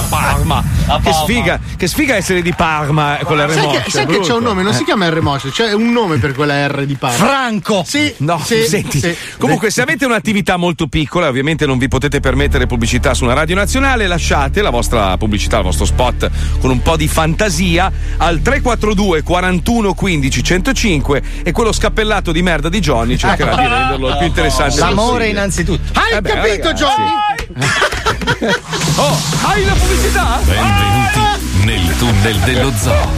[0.10, 0.64] Parma.
[0.99, 3.81] Che sfiga, che sfiga essere di Parma con la Sai remorcia.
[3.81, 4.76] che, sai che c'è un nome, non Eh.
[4.76, 7.15] si chiama R Motion, c'è un nome per quella R di Parma.
[7.15, 7.84] Franco!
[7.85, 8.99] Sì, No, sì, senti.
[8.99, 9.15] sì.
[9.38, 13.55] Comunque, se avete un'attività molto piccola, ovviamente non vi potete permettere pubblicità su una radio
[13.55, 19.22] nazionale, lasciate la vostra pubblicità, il vostro spot con un po' di fantasia al 342
[19.23, 24.27] 41 15 105 e quello scappellato di merda di Johnny cercherà di renderlo il più
[24.27, 25.30] interessante L'amore possibile.
[25.30, 25.99] innanzitutto.
[25.99, 26.84] Hai Eh beh, capito, ragazzi.
[26.84, 28.01] Johnny?
[28.97, 30.39] Oh, hai la pubblicità?
[30.43, 31.19] Benvenuti
[31.65, 33.09] nel tunnel dello zoo.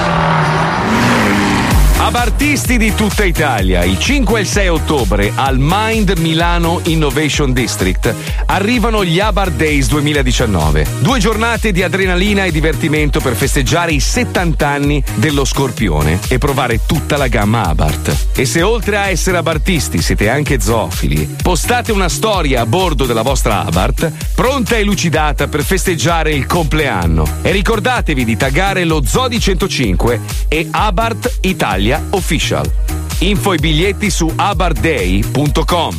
[2.10, 8.12] Abartisti di tutta Italia, il 5 e il 6 ottobre al Mind Milano Innovation District
[8.46, 10.86] arrivano gli Abar Days 2019.
[10.98, 16.80] Due giornate di adrenalina e divertimento per festeggiare i 70 anni dello Scorpione e provare
[16.84, 18.30] tutta la gamma Abarth.
[18.34, 23.22] E se oltre a essere abartisti siete anche zoofili, postate una storia a bordo della
[23.22, 27.38] vostra Abarth pronta e lucidata per festeggiare il compleanno.
[27.42, 32.70] E ricordatevi di taggare lo Zodi 105 e Abarth Italia Official.
[33.18, 35.96] Info e biglietti su abarday.com.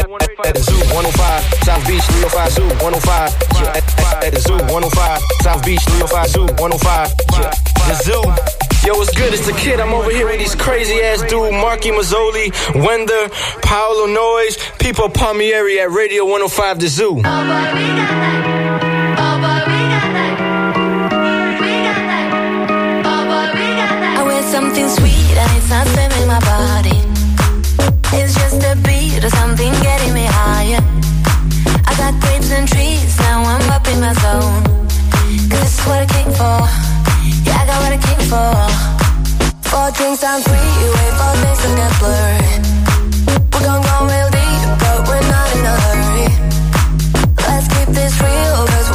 [0.00, 3.36] Oh at the zoo, 105, South Beach, 305 Zoo, 105.
[3.60, 7.12] Yeah, at, at, at the zoo, 105, South Beach, 305 Zoo, 105.
[7.32, 7.50] Yeah,
[7.86, 8.57] the zoo.
[8.88, 9.34] Yo, what's good?
[9.34, 9.80] It's the kid.
[9.80, 13.28] I'm over here with these crazy ass dude, Marky Mazzoli, Wender,
[13.60, 17.04] Paolo Noyes, People Palmieri at Radio 105 The Zoo.
[17.04, 18.40] Oh boy, we got that.
[19.20, 20.32] Oh boy, we got that.
[21.60, 22.28] We got that.
[23.04, 24.20] Oh boy, we got that.
[24.20, 26.96] I wear something sweet and it's not spamming my body.
[28.16, 30.80] It's just a beat or something getting me higher.
[31.84, 34.64] I got grapes and trees, now I'm up in my zone.
[35.52, 36.87] Cause this is what I came for.
[37.88, 38.52] What I came for.
[39.70, 42.52] Four drinks on three, wait for things to get blurry.
[43.48, 46.28] We're gon' go real deep, but we're not in a hurry.
[47.48, 48.87] Let's keep this real, cause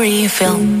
[0.00, 0.79] refill.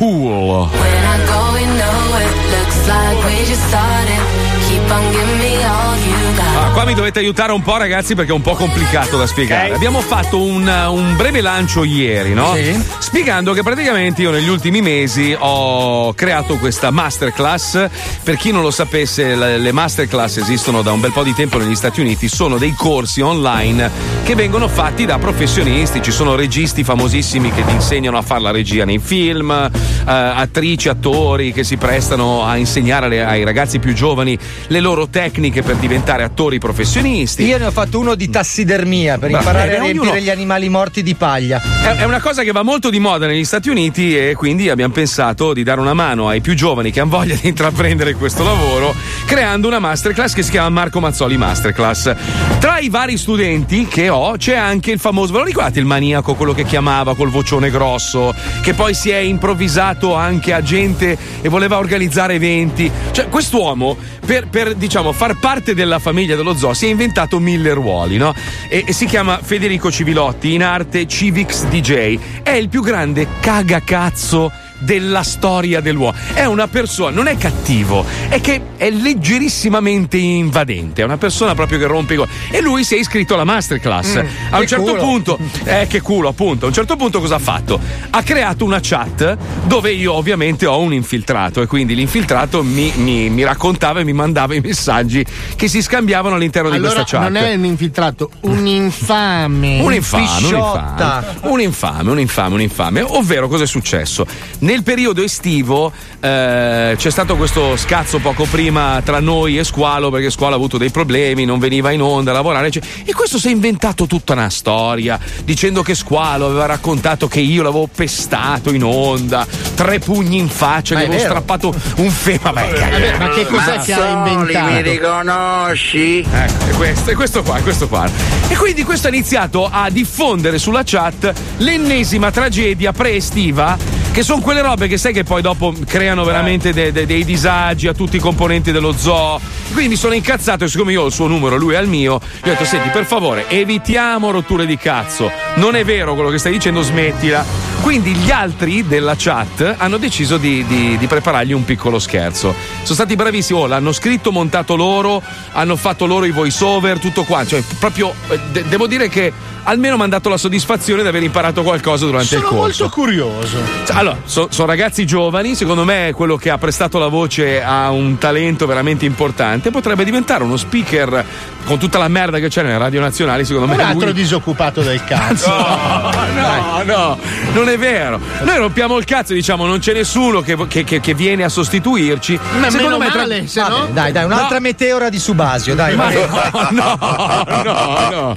[0.00, 0.66] Cool.
[0.72, 4.20] We're not going nowhere, looks like we just started.
[4.66, 6.56] Keep on giving me all you got.
[6.56, 9.74] Ah, qua mi dovete aiutare un po', ragazzi, perché è un po' complicato da spiegare.
[9.74, 12.56] Abbiamo fatto un, un breve lancio ieri, no?
[12.98, 17.88] Spiegando che praticamente io negli ultimi mesi ho creato questa masterclass.
[18.22, 21.74] Per chi non lo sapesse, le masterclass esistono da un bel po' di tempo negli
[21.74, 22.28] Stati Uniti.
[22.28, 23.90] Sono dei corsi online
[24.24, 26.02] che vengono fatti da professionisti.
[26.02, 29.70] Ci sono registi famosissimi che ti insegnano a fare la regia nei film, eh,
[30.04, 34.38] attrici, attori che si prestano a insegnare alle- ai ragazzi più giovani
[34.68, 37.44] le loro tecniche per diventare attori professionisti.
[37.44, 40.68] Io ne ho fatto uno di tassidermia per Va imparare a riempire ognuno- gli animali
[40.68, 41.60] morti di paglia.
[41.82, 44.92] È è una cosa che va molto di moda negli Stati Uniti e quindi abbiamo
[44.92, 48.94] pensato di dare una mano ai più giovani che hanno voglia di intraprendere questo lavoro
[49.26, 52.14] creando una masterclass che si chiama Marco Mazzoli Masterclass.
[52.58, 56.34] Tra i vari studenti che ho c'è anche il famoso, ve lo ricordate il maniaco,
[56.34, 61.78] quello che chiamava col vocione grosso, che poi si è improvvisato anche agente e voleva
[61.78, 62.90] organizzare eventi.
[63.10, 67.72] Cioè quest'uomo per, per, diciamo far parte della famiglia dello zoo si è inventato mille
[67.72, 68.34] ruoli, no?
[68.68, 72.18] E, e si chiama Federico Civilotti, in arte Civics DJ.
[72.42, 76.14] È il più grande cagacazzo della storia dell'uomo.
[76.34, 81.78] È una persona, non è cattivo, è che è leggerissimamente invadente, è una persona proprio
[81.78, 84.16] che rompe i co- E lui si è iscritto alla masterclass.
[84.22, 85.00] Mm, a un certo culo.
[85.02, 86.64] punto, eh, che culo, appunto.
[86.64, 87.80] A un certo punto cosa ha fatto?
[88.10, 93.28] Ha creato una chat dove io ovviamente ho un infiltrato e quindi l'infiltrato mi, mi-
[93.30, 95.24] mi raccontava e mi mandava i messaggi
[95.56, 97.30] che si scambiavano all'interno di Allora questa chat.
[97.30, 99.80] non è un infiltrato, un infame.
[99.80, 103.00] Un infame, un infame, un infame, un infame, un infame.
[103.02, 104.26] Ovvero, cosa è successo?
[104.70, 105.90] Nel periodo estivo
[106.20, 110.78] eh, c'è stato questo scazzo poco prima tra noi e Squalo perché Squalo ha avuto
[110.78, 114.34] dei problemi, non veniva in onda a lavorare cioè- e questo si è inventato tutta
[114.34, 119.44] una storia dicendo che Squalo aveva raccontato che io l'avevo pestato in onda,
[119.74, 121.30] tre pugni in faccia, Ma gli avevo vero?
[121.34, 122.38] strappato un fe.
[122.40, 124.72] Vabbè, Vabbè, ma che cos'è che ha inventato?
[124.72, 126.18] mi riconosci?
[126.32, 128.08] Ecco, è questo, è questo qua, è questo qua.
[128.48, 133.76] E quindi questo ha iniziato a diffondere sulla chat l'ennesima tragedia pre-estiva,
[134.12, 137.86] che sono quelle robe che sai che poi dopo creano veramente de- de- dei disagi
[137.86, 139.40] a tutti i componenti dello zoo.
[139.72, 142.20] Quindi mi sono incazzato e siccome io ho il suo numero, lui ha il mio,
[142.42, 145.30] gli ho detto, senti, per favore, evitiamo rotture di cazzo.
[145.54, 147.44] Non è vero quello che stai dicendo, smettila.
[147.82, 152.52] Quindi gli altri della chat hanno deciso di, di- di preparargli un piccolo scherzo.
[152.82, 155.22] Sono stati bravissimi, oh, l'hanno scritto, montato loro,
[155.52, 157.46] hanno fatto loro i voice over, tutto qua.
[157.46, 159.32] Cioè, proprio eh, de- devo dire che
[159.64, 162.82] almeno mi hanno dato la soddisfazione di aver imparato qualcosa durante il Sono corso.
[162.84, 163.56] molto curioso.
[163.92, 168.18] Allora, so- sono ragazzi giovani, secondo me quello che ha prestato la voce ha un
[168.18, 171.24] talento veramente importante, potrebbe diventare uno speaker
[171.64, 174.12] con tutta la merda che c'è nelle radio nazionali, secondo Un me altro lui...
[174.14, 175.48] disoccupato del cazzo.
[175.50, 177.18] No, no,
[177.52, 178.18] non è vero.
[178.42, 181.48] Noi rompiamo il cazzo e diciamo non c'è nessuno che, che- che- che viene a
[181.48, 182.38] sostituirci.
[182.58, 183.86] Ma Secondo meno me tra- male, se Vabbè, no.
[183.92, 185.94] Dai, dai, un'altra meteora di Subasio, dai.
[185.96, 186.14] Ma vai.
[186.70, 188.36] no, no, no, no.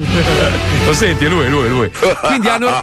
[0.85, 1.91] Lo senti, è lui, è lui, è lui.
[2.21, 2.67] Quindi hanno.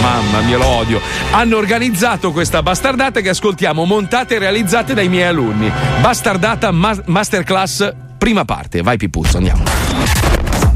[0.00, 1.00] Mamma mia, lo odio.
[1.30, 5.70] Hanno organizzato questa bastardata che ascoltiamo, montate e realizzate dai miei alunni.
[6.00, 8.82] Bastardata ma- Masterclass, prima parte.
[8.82, 10.25] Vai, Pipuzzo, andiamo.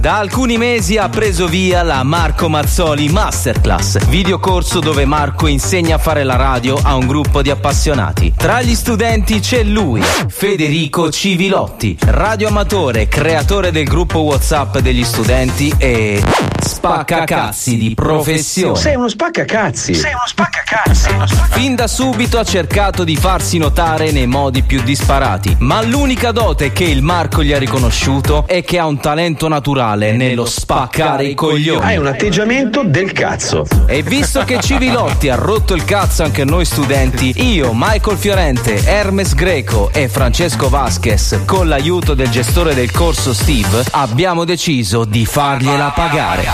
[0.00, 5.98] Da alcuni mesi ha preso via la Marco Mazzoli Masterclass, videocorso dove Marco insegna a
[5.98, 8.32] fare la radio a un gruppo di appassionati.
[8.34, 16.22] Tra gli studenti c'è lui, Federico Civilotti, radioamatore, creatore del gruppo WhatsApp degli studenti e
[16.58, 18.78] spaccacazzi di professione.
[18.78, 19.94] Sei uno spaccacazzi.
[19.94, 21.10] Sei uno spaccacazzi.
[21.50, 26.72] Fin da subito ha cercato di farsi notare nei modi più disparati, ma l'unica dote
[26.72, 31.34] che il Marco gli ha riconosciuto è che ha un talento naturale nello spaccare i
[31.34, 31.84] coglioni.
[31.84, 33.66] Hai un atteggiamento del cazzo.
[33.86, 38.84] E visto che Civilotti ha rotto il cazzo anche a noi studenti, io, Michael Fiorente,
[38.84, 45.26] Hermes Greco e Francesco Vasquez, con l'aiuto del gestore del corso Steve, abbiamo deciso di
[45.26, 46.46] fargliela pagare.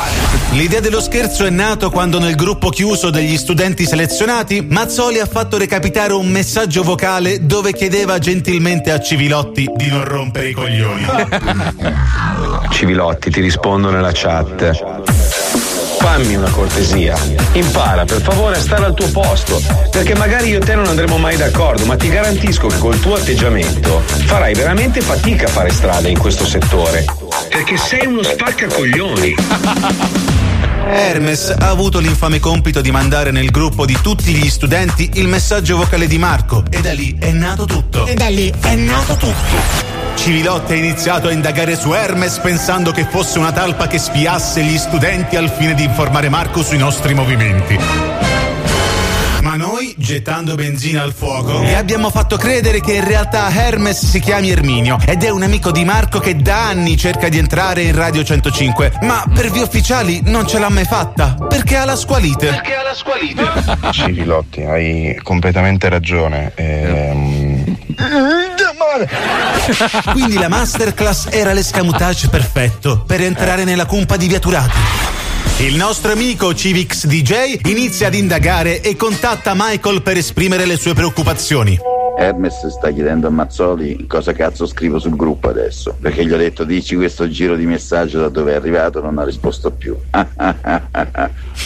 [0.52, 5.58] L'idea dello scherzo è nato quando nel gruppo chiuso degli studenti selezionati Mazzoli ha fatto
[5.58, 11.06] recapitare un messaggio vocale dove chiedeva gentilmente a Civilotti di non rompere i coglioni.
[12.70, 14.85] Civilotti, ti rispondo nella chat.
[15.98, 17.16] Fammi una cortesia.
[17.53, 19.61] Impara per favore a stare al tuo posto.
[19.90, 23.15] Perché magari io e te non andremo mai d'accordo, ma ti garantisco che col tuo
[23.15, 27.05] atteggiamento farai veramente fatica a fare strada in questo settore.
[27.48, 29.35] Perché sei uno spaccacoglioni.
[30.88, 35.76] Hermes ha avuto l'infame compito di mandare nel gruppo di tutti gli studenti il messaggio
[35.76, 38.06] vocale di Marco e da lì è nato tutto.
[38.06, 39.94] E da lì è nato tutto.
[40.14, 44.78] Civilotti ha iniziato a indagare su Hermes pensando che fosse una talpa che spiasse gli
[44.78, 48.45] studenti al fine di informare Marco sui nostri movimenti.
[49.98, 54.98] Gettando benzina al fuoco, gli abbiamo fatto credere che in realtà Hermes si chiami Erminio
[55.06, 58.98] ed è un amico di Marco che da anni cerca di entrare in Radio 105,
[59.02, 62.47] ma per vie ufficiali non ce l'ha mai fatta, perché ha la squalite.
[62.48, 63.43] Perché ha la squalite?
[63.93, 66.52] Civilotti, hai completamente ragione.
[66.56, 67.78] Ehm,
[70.12, 74.78] Quindi la masterclass era l'escamotage perfetto per entrare nella cumpa di Viaturati.
[75.58, 80.92] Il nostro amico Civix DJ inizia ad indagare e contatta Michael per esprimere le sue
[80.92, 81.95] preoccupazioni.
[82.18, 85.97] Hermes sta chiedendo a Mazzoli cosa cazzo scrivo sul gruppo adesso.
[86.01, 89.24] Perché gli ho detto dici questo giro di messaggio da dove è arrivato, non ha
[89.24, 89.94] risposto più.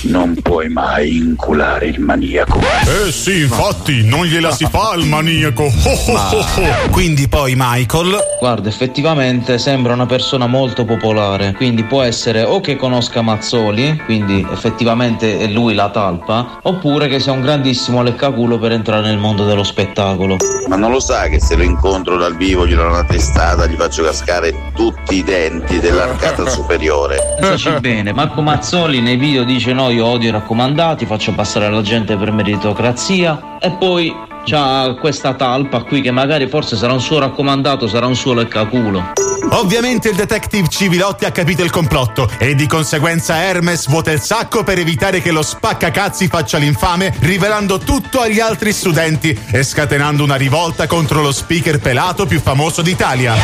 [0.02, 2.59] non puoi mai inculare il maniaco.
[2.59, 5.62] Eh sì, infatti, non gliela si fa al maniaco.
[5.62, 6.90] Oh, oh, oh, oh.
[6.90, 8.18] Quindi poi Michael.
[8.40, 14.44] Guarda, effettivamente sembra una persona molto popolare, quindi può essere o che conosca Mazzoli, quindi
[14.51, 19.44] effettivamente è lui la talpa, oppure che sia un grandissimo leccaculo per entrare nel mondo
[19.44, 20.39] dello spettacolo.
[20.66, 23.74] Ma non lo sa che se lo incontro dal vivo gli do una testata, gli
[23.74, 27.36] faccio cascare tutti i denti dell'arcata superiore.
[27.40, 31.82] Pensaci bene, Marco Mazzoli nei video dice no, io odio i raccomandati, faccio passare la
[31.82, 34.14] gente per meritocrazia e poi
[34.44, 39.30] c'ha questa talpa qui che magari forse sarà un suo raccomandato, sarà un suo leccaculo.
[39.52, 44.62] Ovviamente il detective Civilotti ha capito il complotto e di conseguenza Hermes vuota il sacco
[44.62, 50.36] per evitare che lo spaccacazzi faccia l'infame, rivelando tutto agli altri studenti e scatenando una
[50.36, 53.34] rivolta contro lo speaker pelato più famoso d'Italia.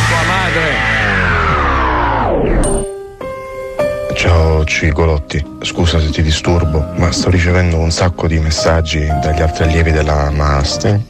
[4.15, 9.65] Ciao Cigolotti, scusa se ti disturbo, ma sto ricevendo un sacco di messaggi dagli altri
[9.65, 11.01] allievi della Master.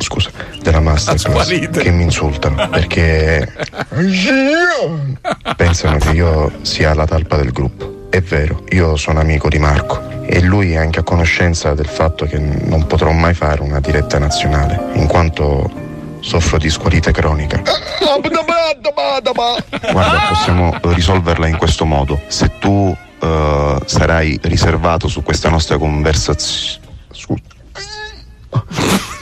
[0.00, 0.30] Scusa,
[0.62, 3.52] della Masterclass che mi insultano perché
[5.56, 8.08] pensano che io sia la talpa del gruppo.
[8.10, 12.24] È vero, io sono amico di Marco e lui è anche a conoscenza del fatto
[12.24, 15.70] che non potrò mai fare una diretta nazionale, in quanto
[16.20, 17.62] soffro di squalite cronica.
[19.92, 22.20] Guarda, possiamo risolverla in questo modo.
[22.28, 26.79] Se tu eh, sarai riservato su questa nostra conversazione.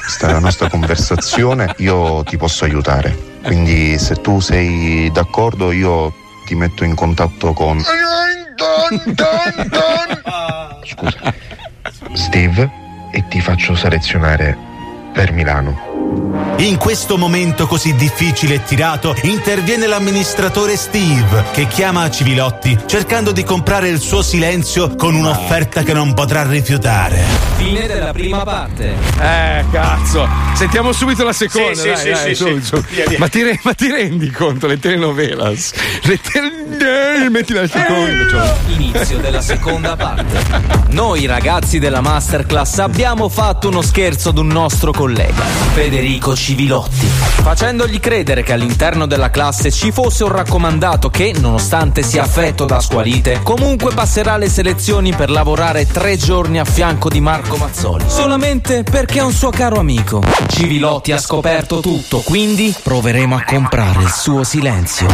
[0.09, 3.14] Questa nostra conversazione, io ti posso aiutare.
[3.43, 6.14] Quindi, se tu sei d'accordo, io
[6.47, 7.78] ti metto in contatto con.
[10.82, 11.35] Scusa.
[12.14, 12.70] Steve
[13.12, 14.56] e ti faccio selezionare
[15.12, 16.07] per Milano.
[16.59, 23.44] In questo momento così difficile e tirato interviene l'amministratore Steve che chiama Civilotti cercando di
[23.44, 27.22] comprare il suo silenzio con un'offerta che non potrà rifiutare.
[27.56, 28.94] Fine della prima parte.
[29.20, 30.28] Eh, cazzo.
[30.55, 31.74] Sentiamo subito la seconda.
[31.74, 32.62] Sì, sì, dai, sì, dai, sì, su, sì.
[32.62, 32.85] su.
[32.90, 33.18] Via, via.
[33.18, 34.66] Ma, ti re- ma ti rendi conto?
[34.66, 35.72] Le telenovelas.
[36.02, 37.28] Le telenovelas.
[37.30, 38.28] Metti la seconda.
[38.30, 38.55] cioè.
[38.68, 40.76] Inizio della seconda parte.
[40.90, 45.44] Noi ragazzi della Masterclass abbiamo fatto uno scherzo ad un nostro collega,
[45.98, 52.22] Federico Civilotti, facendogli credere che all'interno della classe ci fosse un raccomandato che, nonostante sia
[52.22, 57.56] affetto da squalite, comunque passerà le selezioni per lavorare tre giorni a fianco di Marco
[57.56, 58.04] Mazzoli.
[58.06, 60.22] Solamente perché è un suo caro amico.
[60.46, 65.08] Civilotti ha scoperto tutto, quindi proveremo a comprare il suo silenzio.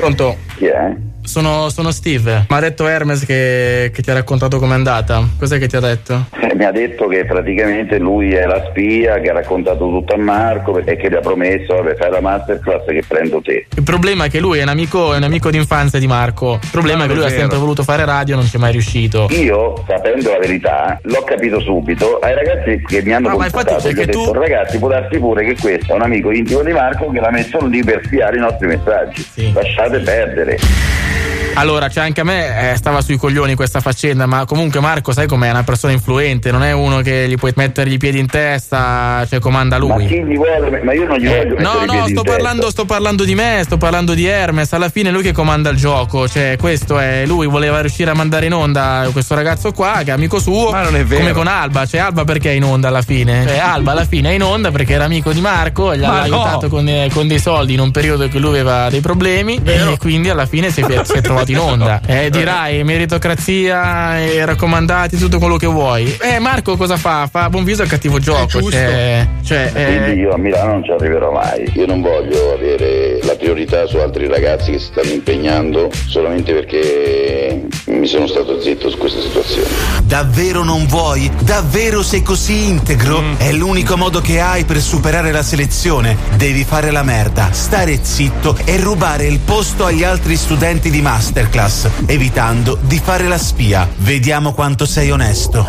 [0.00, 0.38] Pronto?
[0.56, 0.96] Chi è?
[1.26, 2.46] Sono, sono Steve.
[2.48, 5.22] Mi ha detto Hermes che, che ti ha raccontato com'è andata.
[5.38, 6.26] Cos'è che ti ha detto?
[6.40, 10.18] Eh, Mi ha detto che praticamente lui è la spia che ha raccontato tutto a
[10.18, 13.66] Marco e che gli ha promesso, vabbè, fai la masterclass che prendo te.
[13.76, 16.58] Il problema è che lui è un amico, è un amico d'infanzia di Marco.
[16.62, 17.40] Il problema è che lui ha vero.
[17.40, 19.26] sempre voluto fare radio e non ci è mai riuscito.
[19.30, 22.18] Io, sapendo la verità, l'ho capito subito.
[22.20, 25.44] Ai ragazzi che mi hanno No, ma contattato, gli ho detto, ragazzi, può darsi pure
[25.44, 28.40] che questo è un amico intimo di Marco che l'ha messo lì per spiare i
[28.40, 29.52] nostri messaggi.
[29.52, 30.58] Lasciate perdere.
[31.58, 35.26] Allora, cioè anche a me eh, stava sui coglioni questa faccenda, ma comunque Marco, sai
[35.26, 35.48] com'è?
[35.48, 39.24] È una persona influente, non è uno che gli puoi mettergli i piedi in testa,
[39.28, 39.88] cioè comanda lui.
[39.88, 40.82] Ma chi gli vuole?
[40.82, 42.22] Ma io non gli voglio mettere No, i no, sto testa.
[42.22, 44.72] parlando, sto parlando di me, sto parlando di Hermes.
[44.72, 46.28] Alla fine è lui che comanda il gioco.
[46.28, 47.24] Cioè, questo è.
[47.26, 50.70] Lui voleva riuscire a mandare in onda questo ragazzo qua, che è amico suo.
[50.70, 51.20] Ma non è vero.
[51.20, 51.86] Come con Alba.
[51.86, 53.44] Cioè, Alba perché è in onda alla fine?
[53.46, 56.20] Cioè, Alba alla fine è in onda perché era amico di Marco e gli Ma
[56.20, 56.42] aveva no.
[56.42, 59.58] aiutato con, eh, con dei soldi in un periodo che lui aveva dei problemi.
[59.64, 62.00] E quindi alla fine si è, si è trovato in onda.
[62.16, 66.16] Eh, dirai meritocrazia, e raccomandati, tutto quello che vuoi.
[66.20, 67.28] Eh, Marco cosa fa?
[67.30, 68.62] Fa buon viso al cattivo gioco.
[68.70, 71.70] Cioè, cioè, eh, Quindi io a Milano non ci arriverò mai.
[71.74, 77.66] Io non voglio avere la priorità su altri ragazzi che si stanno impegnando solamente perché
[77.86, 79.68] mi sono stato zitto su questa situazione.
[80.04, 81.30] Davvero non vuoi?
[81.42, 83.22] Davvero sei così integro?
[83.36, 86.16] È l'unico modo che hai per superare la selezione.
[86.36, 91.00] Devi fare la merda, stare zitto e rubare il posto agli altri studenti di
[91.40, 93.86] masterclass, evitando di fare la spia.
[93.98, 95.66] Vediamo quanto sei onesto.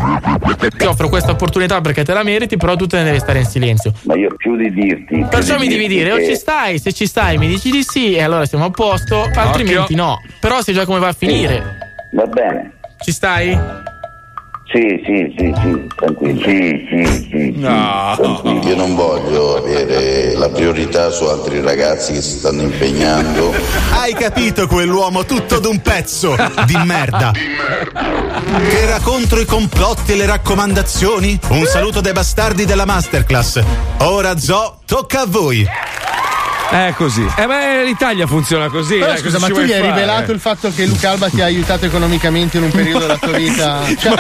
[0.78, 3.46] ti offro questa opportunità perché te la meriti, però tu te ne devi stare in
[3.46, 3.92] silenzio.
[4.04, 5.04] Ma io più di dirti.
[5.16, 7.70] più Perciò di mi devi dire o che- ci stai, se ci stai mi dici
[7.70, 10.22] di sì e allora siamo a posto, altrimenti no.
[10.40, 11.62] Però sai già come va a finire.
[12.14, 12.72] Va bene.
[13.00, 13.58] Ci stai?
[14.78, 16.40] Sì, sì, sì, sì, tranquillo.
[16.44, 18.62] Sì, sì, sì, sì, tranquillo.
[18.62, 23.56] Io non voglio avere la priorità su altri ragazzi che si stanno impegnando.
[24.00, 26.36] Hai capito quell'uomo tutto d'un pezzo
[26.68, 27.32] di merda?
[27.32, 31.40] Che era contro i complotti e le raccomandazioni?
[31.50, 33.64] Un saluto dai bastardi della masterclass.
[34.02, 35.68] Ora Zo, tocca a voi.
[36.70, 37.26] È così.
[37.38, 38.98] Eh beh, l'Italia funziona così.
[38.98, 39.94] Però eh, scusa, ma tu gli hai fare?
[39.94, 43.32] rivelato il fatto che Luca Alba ti ha aiutato economicamente in un periodo della tua
[43.32, 43.82] vita?
[43.98, 44.14] Cioè,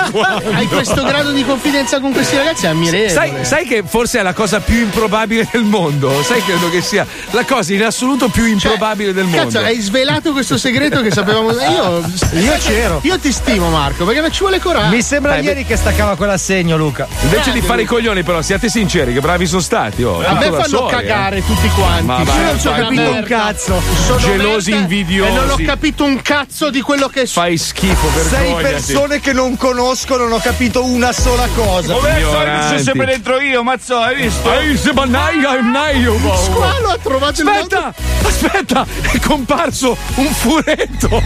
[0.53, 2.65] hai questo grado di confidenza con questi ragazzi?
[2.65, 3.09] È ammirevole.
[3.09, 6.23] Sai, sai che forse è la cosa più improbabile del mondo?
[6.23, 9.43] Sai, credo che sia la cosa in assoluto più improbabile del mondo.
[9.43, 11.51] Cazzo, hai svelato questo segreto che sapevamo.
[11.59, 12.09] Io,
[12.39, 12.99] Io c'ero.
[13.03, 14.95] Io ti stimo, Marco, perché non ci vuole coraggio.
[14.95, 17.07] Mi sembra Eh, ieri che staccava quell'assegno, Luca.
[17.23, 17.95] Invece di Grande, fare i Luca.
[17.95, 20.03] coglioni, però, siate sinceri, che bravi sono stati.
[20.03, 21.45] Oh, A me fanno soli, cagare eh.
[21.45, 22.05] tutti quanti.
[22.05, 23.17] Ma Io non ci ho capito merda.
[23.17, 23.81] un cazzo.
[24.05, 25.31] Sono Gelosi, invidiosi.
[25.31, 28.63] E non ho capito un cazzo di quello che Fai schifo, Sei vergognati.
[28.63, 31.95] persone che non conosco, non ho capito una sola cosa.
[31.95, 32.83] Ignoranti.
[32.83, 34.51] sempre dentro io, mazzo, hai visto?
[34.59, 36.35] Ehi, se bannaio, naio, boh.
[36.35, 37.93] Squalo ha trovato il Aspetta,
[38.23, 41.09] aspetta, è comparso un furetto.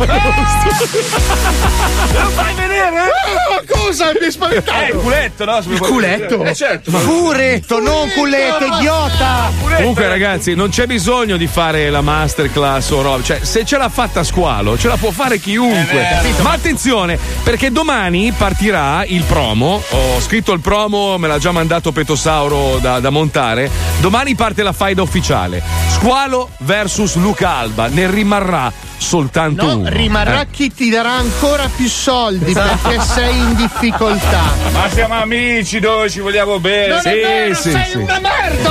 [2.13, 2.99] Lo fai vedere?
[2.99, 4.11] Ah, cosa?
[4.17, 4.79] Mi hai spaventato.
[4.81, 5.57] Eh, il culetto, no?
[5.67, 6.43] Il culetto?
[6.43, 6.91] Eh, certo.
[6.91, 9.51] Furetto, non culetto, idiota!
[9.77, 13.23] Comunque, ragazzi, non c'è bisogno di fare la masterclass o roba.
[13.23, 16.07] Cioè, se ce l'ha fatta squalo, ce la può fare chiunque.
[16.41, 19.81] Ma attenzione, perché domani partirà il promo.
[19.89, 23.67] Ho scritto il promo, me l'ha già mandato Petosauro da, da montare.
[23.99, 25.61] Domani parte la faida ufficiale.
[25.89, 27.87] Squalo versus Luca Alba.
[27.87, 29.89] Ne rimarrà soltanto No, uno.
[29.89, 30.47] rimarrà Eh.
[30.51, 34.41] chi ti darà ancora più soldi perché sei in difficoltà.
[34.71, 36.87] Ma siamo amici, noi ci vogliamo bene.
[36.89, 38.69] Non è vero, sei una merda!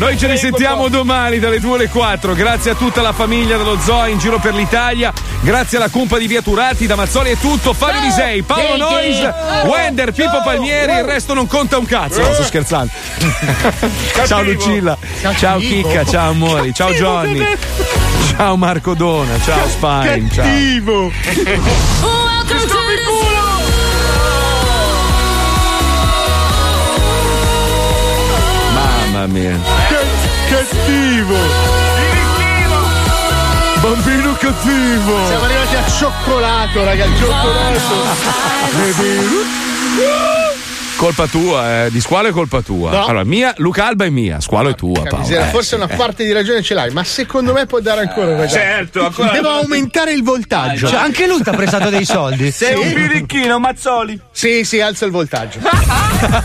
[0.00, 2.34] Noi ce ne sentiamo domani dalle 2 alle 4.
[2.34, 5.12] Grazie a tutta la famiglia dello Zoo in giro per l'Italia.
[5.40, 7.74] Grazie alla cumpa di Via Turati, da Mazzoli è tutto.
[7.74, 9.28] Fabio Lisei, Paolo Nois,
[9.64, 10.92] Wender, Pippo Palmieri.
[10.92, 12.22] Il resto non conta un cazzo.
[12.22, 12.90] No, sto scherzando.
[14.24, 14.96] ciao Lucilla.
[15.36, 16.04] Ciao Chicca.
[16.04, 16.72] Ciao amori.
[16.72, 17.44] Ciao Johnny.
[18.28, 19.38] Ciao Marco Dona.
[19.44, 20.30] Ciao Spine.
[20.32, 21.12] Ciao.
[28.72, 29.73] Mamma mia.
[30.54, 31.34] Cattivo!
[33.80, 35.26] Bambino cattivo!
[35.26, 37.94] Siamo arrivati a cioccolato, raga, cioccolato!
[40.96, 41.90] Colpa tua, eh.
[41.90, 42.90] di squalo è colpa tua.
[42.92, 43.04] No.
[43.06, 45.02] Allora, mia, Luca Alba è mia, squalo è tua.
[45.02, 45.18] Paolo.
[45.18, 45.96] Miseria, Eh, forse sì, una eh.
[45.96, 49.48] parte di ragione ce l'hai, ma secondo me può dare ancora una Certo, ancora- Devo
[49.48, 50.86] aumentare il voltaggio.
[50.86, 52.52] Cioè, anche lui ti ha prestato dei soldi.
[52.52, 54.18] Sei un birichino, Mazzoli.
[54.30, 55.58] Sì, sì, alza il voltaggio.